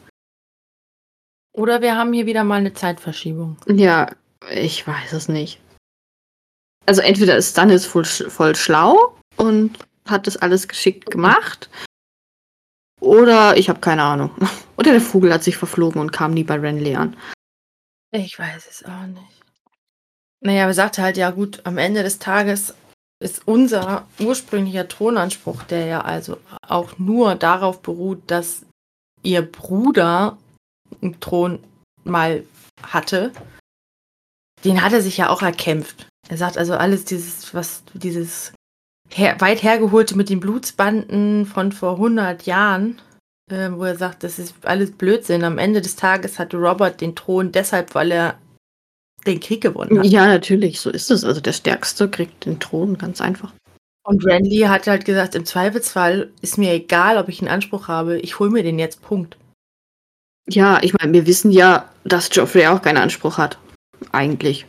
Oder 1.52 1.80
wir 1.80 1.96
haben 1.96 2.12
hier 2.12 2.26
wieder 2.26 2.42
mal 2.42 2.56
eine 2.56 2.74
Zeitverschiebung. 2.74 3.56
Ja, 3.68 4.10
ich 4.50 4.84
weiß 4.84 5.12
es 5.12 5.28
nicht. 5.28 5.60
Also 6.86 7.00
entweder 7.02 7.36
ist 7.36 7.50
Stannis 7.52 7.86
voll, 7.86 8.04
voll 8.04 8.56
schlau 8.56 9.16
und 9.36 9.78
hat 10.08 10.26
das 10.26 10.36
alles 10.36 10.66
geschickt 10.66 11.10
gemacht. 11.12 11.70
Oder 13.04 13.56
ich 13.56 13.68
habe 13.68 13.80
keine 13.80 14.02
Ahnung. 14.02 14.30
Oder 14.76 14.92
der 14.92 15.00
Vogel 15.00 15.32
hat 15.32 15.44
sich 15.44 15.56
verflogen 15.56 16.00
und 16.00 16.10
kam 16.10 16.32
nie 16.32 16.44
bei 16.44 16.56
Renly 16.56 16.96
an. 16.96 17.16
Ich 18.10 18.38
weiß 18.38 18.66
es 18.68 18.84
auch 18.84 19.06
nicht. 19.06 19.42
Naja, 20.40 20.66
er 20.66 20.74
sagte 20.74 21.02
halt, 21.02 21.16
ja 21.16 21.30
gut, 21.30 21.60
am 21.64 21.78
Ende 21.78 22.02
des 22.02 22.18
Tages 22.18 22.74
ist 23.22 23.46
unser 23.46 24.06
ursprünglicher 24.18 24.88
Thronanspruch, 24.88 25.62
der 25.64 25.86
ja 25.86 26.00
also 26.00 26.38
auch 26.66 26.98
nur 26.98 27.34
darauf 27.34 27.82
beruht, 27.82 28.22
dass 28.26 28.66
ihr 29.22 29.42
Bruder 29.42 30.38
einen 31.02 31.20
Thron 31.20 31.62
mal 32.04 32.44
hatte, 32.82 33.32
den 34.64 34.82
hat 34.82 34.92
er 34.92 35.02
sich 35.02 35.18
ja 35.18 35.28
auch 35.28 35.42
erkämpft. 35.42 36.08
Er 36.28 36.38
sagt 36.38 36.56
also 36.56 36.74
alles 36.74 37.04
dieses, 37.04 37.52
was 37.54 37.82
dieses 37.92 38.52
her, 39.10 39.36
weit 39.40 39.62
hergeholte 39.62 40.16
mit 40.16 40.28
den 40.28 40.40
Blutsbanden 40.40 41.46
von 41.46 41.72
vor 41.72 41.92
100 41.92 42.46
Jahren, 42.46 43.00
äh, 43.50 43.70
wo 43.72 43.84
er 43.84 43.96
sagt, 43.96 44.22
das 44.22 44.38
ist 44.38 44.54
alles 44.62 44.92
Blödsinn. 44.92 45.44
Am 45.44 45.58
Ende 45.58 45.80
des 45.80 45.96
Tages 45.96 46.38
hatte 46.38 46.56
Robert 46.56 47.00
den 47.00 47.14
Thron 47.14 47.52
deshalb, 47.52 47.94
weil 47.94 48.12
er 48.12 48.38
den 49.26 49.40
Krieg 49.40 49.62
gewonnen 49.62 49.98
hat. 49.98 50.06
Ja, 50.06 50.26
natürlich, 50.26 50.80
so 50.80 50.90
ist 50.90 51.10
es. 51.10 51.24
Also 51.24 51.40
der 51.40 51.52
Stärkste 51.52 52.08
kriegt 52.08 52.44
den 52.44 52.60
Thron, 52.60 52.98
ganz 52.98 53.20
einfach. 53.20 53.52
Und 54.06 54.24
Randy 54.26 54.58
hat 54.58 54.86
halt 54.86 55.06
gesagt, 55.06 55.34
im 55.34 55.46
Zweifelsfall 55.46 56.30
ist 56.42 56.58
mir 56.58 56.72
egal, 56.72 57.16
ob 57.16 57.28
ich 57.28 57.40
einen 57.40 57.50
Anspruch 57.50 57.88
habe, 57.88 58.18
ich 58.18 58.38
hole 58.38 58.50
mir 58.50 58.62
den 58.62 58.78
jetzt, 58.78 59.00
Punkt. 59.00 59.38
Ja, 60.46 60.78
ich 60.82 60.92
meine, 60.92 61.14
wir 61.14 61.26
wissen 61.26 61.50
ja, 61.50 61.88
dass 62.04 62.28
Joffrey 62.30 62.66
auch 62.66 62.82
keinen 62.82 62.98
Anspruch 62.98 63.38
hat. 63.38 63.58
Eigentlich. 64.12 64.66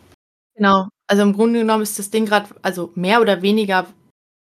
Genau. 0.56 0.88
Also 1.08 1.24
im 1.24 1.34
Grunde 1.34 1.60
genommen 1.60 1.84
ist 1.84 2.00
das 2.00 2.10
Ding 2.10 2.26
gerade, 2.26 2.48
also 2.62 2.92
mehr 2.96 3.20
oder 3.20 3.42
weniger 3.42 3.88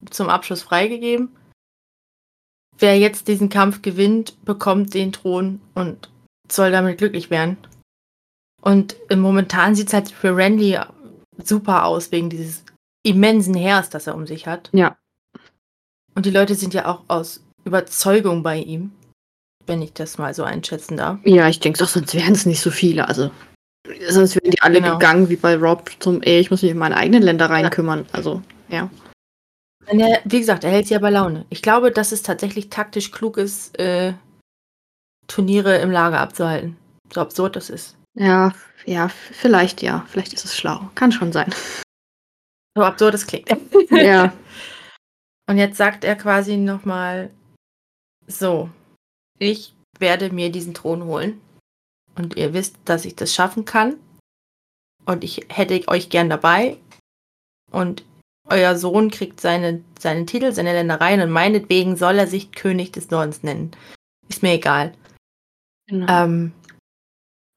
zum 0.10 0.30
Abschluss 0.30 0.62
freigegeben. 0.64 1.30
Wer 2.78 2.98
jetzt 3.00 3.28
diesen 3.28 3.50
Kampf 3.50 3.82
gewinnt, 3.82 4.43
bekommt 4.43 4.93
den 4.93 5.12
Thron 5.14 5.62
und 5.76 6.10
soll 6.52 6.72
damit 6.72 6.98
glücklich 6.98 7.30
werden. 7.30 7.58
Und 8.62 8.96
momentan 9.16 9.76
sieht 9.76 9.88
es 9.88 9.93
halt 9.93 10.12
für 10.12 10.36
Randy 10.36 10.78
super 11.43 11.86
aus, 11.86 12.12
wegen 12.12 12.30
dieses 12.30 12.64
immensen 13.04 13.54
Heers, 13.54 13.89
das 13.89 14.08
er 14.08 14.16
um 14.16 14.26
sich 14.28 14.48
hat. 14.48 14.70
Ja. 14.74 14.98
Und 16.16 16.26
die 16.26 16.32
Leute 16.32 16.56
sind 16.56 16.74
ja 16.74 16.88
auch 16.88 17.04
aus 17.08 17.43
Überzeugung 17.64 18.41
bei 18.43 18.58
ihm, 18.58 18.91
wenn 19.68 19.82
ich 19.82 19.93
das 19.93 20.18
mal 20.18 20.34
so 20.34 20.43
einschätzen 20.43 20.98
darf. 20.98 21.20
Ja, 21.24 21.48
ich 21.48 21.60
denke 21.60 21.80
doch, 21.80 21.88
sonst 21.88 22.14
wären 22.14 22.34
es 22.34 22.46
nicht 22.46 22.62
so 22.62 22.72
viele. 22.72 23.08
Also, 23.08 23.32
sonst 24.10 24.36
wären 24.36 24.52
die 24.52 24.62
alle 24.62 24.82
Genau. 24.82 24.93
gegangen 24.93 25.30
wie 25.30 25.36
bei 25.36 25.56
Rob 25.56 25.91
zum, 26.00 26.22
ey, 26.24 26.39
ich 26.39 26.52
muss 26.52 26.62
mich 26.62 26.72
um 26.72 26.80
meine 26.80 26.98
eigenen 26.98 27.22
Ländereien 27.24 27.66
Ja. 27.66 27.70
kümmern. 27.70 28.06
Also, 28.12 28.41
ja. 28.70 28.89
Er, 29.88 30.22
wie 30.26 30.40
gesagt, 30.40 30.64
er 30.64 30.72
hält 30.72 30.88
sie 30.88 30.94
ja 30.94 31.00
bei 31.00 31.10
Laune. 31.10 31.46
Ich 31.50 31.62
glaube, 31.62 31.92
dass 31.92 32.12
es 32.12 32.24
tatsächlich 32.24 32.70
taktisch 32.70 33.12
klug 33.12 33.38
ist, 33.38 33.78
äh, 33.80 34.14
Turniere 35.28 35.78
im 35.78 35.92
Lager 35.92 36.20
abzuhalten. 36.20 36.78
So 37.14 37.22
absurd 37.22 37.56
das 37.56 37.70
ist. 37.70 37.98
Ja, 38.16 38.54
ja, 38.86 39.10
vielleicht 39.10 39.82
ja. 39.82 40.06
Vielleicht 40.08 40.34
ist 40.34 40.46
es 40.46 40.56
schlau. 40.56 40.90
Kann 40.96 41.12
schon 41.12 41.32
sein. 41.32 41.54
So 42.76 42.84
absurd 42.84 43.16
es 43.16 43.28
klingt. 43.28 43.50
Ja. 43.92 44.34
Und 45.48 45.58
jetzt 45.58 45.78
sagt 45.78 46.04
er 46.04 46.16
quasi 46.16 46.58
nochmal, 46.58 47.30
so, 48.28 48.70
ich 49.38 49.76
werde 50.00 50.32
mir 50.32 50.52
diesen 50.52 50.74
Thron 50.74 51.04
holen. 51.04 51.40
Und 52.16 52.36
ihr 52.36 52.54
wisst, 52.54 52.78
dass 52.86 53.06
ich 53.06 53.16
das 53.16 53.34
schaffen 53.34 53.64
kann. 53.64 53.98
Und 55.06 55.24
ich 55.24 55.46
hätte 55.50 55.88
euch 55.88 56.10
gern 56.10 56.30
dabei. 56.30 56.78
Und 57.72 58.04
euer 58.48 58.76
Sohn 58.76 59.10
kriegt 59.12 59.41
seine, 59.41 59.82
seinen 60.00 60.28
Titel, 60.28 60.52
seine 60.52 60.74
Ländereien 60.74 61.22
und 61.22 61.32
meinetwegen 61.32 61.96
soll 61.96 62.18
er 62.18 62.28
sich 62.28 62.52
König 62.52 62.93
des 62.93 63.10
Nordens 63.10 63.43
nennen. 63.43 63.72
Ist 64.30 64.43
mir 64.43 64.54
egal. 64.54 64.93
Genau. 65.88 66.08
Ähm, 66.10 66.52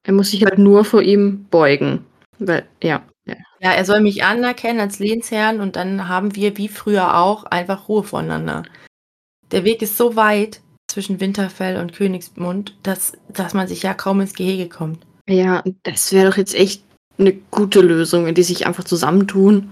er 0.03 0.13
muss 0.13 0.31
sich 0.31 0.43
halt 0.45 0.57
nur 0.57 0.85
vor 0.85 1.01
ihm 1.01 1.45
beugen. 1.51 2.05
Weil, 2.39 2.65
ja. 2.81 3.03
ja. 3.25 3.35
ja, 3.59 3.71
er 3.71 3.85
soll 3.85 4.01
mich 4.01 4.23
anerkennen 4.23 4.79
als 4.79 4.99
Lehnsherrn 4.99 5.59
und 5.59 5.75
dann 5.75 6.07
haben 6.07 6.35
wir, 6.35 6.57
wie 6.57 6.69
früher 6.69 7.17
auch, 7.17 7.43
einfach 7.45 7.87
Ruhe 7.87 8.03
voneinander. 8.03 8.63
Der 9.51 9.63
Weg 9.63 9.81
ist 9.81 9.97
so 9.97 10.15
weit 10.15 10.61
zwischen 10.89 11.19
Winterfell 11.19 11.77
und 11.77 11.93
Königsmund, 11.93 12.75
dass, 12.83 13.13
dass 13.27 13.53
man 13.53 13.67
sich 13.67 13.83
ja 13.83 13.93
kaum 13.93 14.21
ins 14.21 14.33
Gehege 14.33 14.69
kommt. 14.69 15.05
Ja, 15.27 15.63
das 15.83 16.11
wäre 16.11 16.29
doch 16.29 16.37
jetzt 16.37 16.55
echt 16.55 16.83
eine 17.19 17.33
gute 17.33 17.81
Lösung, 17.81 18.25
wenn 18.25 18.35
die 18.35 18.43
sich 18.43 18.65
einfach 18.65 18.83
zusammentun. 18.83 19.71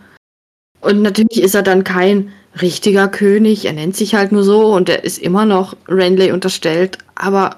Und 0.81 1.01
natürlich 1.01 1.41
ist 1.41 1.55
er 1.55 1.63
dann 1.63 1.83
kein 1.83 2.31
richtiger 2.61 3.07
König, 3.07 3.65
er 3.65 3.73
nennt 3.73 3.95
sich 3.95 4.15
halt 4.15 4.31
nur 4.31 4.43
so 4.43 4.73
und 4.73 4.89
er 4.89 5.03
ist 5.03 5.17
immer 5.17 5.45
noch 5.45 5.75
Renly 5.87 6.31
unterstellt, 6.31 6.97
aber 7.15 7.57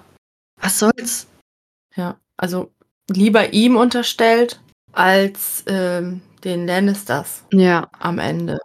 was 0.61 0.79
soll's? 0.79 1.27
Ja, 1.95 2.17
also 2.37 2.71
lieber 3.09 3.53
ihm 3.53 3.75
unterstellt 3.77 4.59
als 4.91 5.63
ähm, 5.67 6.21
den 6.43 6.67
Lannisters 6.67 7.43
Ja, 7.51 7.87
am 7.99 8.19
Ende. 8.19 8.59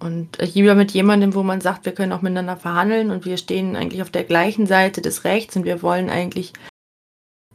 Und 0.00 0.38
lieber 0.38 0.74
mit 0.74 0.92
jemandem, 0.92 1.34
wo 1.34 1.42
man 1.42 1.60
sagt, 1.60 1.84
wir 1.84 1.92
können 1.92 2.12
auch 2.12 2.22
miteinander 2.22 2.56
verhandeln 2.56 3.10
und 3.10 3.24
wir 3.24 3.36
stehen 3.36 3.74
eigentlich 3.74 4.02
auf 4.02 4.10
der 4.10 4.24
gleichen 4.24 4.66
Seite 4.66 5.02
des 5.02 5.24
Rechts 5.24 5.56
und 5.56 5.64
wir 5.64 5.82
wollen 5.82 6.08
eigentlich 6.08 6.52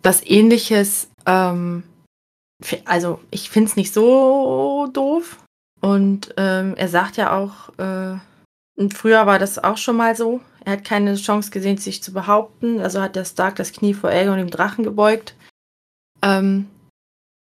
was 0.01 0.25
ähnliches. 0.25 1.09
Ähm, 1.25 1.83
also 2.85 3.21
ich 3.31 3.49
finde 3.49 3.69
es 3.69 3.75
nicht 3.77 3.93
so 3.93 4.89
doof. 4.91 5.42
Und 5.83 6.33
ähm, 6.37 6.75
er 6.77 6.87
sagt 6.87 7.17
ja 7.17 7.35
auch, 7.37 7.77
äh, 7.77 8.17
und 8.75 8.93
früher 8.93 9.25
war 9.27 9.37
das 9.37 9.61
auch 9.61 9.75
schon 9.77 9.97
mal 9.97 10.15
so. 10.15 10.39
Er 10.63 10.73
hat 10.73 10.85
keine 10.85 11.15
Chance 11.15 11.51
gesehen, 11.51 11.77
sich 11.77 12.01
zu 12.01 12.13
behaupten. 12.13 12.79
Also 12.79 13.01
hat 13.01 13.17
der 13.17 13.25
Stark 13.25 13.57
das 13.57 13.73
Knie 13.73 13.93
vor 13.93 14.09
Aegon 14.09 14.37
dem 14.37 14.49
Drachen 14.49 14.85
gebeugt. 14.85 15.35
Ähm, 16.21 16.67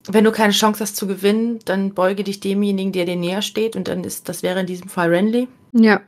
wenn 0.08 0.24
du 0.24 0.32
keine 0.32 0.52
Chance 0.52 0.80
hast 0.80 0.96
zu 0.96 1.06
gewinnen, 1.06 1.60
dann 1.64 1.94
beuge 1.94 2.24
dich 2.24 2.40
demjenigen, 2.40 2.90
der 2.90 3.04
dir 3.06 3.14
näher 3.16 3.42
steht. 3.42 3.76
Und 3.76 3.86
dann 3.86 4.02
ist, 4.02 4.28
das 4.28 4.42
wäre 4.42 4.58
in 4.60 4.66
diesem 4.66 4.88
Fall 4.88 5.08
Renly. 5.10 5.46
ja. 5.72 6.00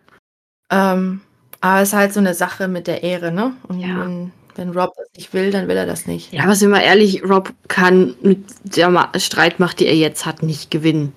Ähm, 0.70 1.20
aber 1.60 1.80
es 1.82 1.90
ist 1.90 1.94
halt 1.94 2.12
so 2.12 2.20
eine 2.20 2.34
Sache 2.34 2.68
mit 2.68 2.86
der 2.86 3.02
Ehre, 3.02 3.30
ne? 3.30 3.54
Und 3.68 3.78
Ja. 3.80 4.00
wenn, 4.00 4.32
wenn 4.56 4.70
Rob 4.70 4.92
das 4.96 5.08
nicht 5.16 5.32
will, 5.32 5.50
dann 5.50 5.68
will 5.68 5.76
er 5.76 5.86
das 5.86 6.06
nicht. 6.06 6.32
Ja, 6.32 6.42
aber 6.44 6.56
sind 6.56 6.70
wir 6.70 6.82
ehrlich, 6.82 7.22
Rob 7.22 7.52
kann 7.68 8.14
mit 8.22 8.44
der 8.64 8.90
Ma 8.90 9.10
Streitmacht, 9.16 9.78
die 9.80 9.86
er 9.86 9.96
jetzt 9.96 10.26
hat, 10.26 10.42
nicht 10.42 10.70
gewinnen. 10.70 11.12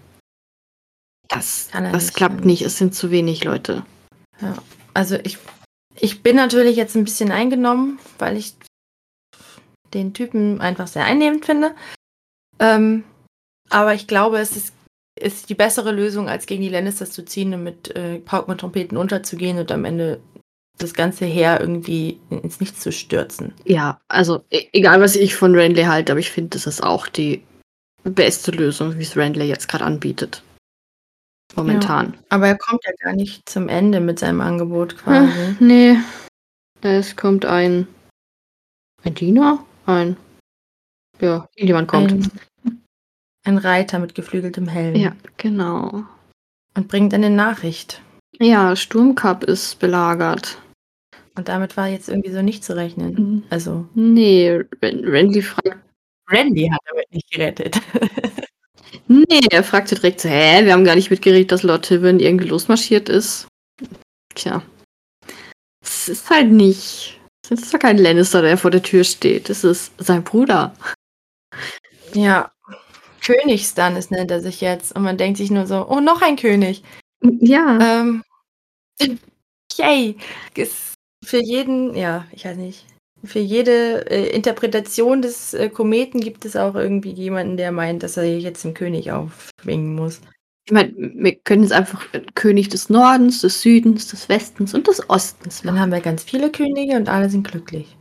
Das, 1.27 1.69
das 1.71 1.91
nicht, 2.05 2.13
klappt 2.15 2.41
ja. 2.41 2.45
nicht, 2.45 2.61
es 2.61 2.77
sind 2.77 2.95
zu 2.95 3.11
wenig 3.11 3.43
Leute. 3.43 3.85
Also 4.93 5.17
ich, 5.23 5.37
ich 5.99 6.23
bin 6.23 6.35
natürlich 6.35 6.75
jetzt 6.75 6.95
ein 6.95 7.03
bisschen 7.03 7.31
eingenommen, 7.31 7.99
weil 8.19 8.37
ich 8.37 8.53
den 9.93 10.13
Typen 10.13 10.61
einfach 10.61 10.87
sehr 10.87 11.05
einnehmend 11.05 11.45
finde. 11.45 11.75
Ähm, 12.59 13.03
aber 13.69 13.93
ich 13.93 14.07
glaube, 14.07 14.39
es 14.39 14.55
ist, 14.55 14.73
ist 15.19 15.49
die 15.49 15.55
bessere 15.55 15.91
Lösung, 15.91 16.29
als 16.29 16.45
gegen 16.45 16.61
die 16.61 16.69
Lannisters 16.69 17.11
zu 17.11 17.25
ziehen 17.25 17.53
und 17.53 17.63
mit 17.63 17.95
äh, 17.95 18.19
Pauken 18.19 18.51
und 18.51 18.59
Trompeten 18.59 18.97
unterzugehen 18.97 19.57
und 19.57 19.71
am 19.71 19.85
Ende 19.85 20.19
das 20.77 20.93
ganze 20.93 21.25
Heer 21.25 21.59
irgendwie 21.59 22.19
ins 22.29 22.59
Nichts 22.59 22.81
zu 22.81 22.91
stürzen. 22.91 23.53
Ja, 23.65 23.99
also 24.07 24.43
e 24.51 24.67
egal, 24.73 25.01
was 25.01 25.15
ich 25.15 25.35
von 25.35 25.55
Renly 25.55 25.83
halte, 25.83 26.11
aber 26.11 26.19
ich 26.19 26.31
finde, 26.31 26.51
das 26.51 26.67
ist 26.67 26.83
auch 26.83 27.07
die 27.07 27.43
beste 28.03 28.51
Lösung, 28.51 28.97
wie 28.97 29.03
es 29.03 29.17
Renly 29.17 29.45
jetzt 29.45 29.67
gerade 29.67 29.85
anbietet. 29.85 30.43
Momentan. 31.57 32.15
Aber 32.29 32.47
er 32.47 32.57
kommt 32.57 32.81
ja 32.85 32.91
gar 33.03 33.13
nicht 33.13 33.49
zum 33.49 33.67
Ende 33.67 33.99
mit 33.99 34.19
seinem 34.19 34.41
Angebot 34.41 34.97
quasi. 34.97 35.31
Hm, 35.31 35.57
nee. 35.59 35.97
Es 36.81 37.15
kommt 37.15 37.45
ein. 37.45 37.87
Ein 39.03 39.15
Diener? 39.15 39.65
Ein. 39.85 40.17
Ja, 41.19 41.47
jemand 41.55 41.87
kommt. 41.87 42.11
Ein, 42.11 42.31
ein 43.43 43.57
Reiter 43.57 43.97
mit 43.99 44.13
geflügeltem 44.13 44.67
Helm. 44.67 44.95
ja, 44.95 45.15
genau. 45.37 46.03
Und 46.75 46.87
bringt 46.87 47.13
eine 47.13 47.31
Nachricht. 47.31 48.01
Ja, 48.39 48.75
Sturmcup 48.75 49.43
ist 49.43 49.79
belagert. 49.79 50.61
Und 51.35 51.47
damit 51.47 51.75
war 51.75 51.87
jetzt 51.87 52.07
irgendwie 52.09 52.31
so 52.31 52.41
nicht 52.43 52.63
zu 52.63 52.75
rechnen. 52.75 53.13
Mhm. 53.13 53.43
Also, 53.49 53.87
Nee, 53.95 54.63
Renly 54.83 55.41
fragt. 55.41 55.77
Randy 56.29 56.69
hat 56.71 56.81
damit 56.87 57.11
nicht 57.11 57.31
gerettet. 57.31 57.81
Nee, 59.07 59.41
er 59.49 59.63
fragte 59.63 59.95
direkt 59.95 60.21
so, 60.21 60.29
hä, 60.29 60.65
wir 60.65 60.73
haben 60.73 60.83
gar 60.83 60.95
nicht 60.95 61.09
mitgeregt, 61.09 61.51
dass 61.51 61.63
Lord 61.63 61.85
Tywin 61.85 62.19
irgendwie 62.19 62.47
losmarschiert 62.47 63.09
ist. 63.09 63.47
Tja. 64.35 64.61
Es 65.81 66.09
ist 66.09 66.29
halt 66.29 66.51
nicht. 66.51 67.19
Es 67.49 67.61
ist 67.61 67.73
doch 67.73 67.79
kein 67.79 67.97
Lannister, 67.97 68.41
der 68.41 68.57
vor 68.57 68.71
der 68.71 68.83
Tür 68.83 69.03
steht. 69.03 69.49
Es 69.49 69.63
ist 69.63 69.91
sein 69.97 70.23
Bruder. 70.23 70.73
ja. 72.13 72.51
Königsstannis 73.25 74.09
nennt 74.09 74.31
er 74.31 74.41
sich 74.41 74.61
jetzt. 74.61 74.95
Und 74.95 75.03
man 75.03 75.17
denkt 75.17 75.37
sich 75.37 75.51
nur 75.51 75.65
so, 75.65 75.87
oh, 75.89 75.99
noch 75.99 76.21
ein 76.21 76.37
König. 76.37 76.83
Ja. 77.21 78.01
Ähm, 78.01 78.23
yay. 79.77 80.17
Ist 80.55 80.93
für 81.25 81.41
jeden, 81.41 81.93
ja, 81.95 82.25
ich 82.31 82.45
weiß 82.45 82.57
nicht. 82.57 82.85
Für 83.27 83.39
jede 83.39 84.09
äh, 84.09 84.29
Interpretation 84.29 85.21
des 85.21 85.53
äh, 85.53 85.69
Kometen 85.69 86.21
gibt 86.21 86.45
es 86.45 86.55
auch 86.55 86.75
irgendwie 86.75 87.11
jemanden, 87.11 87.57
der 87.57 87.71
meint, 87.71 88.03
dass 88.03 88.17
er 88.17 88.23
jetzt 88.23 88.61
zum 88.61 88.73
König 88.73 89.11
aufschwingen 89.11 89.95
muss. 89.95 90.21
Ich 90.65 90.73
meine, 90.73 90.93
wir 90.97 91.35
können 91.35 91.63
es 91.63 91.71
einfach 91.71 92.05
König 92.35 92.69
des 92.69 92.89
Nordens, 92.89 93.41
des 93.41 93.61
Südens, 93.61 94.07
des 94.07 94.27
Westens 94.27 94.73
und 94.73 94.87
des 94.87 95.09
Ostens 95.09 95.61
Dann 95.61 95.75
machen. 95.75 95.81
haben 95.81 95.91
wir 95.91 96.01
ganz 96.01 96.23
viele 96.23 96.51
Könige 96.51 96.95
und 96.95 97.07
alle 97.07 97.29
sind 97.29 97.47
glücklich. 97.47 97.95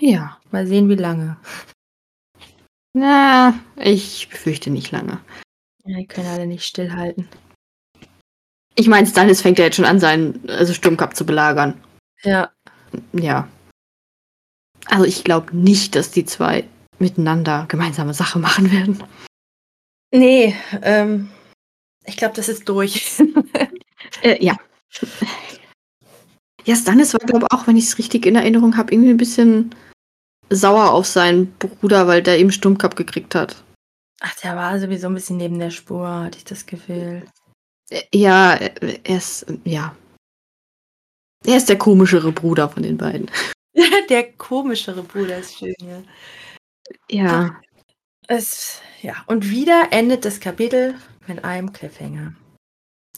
Ja. 0.00 0.38
Mal 0.50 0.66
sehen, 0.66 0.88
wie 0.88 0.96
lange. 0.96 1.36
Na, 2.92 3.54
ich 3.76 4.28
befürchte 4.28 4.70
nicht 4.70 4.90
lange. 4.90 5.20
Ja, 5.84 5.98
die 5.98 6.06
können 6.06 6.26
alle 6.26 6.46
nicht 6.46 6.64
stillhalten. 6.64 7.28
Ich 8.74 8.88
meine, 8.88 9.06
Stannis 9.06 9.42
fängt 9.42 9.58
ja 9.58 9.66
jetzt 9.66 9.76
schon 9.76 9.84
an, 9.84 10.00
seinen 10.00 10.48
also 10.48 10.72
Sturmcup 10.72 11.14
zu 11.14 11.24
belagern. 11.24 11.80
Ja. 12.22 12.50
Ja. 13.12 13.48
Also 14.90 15.04
ich 15.04 15.24
glaube 15.24 15.56
nicht, 15.56 15.94
dass 15.94 16.10
die 16.10 16.24
zwei 16.24 16.64
miteinander 16.98 17.64
gemeinsame 17.68 18.12
Sache 18.12 18.38
machen 18.38 18.70
werden. 18.72 19.02
Nee, 20.12 20.56
ähm, 20.82 21.30
ich 22.04 22.16
glaube, 22.16 22.34
das 22.34 22.48
ist 22.48 22.68
durch. 22.68 23.18
Äh, 24.22 24.42
ja. 24.42 24.56
Ja, 26.64 26.74
Stannis 26.74 27.12
war, 27.12 27.20
glaube 27.20 27.46
ich, 27.46 27.52
auch, 27.52 27.66
wenn 27.66 27.76
ich 27.76 27.84
es 27.84 27.98
richtig 27.98 28.26
in 28.26 28.34
Erinnerung 28.34 28.76
habe, 28.76 28.92
irgendwie 28.92 29.10
ein 29.10 29.18
bisschen 29.18 29.74
sauer 30.48 30.90
auf 30.90 31.06
seinen 31.06 31.52
Bruder, 31.58 32.06
weil 32.06 32.22
der 32.22 32.38
eben 32.38 32.50
Sturmcup 32.50 32.96
gekriegt 32.96 33.34
hat. 33.34 33.62
Ach, 34.20 34.34
der 34.36 34.56
war 34.56 34.80
sowieso 34.80 35.06
ein 35.06 35.14
bisschen 35.14 35.36
neben 35.36 35.58
der 35.58 35.70
Spur, 35.70 36.08
hatte 36.08 36.38
ich 36.38 36.44
das 36.44 36.66
Gefühl. 36.66 37.24
Äh, 37.90 38.02
Ja, 38.12 38.54
äh, 38.54 38.98
er 39.04 39.16
ist, 39.18 39.42
äh, 39.44 39.58
ja. 39.64 39.94
Er 41.46 41.56
ist 41.56 41.68
der 41.68 41.78
komischere 41.78 42.32
Bruder 42.32 42.68
von 42.68 42.82
den 42.82 42.96
beiden. 42.96 43.30
der 44.08 44.32
komischere 44.32 45.02
Bruder 45.02 45.38
ist 45.38 45.58
schön, 45.58 45.74
ja. 45.80 46.02
Ja. 47.10 47.60
Es, 48.26 48.80
ja, 49.02 49.14
und 49.26 49.50
wieder 49.50 49.88
endet 49.90 50.24
das 50.24 50.40
Kapitel 50.40 50.94
mit 51.26 51.44
einem 51.44 51.72
Cliffhanger. 51.72 52.34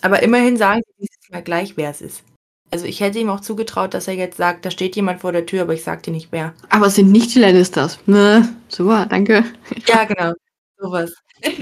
Aber 0.00 0.22
immerhin 0.22 0.57
sagen 0.57 0.82
sie 0.86 1.07
dieses 1.07 1.30
Mal 1.30 1.42
gleich, 1.42 1.76
wer 1.76 1.90
es 1.90 2.00
ist. 2.00 2.24
Also 2.70 2.86
ich 2.86 3.00
hätte 3.00 3.18
ihm 3.18 3.28
auch 3.28 3.40
zugetraut, 3.40 3.92
dass 3.92 4.09
er 4.09 4.14
jetzt 4.14 4.38
sagt, 4.38 4.64
da 4.64 4.70
steht 4.70 4.96
jemand 4.96 5.20
vor 5.20 5.32
der 5.32 5.44
Tür, 5.44 5.62
aber 5.62 5.74
ich 5.74 5.84
sag 5.84 6.03
dir 6.03 6.11
nicht 6.11 6.28
wer. 6.30 6.55
Aber 6.70 6.86
es 6.86 6.94
sind 6.94 7.12
nicht 7.12 7.34
die 7.34 7.38
Lannisters. 7.38 7.98
Ne, 8.07 8.48
super, 8.68 9.07
danke. 9.07 9.44
Ja, 9.86 10.05
genau. 10.05 10.32
Sowas. 10.78 11.14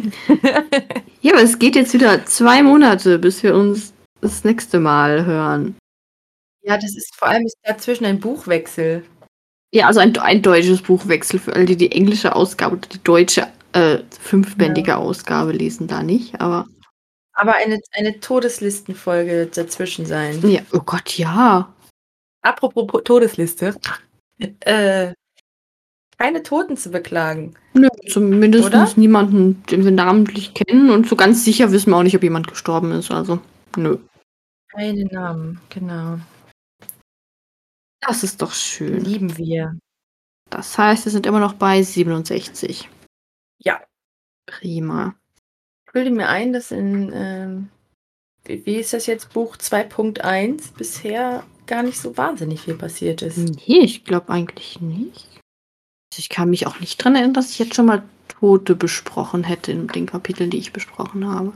Ja, 1.22 1.32
aber 1.32 1.42
es 1.42 1.58
geht 1.58 1.76
jetzt 1.76 1.92
wieder 1.92 2.24
zwei 2.24 2.62
Monate, 2.62 3.18
bis 3.18 3.42
wir 3.42 3.54
uns 3.54 3.92
das 4.22 4.42
nächste 4.42 4.80
Mal 4.80 5.26
hören. 5.26 5.76
Ja, 6.62 6.76
das 6.76 6.96
ist 6.96 7.14
vor 7.16 7.28
allem 7.28 7.44
ist 7.46 7.56
dazwischen 7.62 8.04
ein 8.04 8.20
Buchwechsel. 8.20 9.04
Ja, 9.72 9.86
also 9.86 10.00
ein, 10.00 10.16
ein 10.18 10.42
deutsches 10.42 10.82
Buchwechsel 10.82 11.38
für 11.38 11.54
alle, 11.54 11.64
die 11.64 11.76
die 11.76 11.92
englische 11.92 12.34
Ausgabe 12.34 12.76
oder 12.76 12.88
die 12.88 13.02
deutsche 13.02 13.46
äh, 13.72 13.98
fünfbändige 14.20 14.96
Ausgabe 14.96 15.52
lesen, 15.52 15.86
da 15.86 16.02
nicht, 16.02 16.40
aber 16.40 16.66
aber 17.32 17.54
eine, 17.54 17.80
eine 17.92 18.20
Todeslistenfolge 18.20 19.46
dazwischen 19.46 20.04
sein. 20.04 20.40
Ja, 20.50 20.60
oh 20.72 20.80
Gott, 20.80 21.16
ja. 21.16 21.72
Apropos 22.42 22.86
Po- 22.86 23.00
Todesliste. 23.00 23.74
Äh, 24.38 25.12
keine 26.18 26.42
Toten 26.42 26.76
zu 26.76 26.90
beklagen. 26.90 27.54
Nö, 27.72 27.88
zumindest 28.10 28.66
Oder? 28.66 28.90
niemanden, 28.96 29.62
den 29.70 29.84
wir 29.84 29.90
namentlich 29.92 30.52
kennen 30.52 30.90
und 30.90 31.08
so 31.08 31.16
ganz 31.16 31.44
sicher 31.44 31.72
wissen 31.72 31.90
wir 31.90 31.96
auch 31.96 32.02
nicht, 32.02 32.16
ob 32.16 32.22
jemand 32.22 32.48
gestorben 32.48 32.92
ist. 32.92 33.10
Also, 33.10 33.38
nö. 33.76 33.96
Keine 34.68 35.04
Namen, 35.06 35.60
genau. 35.70 36.18
Das 38.00 38.22
ist 38.22 38.40
doch 38.42 38.52
schön. 38.52 39.04
Lieben 39.04 39.36
wir. 39.36 39.78
Das 40.48 40.76
heißt, 40.76 41.04
wir 41.04 41.12
sind 41.12 41.26
immer 41.26 41.40
noch 41.40 41.54
bei 41.54 41.82
67. 41.82 42.88
Ja. 43.58 43.80
Prima. 44.46 45.14
Ich 45.86 45.92
bilde 45.92 46.10
mir 46.10 46.28
ein, 46.28 46.52
dass 46.52 46.70
in, 46.70 47.12
ähm, 47.12 47.68
wie, 48.44 48.64
wie 48.66 48.76
ist 48.76 48.92
das 48.92 49.06
jetzt, 49.06 49.32
Buch 49.32 49.56
2.1 49.56 50.74
bisher 50.76 51.44
gar 51.66 51.82
nicht 51.82 51.98
so 51.98 52.16
wahnsinnig 52.16 52.62
viel 52.62 52.74
passiert 52.74 53.22
ist. 53.22 53.38
Nee, 53.38 53.80
ich 53.80 54.04
glaube 54.04 54.32
eigentlich 54.32 54.80
nicht. 54.80 55.26
Also 56.12 56.18
Ich 56.18 56.28
kann 56.28 56.50
mich 56.50 56.66
auch 56.66 56.80
nicht 56.80 56.98
dran 56.98 57.14
erinnern, 57.14 57.34
dass 57.34 57.50
ich 57.50 57.58
jetzt 57.60 57.76
schon 57.76 57.86
mal 57.86 58.02
Tote 58.28 58.74
besprochen 58.74 59.44
hätte 59.44 59.70
in 59.72 59.86
den 59.86 60.06
Kapiteln, 60.06 60.50
die 60.50 60.58
ich 60.58 60.72
besprochen 60.72 61.26
habe. 61.28 61.52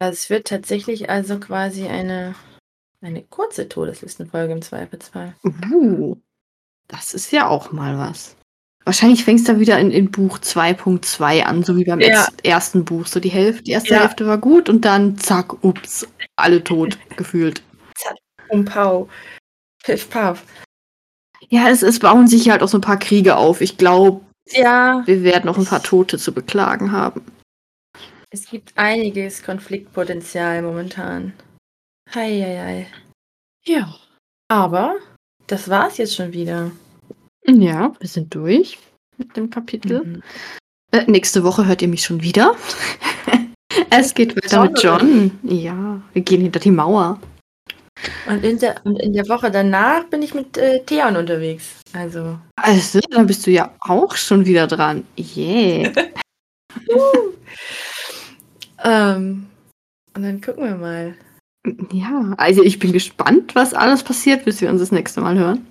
Also 0.00 0.14
es 0.14 0.30
wird 0.30 0.48
tatsächlich 0.48 1.08
also 1.10 1.38
quasi 1.38 1.86
eine, 1.86 2.34
eine 3.02 3.22
kurze 3.22 3.68
Todeslistenfolge 3.68 4.52
im 4.52 4.62
Zweifelsfall. 4.62 5.34
Uh, 5.72 6.16
das 6.88 7.14
ist 7.14 7.30
ja 7.32 7.48
auch 7.48 7.72
mal 7.72 7.98
was. 7.98 8.36
Wahrscheinlich 8.84 9.24
fängst 9.24 9.48
du 9.48 9.60
wieder 9.60 9.78
in, 9.78 9.90
in 9.92 10.10
Buch 10.10 10.38
2.2 10.38 11.42
an, 11.42 11.62
so 11.62 11.76
wie 11.76 11.84
beim 11.84 12.00
Ja. 12.00 12.26
ersten 12.42 12.84
Buch. 12.84 13.06
So 13.06 13.20
die 13.20 13.28
Hälfte, 13.30 13.62
die 13.64 13.70
erste 13.72 13.94
Ja. 13.94 14.00
Hälfte 14.00 14.26
war 14.26 14.38
gut 14.38 14.68
und 14.68 14.84
dann 14.84 15.16
zack, 15.18 15.62
ups, 15.64 16.06
alle 16.36 16.62
tot 16.64 16.98
gefühlt. 17.16 17.62
Um 18.48 18.64
Pau. 18.64 19.08
Piff, 19.84 20.10
paff. 20.10 20.44
Ja, 21.48 21.68
es, 21.68 21.82
es 21.82 21.98
bauen 22.00 22.26
sich 22.28 22.50
halt 22.50 22.62
auch 22.62 22.68
so 22.68 22.78
ein 22.78 22.82
paar 22.82 22.98
Kriege 22.98 23.36
auf. 23.36 23.60
Ich 23.60 23.78
glaube, 23.78 24.20
Ja, 24.50 25.02
wir 25.06 25.22
werden 25.22 25.46
noch 25.46 25.58
ein 25.58 25.64
paar 25.64 25.82
Tote 25.82 26.18
zu 26.18 26.32
beklagen 26.32 26.92
haben. 26.92 27.22
es 28.30 28.46
gibt 28.50 28.72
einiges 28.76 29.42
Konfliktpotenzial 29.42 30.62
momentan. 30.62 31.32
Heieiei. 32.14 32.86
Ja. 33.64 33.94
Aber 34.48 34.96
das 35.46 35.68
war's 35.68 35.98
jetzt 35.98 36.14
schon 36.14 36.32
wieder. 36.32 36.70
Ja, 37.46 37.92
wir 37.98 38.08
sind 38.08 38.34
durch 38.34 38.78
mit 39.16 39.36
dem 39.36 39.50
Kapitel. 39.50 40.04
Mhm. 40.04 40.22
Äh, 40.92 41.10
nächste 41.10 41.42
Woche 41.44 41.66
hört 41.66 41.82
ihr 41.82 41.88
mich 41.88 42.04
schon 42.04 42.22
wieder. 42.22 42.54
es 43.90 44.14
geht 44.14 44.36
weiter 44.36 44.64
mit 44.64 44.82
John. 44.82 45.38
Ja, 45.42 46.00
wir 46.12 46.22
gehen 46.22 46.42
hinter 46.42 46.60
die 46.60 46.70
Mauer. 46.70 47.18
Und 48.26 48.44
in, 48.44 48.58
der, 48.58 48.84
und 48.84 49.00
in 49.00 49.12
der 49.12 49.28
Woche 49.28 49.50
danach 49.50 50.04
bin 50.04 50.22
ich 50.22 50.34
mit 50.34 50.56
äh, 50.56 50.82
Theon 50.84 51.16
unterwegs. 51.16 51.80
Also. 51.92 52.38
Also, 52.56 53.00
dann 53.10 53.26
bist 53.26 53.46
du 53.46 53.50
ja 53.50 53.74
auch 53.80 54.16
schon 54.16 54.44
wieder 54.44 54.66
dran. 54.66 55.04
Yeah. 55.16 55.92
Ähm, 58.84 59.46
und 60.14 60.22
dann 60.22 60.40
gucken 60.40 60.64
wir 60.64 60.74
mal. 60.74 61.14
Ja, 61.92 62.34
also 62.38 62.62
ich 62.62 62.78
bin 62.78 62.92
gespannt, 62.92 63.54
was 63.54 63.74
alles 63.74 64.02
passiert, 64.02 64.44
bis 64.44 64.60
wir 64.60 64.70
uns 64.70 64.80
das 64.80 64.92
nächste 64.92 65.20
Mal 65.20 65.38
hören. 65.38 65.66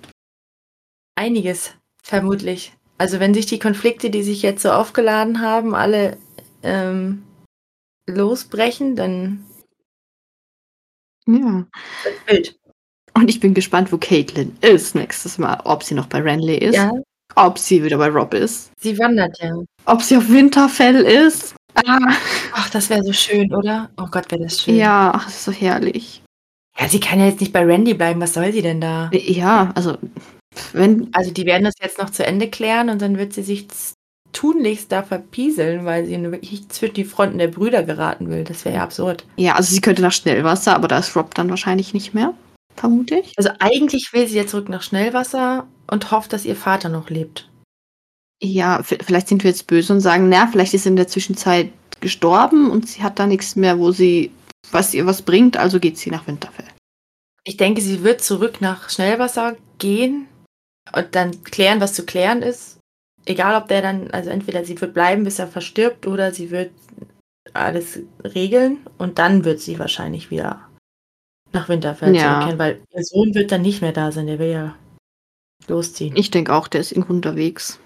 Einiges, 1.16 1.74
vermutlich. 2.02 2.72
Also 2.98 3.20
wenn 3.20 3.34
sich 3.34 3.46
die 3.46 3.58
Konflikte, 3.58 4.10
die 4.10 4.22
sich 4.22 4.42
jetzt 4.42 4.62
so 4.62 4.70
aufgeladen 4.70 5.40
haben, 5.40 5.74
alle 5.74 6.16
ähm, 6.62 7.22
losbrechen, 8.08 8.96
dann 8.96 9.44
Ja. 11.26 11.66
wird 12.04 12.26
wild. 12.26 12.58
Und 13.14 13.28
ich 13.28 13.40
bin 13.40 13.52
gespannt, 13.54 13.92
wo 13.92 13.98
Caitlin 13.98 14.56
ist 14.62 14.94
nächstes 14.94 15.36
Mal. 15.36 15.60
Ob 15.64 15.82
sie 15.82 15.94
noch 15.94 16.06
bei 16.06 16.20
Renly 16.20 16.56
ist, 16.56 16.76
Ja, 16.76 16.90
ob 17.34 17.58
sie 17.58 17.82
wieder 17.84 17.98
bei 17.98 18.08
Rob 18.08 18.32
ist, 18.32 18.70
sie 18.80 18.98
wandert 18.98 19.38
ja. 19.40 19.52
ob 19.84 20.00
sie 20.02 20.16
auf 20.16 20.28
Winterfell 20.30 20.96
ist. 21.02 21.54
Ah, 21.74 21.98
Ach, 22.52 22.70
das 22.70 22.90
wäre 22.90 23.02
so 23.02 23.12
schön, 23.12 23.54
oder? 23.54 23.90
Oh 23.96 24.06
Gott, 24.10 24.30
wäre 24.30 24.42
das 24.42 24.60
schön. 24.62 24.76
ja, 24.76 25.12
ach, 25.14 25.24
das 25.24 25.34
ist 25.36 25.44
so 25.44 25.52
herrlich. 25.52 26.22
Ja, 26.78 26.88
sie 26.88 27.00
kann 27.00 27.18
ja 27.20 27.26
jetzt 27.26 27.40
nicht 27.40 27.52
bei 27.52 27.64
Randy 27.64 27.94
bleiben. 27.94 28.20
Was 28.20 28.34
soll 28.34 28.52
sie 28.52 28.62
denn 28.62 28.80
da? 28.80 29.10
Ja, 29.12 29.72
also, 29.74 29.96
wenn, 30.72 31.08
Also 31.12 31.30
die 31.30 31.44
werden 31.46 31.64
das 31.64 31.74
jetzt 31.82 31.98
noch 31.98 32.10
zu 32.10 32.24
Ende 32.26 32.48
klären 32.48 32.88
und 32.90 33.00
dann 33.02 33.18
wird 33.18 33.32
sie 33.32 33.42
sich 33.42 33.66
tunlichst 34.32 34.90
da 34.90 35.02
verpieseln, 35.02 35.84
weil 35.84 36.06
sie 36.06 36.20
wirklich 36.22 36.68
zwischen 36.70 36.94
die 36.94 37.04
Fronten 37.04 37.36
der 37.38 37.48
Brüder 37.48 37.82
geraten 37.82 38.30
will. 38.30 38.44
Das 38.44 38.64
wäre 38.64 38.76
ja 38.76 38.82
absurd. 38.82 39.26
ja, 39.36 39.54
also 39.54 39.74
sie 39.74 39.80
könnte 39.82 40.00
nach 40.02 40.12
Schnellwasser, 40.12 40.74
aber 40.74 40.88
da 40.88 40.98
ist 40.98 41.14
Rob 41.16 41.34
dann 41.34 41.50
wahrscheinlich 41.50 41.92
nicht 41.92 42.14
mehr, 42.14 42.32
vermute 42.76 43.16
ich. 43.18 43.34
Also 43.36 43.50
eigentlich 43.58 44.10
will 44.14 44.26
sie 44.26 44.36
jetzt 44.36 44.50
zurück 44.52 44.70
nach 44.70 44.82
Schnellwasser 44.82 45.66
und 45.90 46.10
hofft, 46.10 46.32
dass 46.32 46.46
ihr 46.46 46.56
Vater 46.56 46.88
noch 46.88 47.10
lebt. 47.10 47.48
Ja, 48.42 48.82
vielleicht 48.82 49.28
sind 49.28 49.44
wir 49.44 49.50
jetzt 49.50 49.66
böse 49.68 49.92
und 49.92 50.00
sagen, 50.00 50.28
na, 50.28 50.48
vielleicht 50.48 50.74
ist 50.74 50.82
sie 50.82 50.88
in 50.88 50.96
der 50.96 51.06
Zwischenzeit 51.06 51.70
gestorben 52.00 52.70
und 52.70 52.88
sie 52.88 53.02
hat 53.02 53.18
da 53.18 53.26
nichts 53.26 53.54
mehr, 53.54 53.78
wo 53.78 53.92
sie, 53.92 54.32
was 54.72 54.92
ihr 54.94 55.06
was 55.06 55.22
bringt, 55.22 55.56
also 55.56 55.78
geht 55.78 55.96
sie 55.96 56.10
nach 56.10 56.26
Winterfell. 56.26 56.66
Ich 57.44 57.56
denke, 57.56 57.80
sie 57.80 58.02
wird 58.02 58.20
zurück 58.20 58.60
nach 58.60 58.90
Schnellwasser 58.90 59.56
gehen 59.78 60.26
und 60.92 61.14
dann 61.14 61.44
klären, 61.44 61.80
was 61.80 61.94
zu 61.94 62.04
klären 62.04 62.42
ist. 62.42 62.78
Egal, 63.24 63.60
ob 63.60 63.68
der 63.68 63.82
dann, 63.82 64.10
also 64.10 64.30
entweder 64.30 64.64
sie 64.64 64.80
wird 64.80 64.94
bleiben, 64.94 65.22
bis 65.22 65.38
er 65.38 65.46
verstirbt, 65.46 66.08
oder 66.08 66.32
sie 66.32 66.50
wird 66.50 66.72
alles 67.52 68.00
regeln 68.24 68.78
und 68.98 69.20
dann 69.20 69.44
wird 69.44 69.60
sie 69.60 69.78
wahrscheinlich 69.78 70.30
wieder 70.32 70.68
nach 71.52 71.68
Winterfell 71.68 72.14
Ja. 72.16 72.22
zurückkehren, 72.32 72.58
weil 72.58 72.82
ihr 72.92 73.04
Sohn 73.04 73.34
wird 73.34 73.52
dann 73.52 73.62
nicht 73.62 73.82
mehr 73.82 73.92
da 73.92 74.10
sein, 74.10 74.26
der 74.26 74.40
will 74.40 74.50
ja 74.50 74.74
losziehen. 75.68 76.16
Ich 76.16 76.30
denke 76.32 76.52
auch, 76.52 76.66
der 76.66 76.80
ist 76.80 76.90
irgendwo 76.90 77.12
unterwegs. 77.12 77.78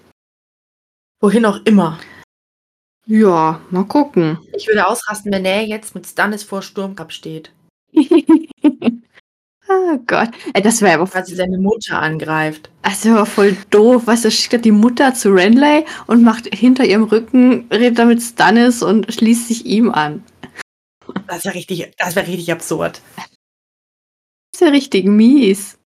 Wohin 1.19 1.45
auch 1.45 1.59
immer. 1.65 1.99
Ja, 3.05 3.61
mal 3.71 3.85
gucken. 3.85 4.37
Ich 4.55 4.67
würde 4.67 4.85
ausrasten, 4.85 5.31
wenn 5.31 5.45
er 5.45 5.65
jetzt 5.65 5.95
mit 5.95 6.05
Stannis 6.05 6.43
vor 6.43 6.61
Sturmkap 6.61 7.11
steht, 7.11 7.51
oh 7.95 7.99
Gott. 10.07 10.29
Ey, 10.53 10.61
das 10.61 10.81
wäre 10.81 10.95
aber, 10.95 11.07
quasi 11.09 11.35
seine 11.35 11.57
Mutter 11.57 11.99
angreift. 12.01 12.69
das 12.81 13.05
wär 13.05 13.13
aber 13.13 13.25
voll 13.25 13.55
doof. 13.69 14.07
Weißt 14.07 14.25
du, 14.25 14.31
schickt 14.31 14.53
er 14.53 14.59
die 14.59 14.71
Mutter 14.71 15.13
zu 15.13 15.29
Renley 15.31 15.85
und 16.07 16.23
macht 16.23 16.53
hinter 16.53 16.85
ihrem 16.85 17.03
Rücken, 17.05 17.67
redet 17.71 17.97
da 17.97 18.05
mit 18.05 18.21
Stannis 18.21 18.83
und 18.83 19.11
schließt 19.11 19.47
sich 19.47 19.65
ihm 19.65 19.89
an. 19.89 20.23
Das 21.27 21.45
wäre 21.45 21.55
richtig, 21.55 21.93
das 21.97 22.15
wäre 22.15 22.27
richtig 22.27 22.51
absurd. 22.51 23.01
Das 23.15 23.25
ist 24.53 24.61
ja 24.61 24.69
richtig 24.69 25.05
mies. 25.05 25.77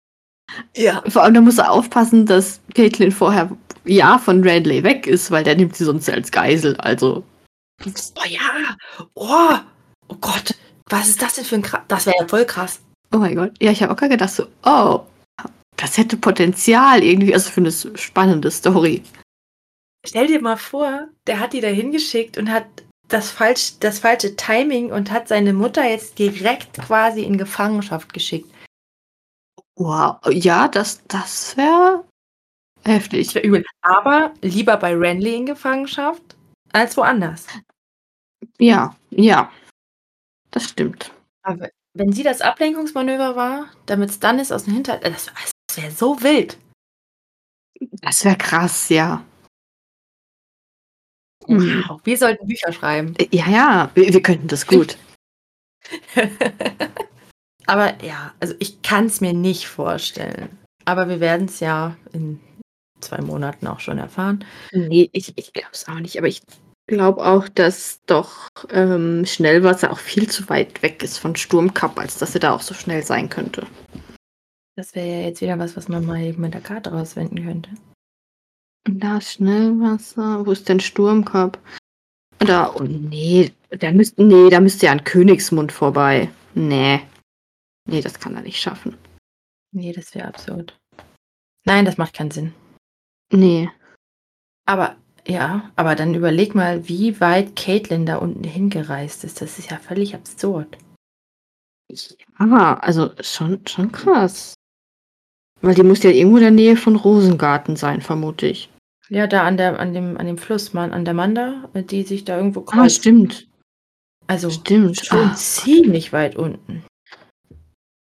Ja. 0.76 1.02
Vor 1.08 1.22
allem, 1.22 1.34
da 1.34 1.40
muss 1.40 1.58
er 1.58 1.70
aufpassen, 1.70 2.26
dass 2.26 2.60
Caitlin 2.74 3.12
vorher 3.12 3.50
ja 3.84 4.18
von 4.18 4.42
Renley 4.42 4.82
weg 4.82 5.06
ist, 5.06 5.30
weil 5.30 5.44
der 5.44 5.56
nimmt 5.56 5.76
sie 5.76 5.84
sonst 5.84 6.08
als 6.10 6.30
Geisel. 6.30 6.76
Also, 6.76 7.24
Oh 7.84 8.28
ja. 8.28 8.76
Oh. 9.14 9.58
Oh 10.08 10.16
Gott. 10.20 10.54
Was 10.88 11.08
ist 11.08 11.22
das 11.22 11.34
denn 11.34 11.44
für 11.44 11.56
ein 11.56 11.62
krass? 11.62 11.82
Das 11.88 12.06
wäre 12.06 12.16
ja 12.20 12.28
voll 12.28 12.44
krass. 12.44 12.80
oh 13.12 13.18
mein 13.18 13.34
Gott. 13.34 13.52
Ja, 13.60 13.70
ich 13.70 13.82
habe 13.82 13.92
auch 13.92 13.96
gerade 13.96 14.12
gedacht 14.12 14.32
so, 14.32 14.46
oh, 14.64 15.00
das 15.76 15.96
hätte 15.96 16.16
Potenzial 16.16 17.02
irgendwie, 17.02 17.34
also 17.34 17.50
für 17.50 17.60
eine 17.60 17.72
spannende 17.72 18.50
Story. 18.50 19.02
Stell 20.06 20.26
dir 20.26 20.40
mal 20.42 20.56
vor, 20.56 21.08
der 21.26 21.40
hat 21.40 21.52
die 21.52 21.60
da 21.60 21.68
hingeschickt 21.68 22.36
und 22.36 22.50
hat 22.50 22.66
das, 23.08 23.30
falsch, 23.30 23.78
das 23.80 24.00
falsche 24.00 24.36
Timing 24.36 24.92
und 24.92 25.10
hat 25.10 25.28
seine 25.28 25.52
Mutter 25.52 25.88
jetzt 25.88 26.18
direkt 26.18 26.74
quasi 26.74 27.22
in 27.22 27.38
Gefangenschaft 27.38 28.12
geschickt. 28.12 28.50
Wow, 29.76 30.18
ja, 30.30 30.68
das, 30.68 31.02
das 31.06 31.56
wäre 31.56 32.04
Das 32.84 32.94
heftig. 32.94 33.34
wäre 33.34 33.46
übel. 33.46 33.64
Aber 33.80 34.32
lieber 34.42 34.76
bei 34.76 34.94
Renly 34.94 35.36
in 35.36 35.46
Gefangenschaft 35.46 36.36
als 36.72 36.96
woanders. 36.96 37.46
Ja, 38.58 38.96
ja, 39.10 39.50
das 40.50 40.68
stimmt. 40.70 41.12
Aber 41.42 41.70
wenn 41.94 42.12
sie 42.12 42.22
das 42.22 42.40
Ablenkungsmanöver 42.40 43.36
war, 43.36 43.68
damit 43.86 44.12
Stannis 44.12 44.52
aus 44.52 44.64
dem 44.64 44.74
Hinterhalt. 44.74 45.04
Das, 45.04 45.30
das 45.68 45.76
wäre 45.76 45.90
so 45.90 46.22
wild. 46.22 46.58
Das 48.02 48.24
wäre 48.24 48.36
krass, 48.36 48.88
ja. 48.88 49.24
Hm. 51.46 51.84
Wow. 51.88 52.00
Wir 52.04 52.16
sollten 52.16 52.46
Bücher 52.46 52.72
schreiben. 52.72 53.14
Ja, 53.30 53.48
ja, 53.48 53.90
wir, 53.94 54.12
wir 54.12 54.22
könnten 54.22 54.48
das 54.48 54.66
gut. 54.66 54.96
Aber 57.66 58.02
ja, 58.02 58.32
also 58.40 58.54
ich 58.58 58.82
kann 58.82 59.06
es 59.06 59.20
mir 59.20 59.32
nicht 59.32 59.66
vorstellen. 59.66 60.58
Aber 60.84 61.08
wir 61.08 61.20
werden 61.20 61.46
es 61.46 61.60
ja 61.60 61.96
in 62.12 62.40
zwei 63.00 63.20
Monaten 63.20 63.66
auch 63.66 63.80
schon 63.80 63.98
erfahren. 63.98 64.44
Nee, 64.72 65.10
ich, 65.12 65.32
ich 65.36 65.52
glaube 65.52 65.70
es 65.72 65.88
auch 65.88 66.00
nicht, 66.00 66.18
aber 66.18 66.28
ich 66.28 66.42
glaube 66.86 67.24
auch, 67.24 67.48
dass 67.48 68.00
doch 68.06 68.48
ähm, 68.70 69.24
Schnellwasser 69.26 69.92
auch 69.92 69.98
viel 69.98 70.28
zu 70.28 70.48
weit 70.48 70.82
weg 70.82 71.02
ist 71.02 71.18
von 71.18 71.36
Sturmkap, 71.36 71.98
als 71.98 72.18
dass 72.18 72.34
er 72.34 72.40
da 72.40 72.52
auch 72.52 72.62
so 72.62 72.74
schnell 72.74 73.02
sein 73.02 73.28
könnte. 73.28 73.66
Das 74.76 74.94
wäre 74.94 75.06
ja 75.06 75.20
jetzt 75.26 75.40
wieder 75.40 75.58
was, 75.58 75.76
was 75.76 75.88
man 75.88 76.06
mal 76.06 76.20
eben 76.22 76.40
mit 76.40 76.54
der 76.54 76.60
Karte 76.60 76.90
rausfinden 76.90 77.44
könnte. 77.44 77.70
Da 78.84 79.18
ist 79.18 79.34
Schnellwasser. 79.34 80.44
Wo 80.44 80.52
ist 80.52 80.68
denn 80.68 80.80
Sturmkap? 80.80 81.58
Da, 82.38 82.74
oh, 82.74 82.82
nee, 82.82 83.52
da 83.70 83.92
müsste, 83.92 84.24
nee, 84.24 84.50
da 84.50 84.60
müsste 84.60 84.86
ja 84.86 84.92
an 84.92 85.04
Königsmund 85.04 85.70
vorbei. 85.70 86.28
Nee. 86.54 87.00
Nee, 87.88 88.00
das 88.00 88.18
kann 88.20 88.34
er 88.34 88.42
nicht 88.42 88.60
schaffen. 88.60 88.96
Nee, 89.72 89.92
das 89.92 90.14
wäre 90.14 90.28
absurd. 90.28 90.78
Nein, 91.64 91.84
das 91.84 91.96
macht 91.98 92.14
keinen 92.14 92.30
Sinn. 92.30 92.52
Nee. 93.32 93.70
Aber 94.66 94.96
ja, 95.26 95.70
aber 95.76 95.94
dann 95.94 96.14
überleg 96.14 96.54
mal, 96.54 96.88
wie 96.88 97.20
weit 97.20 97.56
Caitlin 97.56 98.06
da 98.06 98.16
unten 98.16 98.44
hingereist 98.44 99.24
ist. 99.24 99.40
Das 99.40 99.58
ist 99.58 99.70
ja 99.70 99.78
völlig 99.78 100.14
absurd. 100.14 100.76
Ja, 102.38 102.78
also 102.78 103.10
schon, 103.20 103.66
schon 103.66 103.92
krass. 103.92 104.54
Weil 105.60 105.74
die 105.74 105.82
muss 105.82 106.02
ja 106.02 106.10
irgendwo 106.10 106.38
in 106.38 106.42
der 106.42 106.50
Nähe 106.50 106.76
von 106.76 106.96
Rosengarten 106.96 107.76
sein, 107.76 108.00
vermute 108.00 108.46
ich. 108.46 108.68
Ja, 109.08 109.26
da 109.26 109.44
an, 109.46 109.56
der, 109.56 109.78
an, 109.78 109.94
dem, 109.94 110.16
an 110.16 110.26
dem 110.26 110.38
Fluss, 110.38 110.72
man, 110.72 110.92
an 110.92 111.04
der 111.04 111.14
Manda, 111.14 111.68
die 111.74 112.02
sich 112.02 112.24
da 112.24 112.36
irgendwo 112.36 112.64
Ah, 112.70 112.88
stimmt. 112.88 113.46
Also 114.26 114.50
Stimmt. 114.50 115.04
schon 115.04 115.18
Ah, 115.30 115.34
ziemlich 115.34 116.12
weit 116.12 116.36
unten. 116.36 116.84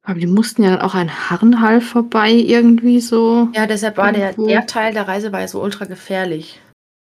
Aber 0.04 0.20
die 0.20 0.28
mussten 0.28 0.64
ja 0.64 0.72
dann 0.72 0.82
auch 0.82 0.95
an 0.95 1.30
Harrenhall 1.30 1.82
vorbei, 1.82 2.32
irgendwie 2.32 2.99
so. 3.02 3.49
Ja, 3.54 3.68
deshalb 3.68 3.97
war 3.97 4.12
der, 4.12 4.34
der 4.34 4.66
Teil 4.68 4.93
der 4.93 5.08
Reise 5.08 5.32
war 5.32 5.41
ja 5.41 5.47
so 5.47 5.62
ultra 5.62 5.86
gefährlich. 5.86 6.60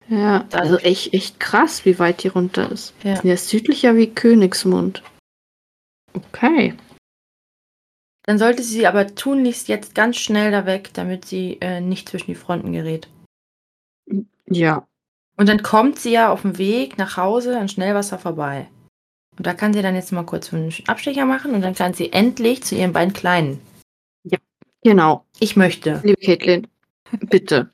Ja, 0.08 0.40
Da- 0.50 0.60
also 0.60 0.78
echt, 0.78 1.14
echt 1.14 1.40
krass, 1.40 1.86
wie 1.86 2.00
weit 2.00 2.24
die 2.24 2.30
runter 2.30 2.72
ist. 2.72 2.94
Ja. 3.04 3.22
Ja, 3.24 3.34
ist 3.36 3.50
südlicher 3.50 3.96
wie 3.96 4.08
Königsmund. 4.08 5.04
Okay. 6.14 6.74
Dann 8.24 8.40
sollte 8.40 8.64
sie 8.64 8.88
aber 8.88 9.14
tunlichst 9.16 9.68
jetzt 9.68 9.94
ganz 9.96 10.18
schnell 10.18 10.52
da 10.52 10.66
weg, 10.66 10.90
damit 10.94 11.26
sie 11.26 11.58
äh, 11.62 11.82
nicht 11.82 12.10
zwischen 12.10 12.28
die 12.32 12.36
Fronten 12.36 12.74
gerät. 12.74 13.08
Ja. 14.48 14.88
Und 15.38 15.48
dann 15.48 15.62
kommt 15.64 16.00
sie 16.00 16.12
ja 16.12 16.32
auf 16.32 16.42
dem 16.42 16.58
Weg 16.58 16.98
nach 16.98 17.18
Hause 17.18 17.58
an 17.60 17.70
Schnellwasser 17.70 18.18
vorbei. 18.20 18.68
Und 19.40 19.48
da 19.48 19.54
kann 19.54 19.74
sie 19.74 19.82
dann 19.82 19.96
jetzt 19.96 20.12
mal 20.12 20.26
kurz 20.26 20.54
einen 20.54 20.72
Abstecher 20.88 21.26
machen 21.26 21.54
und 21.56 21.62
dann 21.62 21.74
kann 21.74 21.94
sie 21.94 22.12
endlich 22.12 22.62
zu 22.64 22.76
ihren 22.76 22.92
beiden 22.94 23.14
Kleinen. 23.14 23.62
Genau. 24.84 25.26
Ich 25.40 25.56
möchte. 25.56 26.02
Liebe 26.04 26.22
Caitlin, 26.22 26.68
bitte. 27.22 27.70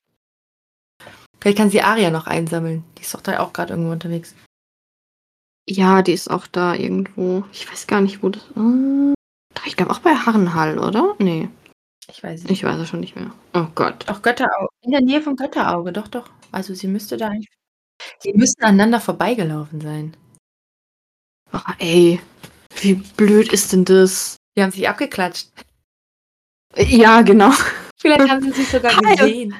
Vielleicht 1.41 1.57
kann 1.57 1.69
sie 1.71 1.81
Aria 1.81 2.09
noch 2.11 2.27
einsammeln. 2.27 2.83
Die 2.97 3.01
ist 3.01 3.13
doch 3.13 3.21
da 3.21 3.39
auch 3.39 3.51
gerade 3.51 3.73
irgendwo 3.73 3.91
unterwegs. 3.91 4.35
Ja, 5.67 6.01
die 6.03 6.13
ist 6.13 6.29
auch 6.29 6.45
da 6.47 6.75
irgendwo. 6.75 7.43
Ich 7.51 7.69
weiß 7.71 7.87
gar 7.87 8.01
nicht, 8.01 8.21
wo 8.23 8.29
das. 8.29 8.43
Äh, 8.55 9.13
ich 9.67 9.75
glaube 9.75 9.91
auch 9.91 9.99
bei 9.99 10.13
Harrenhall, 10.15 10.77
oder? 10.79 11.15
Nee, 11.19 11.49
Ich 12.11 12.23
weiß 12.23 12.43
nicht. 12.43 12.51
ich 12.51 12.63
weiß 12.63 12.77
es 12.79 12.89
schon 12.89 12.99
nicht 12.99 13.15
mehr. 13.15 13.31
Oh 13.55 13.65
Gott. 13.73 14.05
Doch, 14.07 14.21
Götterauge. 14.21 14.69
In 14.81 14.91
der 14.91 15.01
Nähe 15.01 15.21
von 15.21 15.35
Götterauge, 15.35 15.91
doch, 15.91 16.07
doch. 16.07 16.29
Also 16.51 16.75
sie 16.75 16.87
müsste 16.87 17.17
da 17.17 17.29
eigentlich. 17.29 17.49
Sie 18.19 18.33
müssten 18.33 18.63
aneinander 18.63 18.99
vorbeigelaufen 18.99 19.81
sein. 19.81 20.15
Oh, 21.55 21.71
ey, 21.79 22.19
wie 22.81 22.95
blöd 22.95 23.53
ist 23.53 23.71
denn 23.71 23.85
das? 23.85 24.35
Die 24.57 24.61
haben 24.61 24.71
sich 24.71 24.87
abgeklatscht. 24.89 25.47
Ja, 26.75 27.21
genau. 27.21 27.51
Vielleicht 27.97 28.29
haben 28.29 28.41
sie 28.41 28.51
sich 28.51 28.67
sogar 28.67 28.93
Hi. 28.97 29.15
gesehen. 29.15 29.55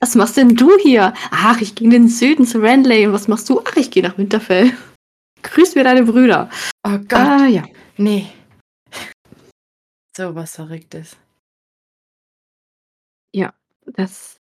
Was 0.00 0.14
machst 0.14 0.36
denn 0.36 0.56
du 0.56 0.76
hier? 0.78 1.14
Ach, 1.30 1.60
ich 1.60 1.74
gehe 1.74 1.86
in 1.86 1.90
den 1.90 2.08
Süden 2.08 2.46
zu 2.46 2.58
Renley. 2.60 3.06
Und 3.06 3.14
was 3.14 3.28
machst 3.28 3.48
du? 3.48 3.62
Ach, 3.64 3.76
ich 3.76 3.90
gehe 3.90 4.02
nach 4.02 4.18
Winterfell. 4.18 4.76
Grüß 5.42 5.74
mir 5.74 5.84
deine 5.84 6.02
Brüder. 6.02 6.50
Oh 6.86 6.98
Gott. 6.98 7.12
Ah, 7.12 7.46
ja. 7.46 7.64
Nee. 7.96 8.26
So 10.14 10.34
was 10.34 10.54
Verrücktes. 10.54 11.16
Das. 13.96 14.39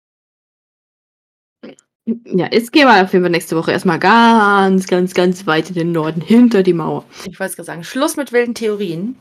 Ja, 2.07 2.49
jetzt 2.53 2.73
gehen 2.73 2.87
wir 2.87 3.03
auf 3.03 3.13
jeden 3.13 3.25
Fall 3.25 3.31
nächste 3.33 3.57
Woche 3.57 3.73
erstmal 3.73 3.99
ganz, 3.99 4.87
ganz, 4.87 5.13
ganz 5.13 5.47
weit 5.47 5.71
in 5.71 5.75
den 5.75 5.93
Norden, 5.93 6.21
hinter 6.21 6.63
die 6.63 6.73
Mauer. 6.73 7.05
Ich 7.25 7.41
wollte 7.41 7.57
gerade 7.57 7.67
sagen, 7.67 7.85
Schluss 7.85 8.17
mit 8.17 8.33
wilden 8.33 8.55
Theorien. 8.55 9.17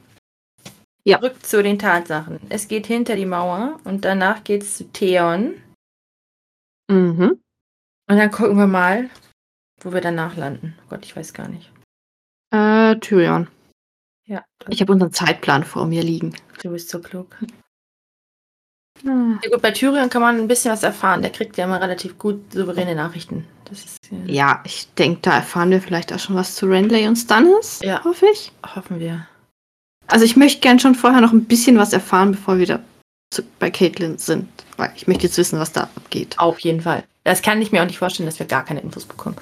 Ja. 1.04 1.20
Zurück 1.20 1.44
zu 1.46 1.64
den 1.64 1.80
Tatsachen. 1.80 2.40
Es 2.50 2.68
geht 2.68 2.86
hinter 2.88 3.16
die 3.16 3.26
Mauer 3.26 3.80
und 3.86 4.06
danach 4.06 4.44
geht 4.44 4.62
es 4.64 4.78
zu 4.78 4.92
Theon. 4.92 5.56
Mhm. 6.88 7.40
Und 8.08 8.18
dann 8.18 8.32
gucken 8.32 8.58
wir 8.58 8.68
mal, 8.68 9.10
wo 9.82 9.92
wir 9.92 10.02
danach 10.02 10.36
landen. 10.38 10.76
Oh 10.84 10.90
Gott, 10.90 11.06
ich 11.06 11.16
weiß 11.16 11.34
gar 11.34 11.48
nicht. 11.48 11.72
Äh, 12.52 12.96
Tyrion. 13.00 13.48
Ja, 14.28 14.44
Ich 14.70 14.82
habe 14.82 14.92
unseren 14.94 15.12
Zeitplan 15.12 15.64
vor 15.64 15.86
mir 15.88 16.04
liegen. 16.04 16.36
du 16.62 16.70
bist 16.72 16.90
so 16.90 17.00
klug. 17.00 17.36
Ah. 19.04 19.39
Ja 19.43 19.50
gut, 19.52 19.62
bei 19.62 19.72
Tyrion 19.72 20.10
kann 20.10 20.22
man 20.22 20.38
ein 20.39 20.48
bisschen 20.48 20.72
was 20.72 20.84
erfahren. 20.84 21.22
Der 21.22 21.32
kriegt 21.32 21.58
ja 21.58 21.66
immer 21.66 21.82
relativ 21.82 22.18
gut 22.18 22.54
souveräne 22.54 22.96
Nachrichten. 22.96 23.46
Ist, 23.72 24.00
äh, 24.12 24.32
Ja, 24.32 24.62
ich 24.66 24.88
denke, 24.93 25.20
da 25.24 25.36
erfahren 25.36 25.72
wir 25.72 25.82
vielleicht 25.82 26.14
auch 26.14 26.20
schon 26.20 26.36
was 26.36 26.56
zu 26.56 26.68
Renley 26.68 27.08
und 27.08 27.16
Stannis. 27.16 27.80
Ja. 27.84 28.04
Hoffe 28.04 28.28
ich. 28.32 28.52
hoffen 28.76 29.00
wir. 29.00 29.28
Also 30.08 30.24
ich 30.24 30.36
möchte 30.36 30.62
gern 30.62 30.80
schon 30.80 30.96
vorher 30.96 31.20
noch 31.22 31.34
ein 31.34 31.46
bisschen 31.46 31.78
was 31.78 31.91
erfahren, 31.91 32.32
bevor 32.32 32.58
wir 32.60 32.68
da 32.68 32.80
zu, 33.32 33.41
bei 33.60 33.72
Caitlin 33.72 34.18
sind. 34.18 34.48
Weil 34.78 34.91
ich 34.96 35.08
möchte 35.08 35.24
jetzt 35.24 35.38
wissen, 35.38 35.60
was 35.60 35.72
da 35.72 35.89
abgeht. 35.96 36.38
Auf 36.38 36.60
jeden 36.60 36.82
Fall. 36.82 37.04
Das 37.24 37.41
kann 37.41 37.62
ich 37.62 37.72
mir 37.72 37.82
auch 37.82 37.88
nicht 37.88 37.98
vorstellen, 37.98 38.28
dass 38.28 38.38
wir 38.39 38.46
gar 38.46 38.64
keine 38.66 38.82
Infos 38.82 39.06
bekommen. 39.06 39.36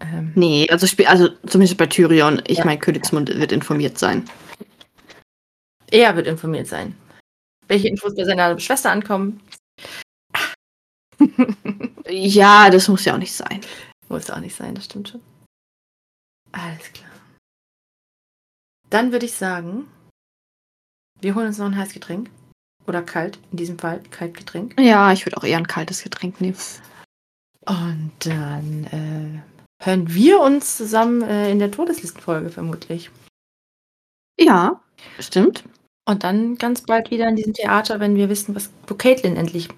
Ähm, 0.00 0.32
Nee, 0.36 0.68
also, 0.70 0.86
also 1.06 1.28
zumindest 1.46 1.76
bei 1.78 1.86
Tyrion. 1.86 2.40
Ich 2.46 2.58
Ja. 2.58 2.64
meine, 2.64 2.78
Königsmund 2.78 3.28
wird 3.28 3.52
informiert 3.52 3.98
sein. 3.98 4.24
er 5.90 6.14
wird 6.16 6.28
informiert 6.28 6.68
sein. 6.68 6.94
Welche 7.70 7.86
Infos 7.86 8.16
bei 8.16 8.24
seiner 8.24 8.58
Schwester 8.58 8.90
ankommen, 8.90 9.40
Ja, 12.08 12.68
das 12.70 12.88
muss 12.88 13.04
ja 13.04 13.14
auch 13.14 13.18
nicht 13.18 13.32
sein. 13.32 13.60
muss 14.08 14.30
auch 14.30 14.40
nicht 14.40 14.56
sein, 14.56 14.74
das 14.74 14.86
stimmt 14.86 15.10
schon. 15.10 15.22
Alles 16.50 16.92
klar. 16.92 17.10
Dann 18.88 19.12
würde 19.12 19.26
ich 19.26 19.34
sagen, 19.34 19.86
wir 21.20 21.34
holen 21.36 21.46
uns 21.46 21.58
noch 21.58 21.66
ein 21.66 21.76
heißes 21.76 21.94
Getränk. 21.94 22.30
Oder 22.86 23.02
kalt, 23.02 23.38
in 23.52 23.58
diesem 23.58 23.78
Fall 23.78 24.02
kalt 24.10 24.36
Getränk. 24.36 24.74
Ja, 24.80 25.12
ich 25.12 25.24
würde 25.24 25.36
auch 25.36 25.44
eher 25.44 25.58
ein 25.58 25.68
kaltes 25.68 26.02
Getränk 26.02 26.40
nehmen. 26.40 26.56
Und 27.66 28.12
dann 28.20 28.84
äh, 28.84 29.84
hören 29.84 30.12
wir 30.12 30.40
uns 30.40 30.76
zusammen 30.76 31.22
äh, 31.22 31.52
in 31.52 31.60
der 31.60 31.70
Todeslistenfolge 31.70 32.50
vermutlich. 32.50 33.10
Ja, 34.40 34.82
stimmt. 35.20 35.62
Und 36.10 36.24
dann 36.24 36.56
ganz 36.56 36.82
bald 36.82 37.12
wieder 37.12 37.28
in 37.28 37.36
diesem 37.36 37.54
Theater, 37.54 38.00
wenn 38.00 38.16
wir 38.16 38.28
wissen, 38.28 38.56
was 38.56 38.70
wo 38.88 38.94
Caitlin 38.96 39.36
endlich, 39.36 39.68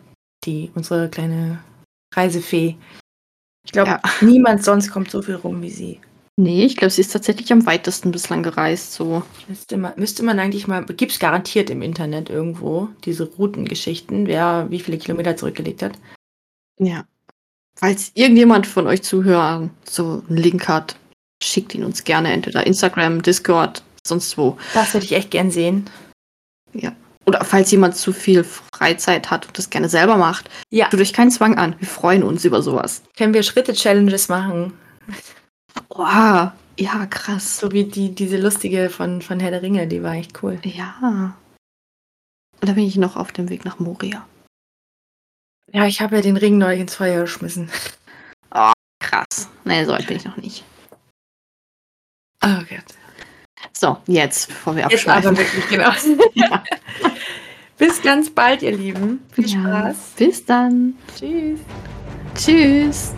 die, 0.46 0.70
unsere 0.74 1.10
kleine 1.10 1.62
Reisefee. 2.14 2.76
Ich 3.66 3.72
glaube, 3.72 3.90
Ja. 3.90 4.02
niemand 4.22 4.64
sonst 4.64 4.90
kommt 4.90 5.10
so 5.10 5.20
viel 5.20 5.34
rum 5.34 5.60
wie 5.60 5.68
sie. 5.68 6.00
Nee, 6.38 6.64
ich 6.64 6.78
glaube, 6.78 6.90
sie 6.90 7.02
ist 7.02 7.12
tatsächlich 7.12 7.52
am 7.52 7.66
weitesten 7.66 8.12
bislang 8.12 8.42
gereist. 8.42 8.94
So. 8.94 9.22
Müsste 9.46 9.76
man, 9.76 9.92
müsste 9.96 10.22
man 10.22 10.38
eigentlich 10.38 10.66
mal, 10.66 10.86
gibt 10.86 11.12
es 11.12 11.18
garantiert 11.18 11.68
im 11.68 11.82
Internet 11.82 12.30
irgendwo 12.30 12.88
diese 13.04 13.24
Routengeschichten, 13.24 14.26
wer 14.26 14.68
wie 14.70 14.80
viele 14.80 14.96
Kilometer 14.96 15.36
zurückgelegt 15.36 15.82
hat. 15.82 15.98
Ja. 16.80 17.04
Falls 17.78 18.10
irgendjemand 18.14 18.66
von 18.66 18.86
euch 18.86 19.02
Zuhörern 19.02 19.68
so 19.84 20.22
einen 20.30 20.38
Link 20.38 20.66
hat, 20.66 20.96
schickt 21.42 21.74
ihn 21.74 21.84
uns 21.84 22.04
gerne 22.04 22.32
entweder 22.32 22.66
Instagram, 22.66 23.20
Discord, 23.20 23.82
sonst 24.06 24.38
wo. 24.38 24.56
Das 24.72 24.94
würde 24.94 25.04
ich 25.04 25.12
echt 25.12 25.30
gern 25.30 25.50
sehen. 25.50 25.90
Oder 27.24 27.44
falls 27.44 27.70
jemand 27.70 27.96
zu 27.96 28.12
viel 28.12 28.42
Freizeit 28.44 29.30
hat 29.30 29.46
und 29.46 29.56
das 29.56 29.70
gerne 29.70 29.88
selber 29.88 30.16
macht, 30.16 30.50
Ja, 30.70 30.88
tut 30.88 31.00
euch 31.00 31.12
keinen 31.12 31.30
Zwang 31.30 31.56
an. 31.56 31.76
Wir 31.78 31.86
freuen 31.86 32.22
uns 32.24 32.44
über 32.44 32.62
sowas. 32.62 33.02
können 33.16 33.32
wir 33.34 33.42
Schritte-Challenges 33.42 34.28
machen, 34.28 34.72
Wow. 35.88 36.50
Ja, 36.78 37.06
krass. 37.06 37.58
so 37.58 37.70
wie 37.72 37.84
die, 37.84 38.14
diese 38.14 38.38
lustige 38.38 38.90
von, 38.90 39.22
von 39.22 39.38
Herr 39.40 39.50
der 39.50 39.62
Ringe, 39.62 39.86
die 39.86 40.02
war 40.02 40.14
echt 40.14 40.42
cool. 40.42 40.58
Ja. 40.64 41.36
Und 42.60 42.68
da 42.68 42.72
bin 42.72 42.84
ich 42.86 42.96
noch 42.96 43.16
auf 43.16 43.30
dem 43.32 43.48
Weg 43.50 43.64
nach 43.64 43.78
Moria. 43.78 44.26
Ja, 45.72 45.86
ich 45.86 46.00
habe 46.00 46.16
ja 46.16 46.22
den 46.22 46.36
Ring 46.36 46.58
neu 46.58 46.74
ins 46.76 46.94
Feuer 46.96 47.22
geschmissen. 47.22 47.70
Krass. 49.00 49.48
Nee, 49.64 49.84
so 49.84 49.92
weit 49.92 50.06
bin 50.06 50.16
ich 50.16 50.24
noch 50.24 50.36
nicht. 50.36 50.64
Oh 52.44 52.58
Gott. 52.68 52.84
So, 53.72 53.96
jetzt, 54.06 54.48
bevor 54.48 54.76
wir 54.76 54.86
abschweifen. 54.86 55.36
wirklich, 55.36 55.68
genau. 55.68 55.90
Ja. 56.34 56.62
Bis 57.78 58.00
ganz 58.02 58.30
bald, 58.30 58.62
ihr 58.62 58.72
Lieben. 58.76 59.20
Viel 59.32 59.46
Ja. 59.48 59.60
Spaß. 59.60 59.96
Bis 60.16 60.44
dann. 60.44 60.94
Tschüss. 61.18 61.58
Tschüss. 62.36 63.12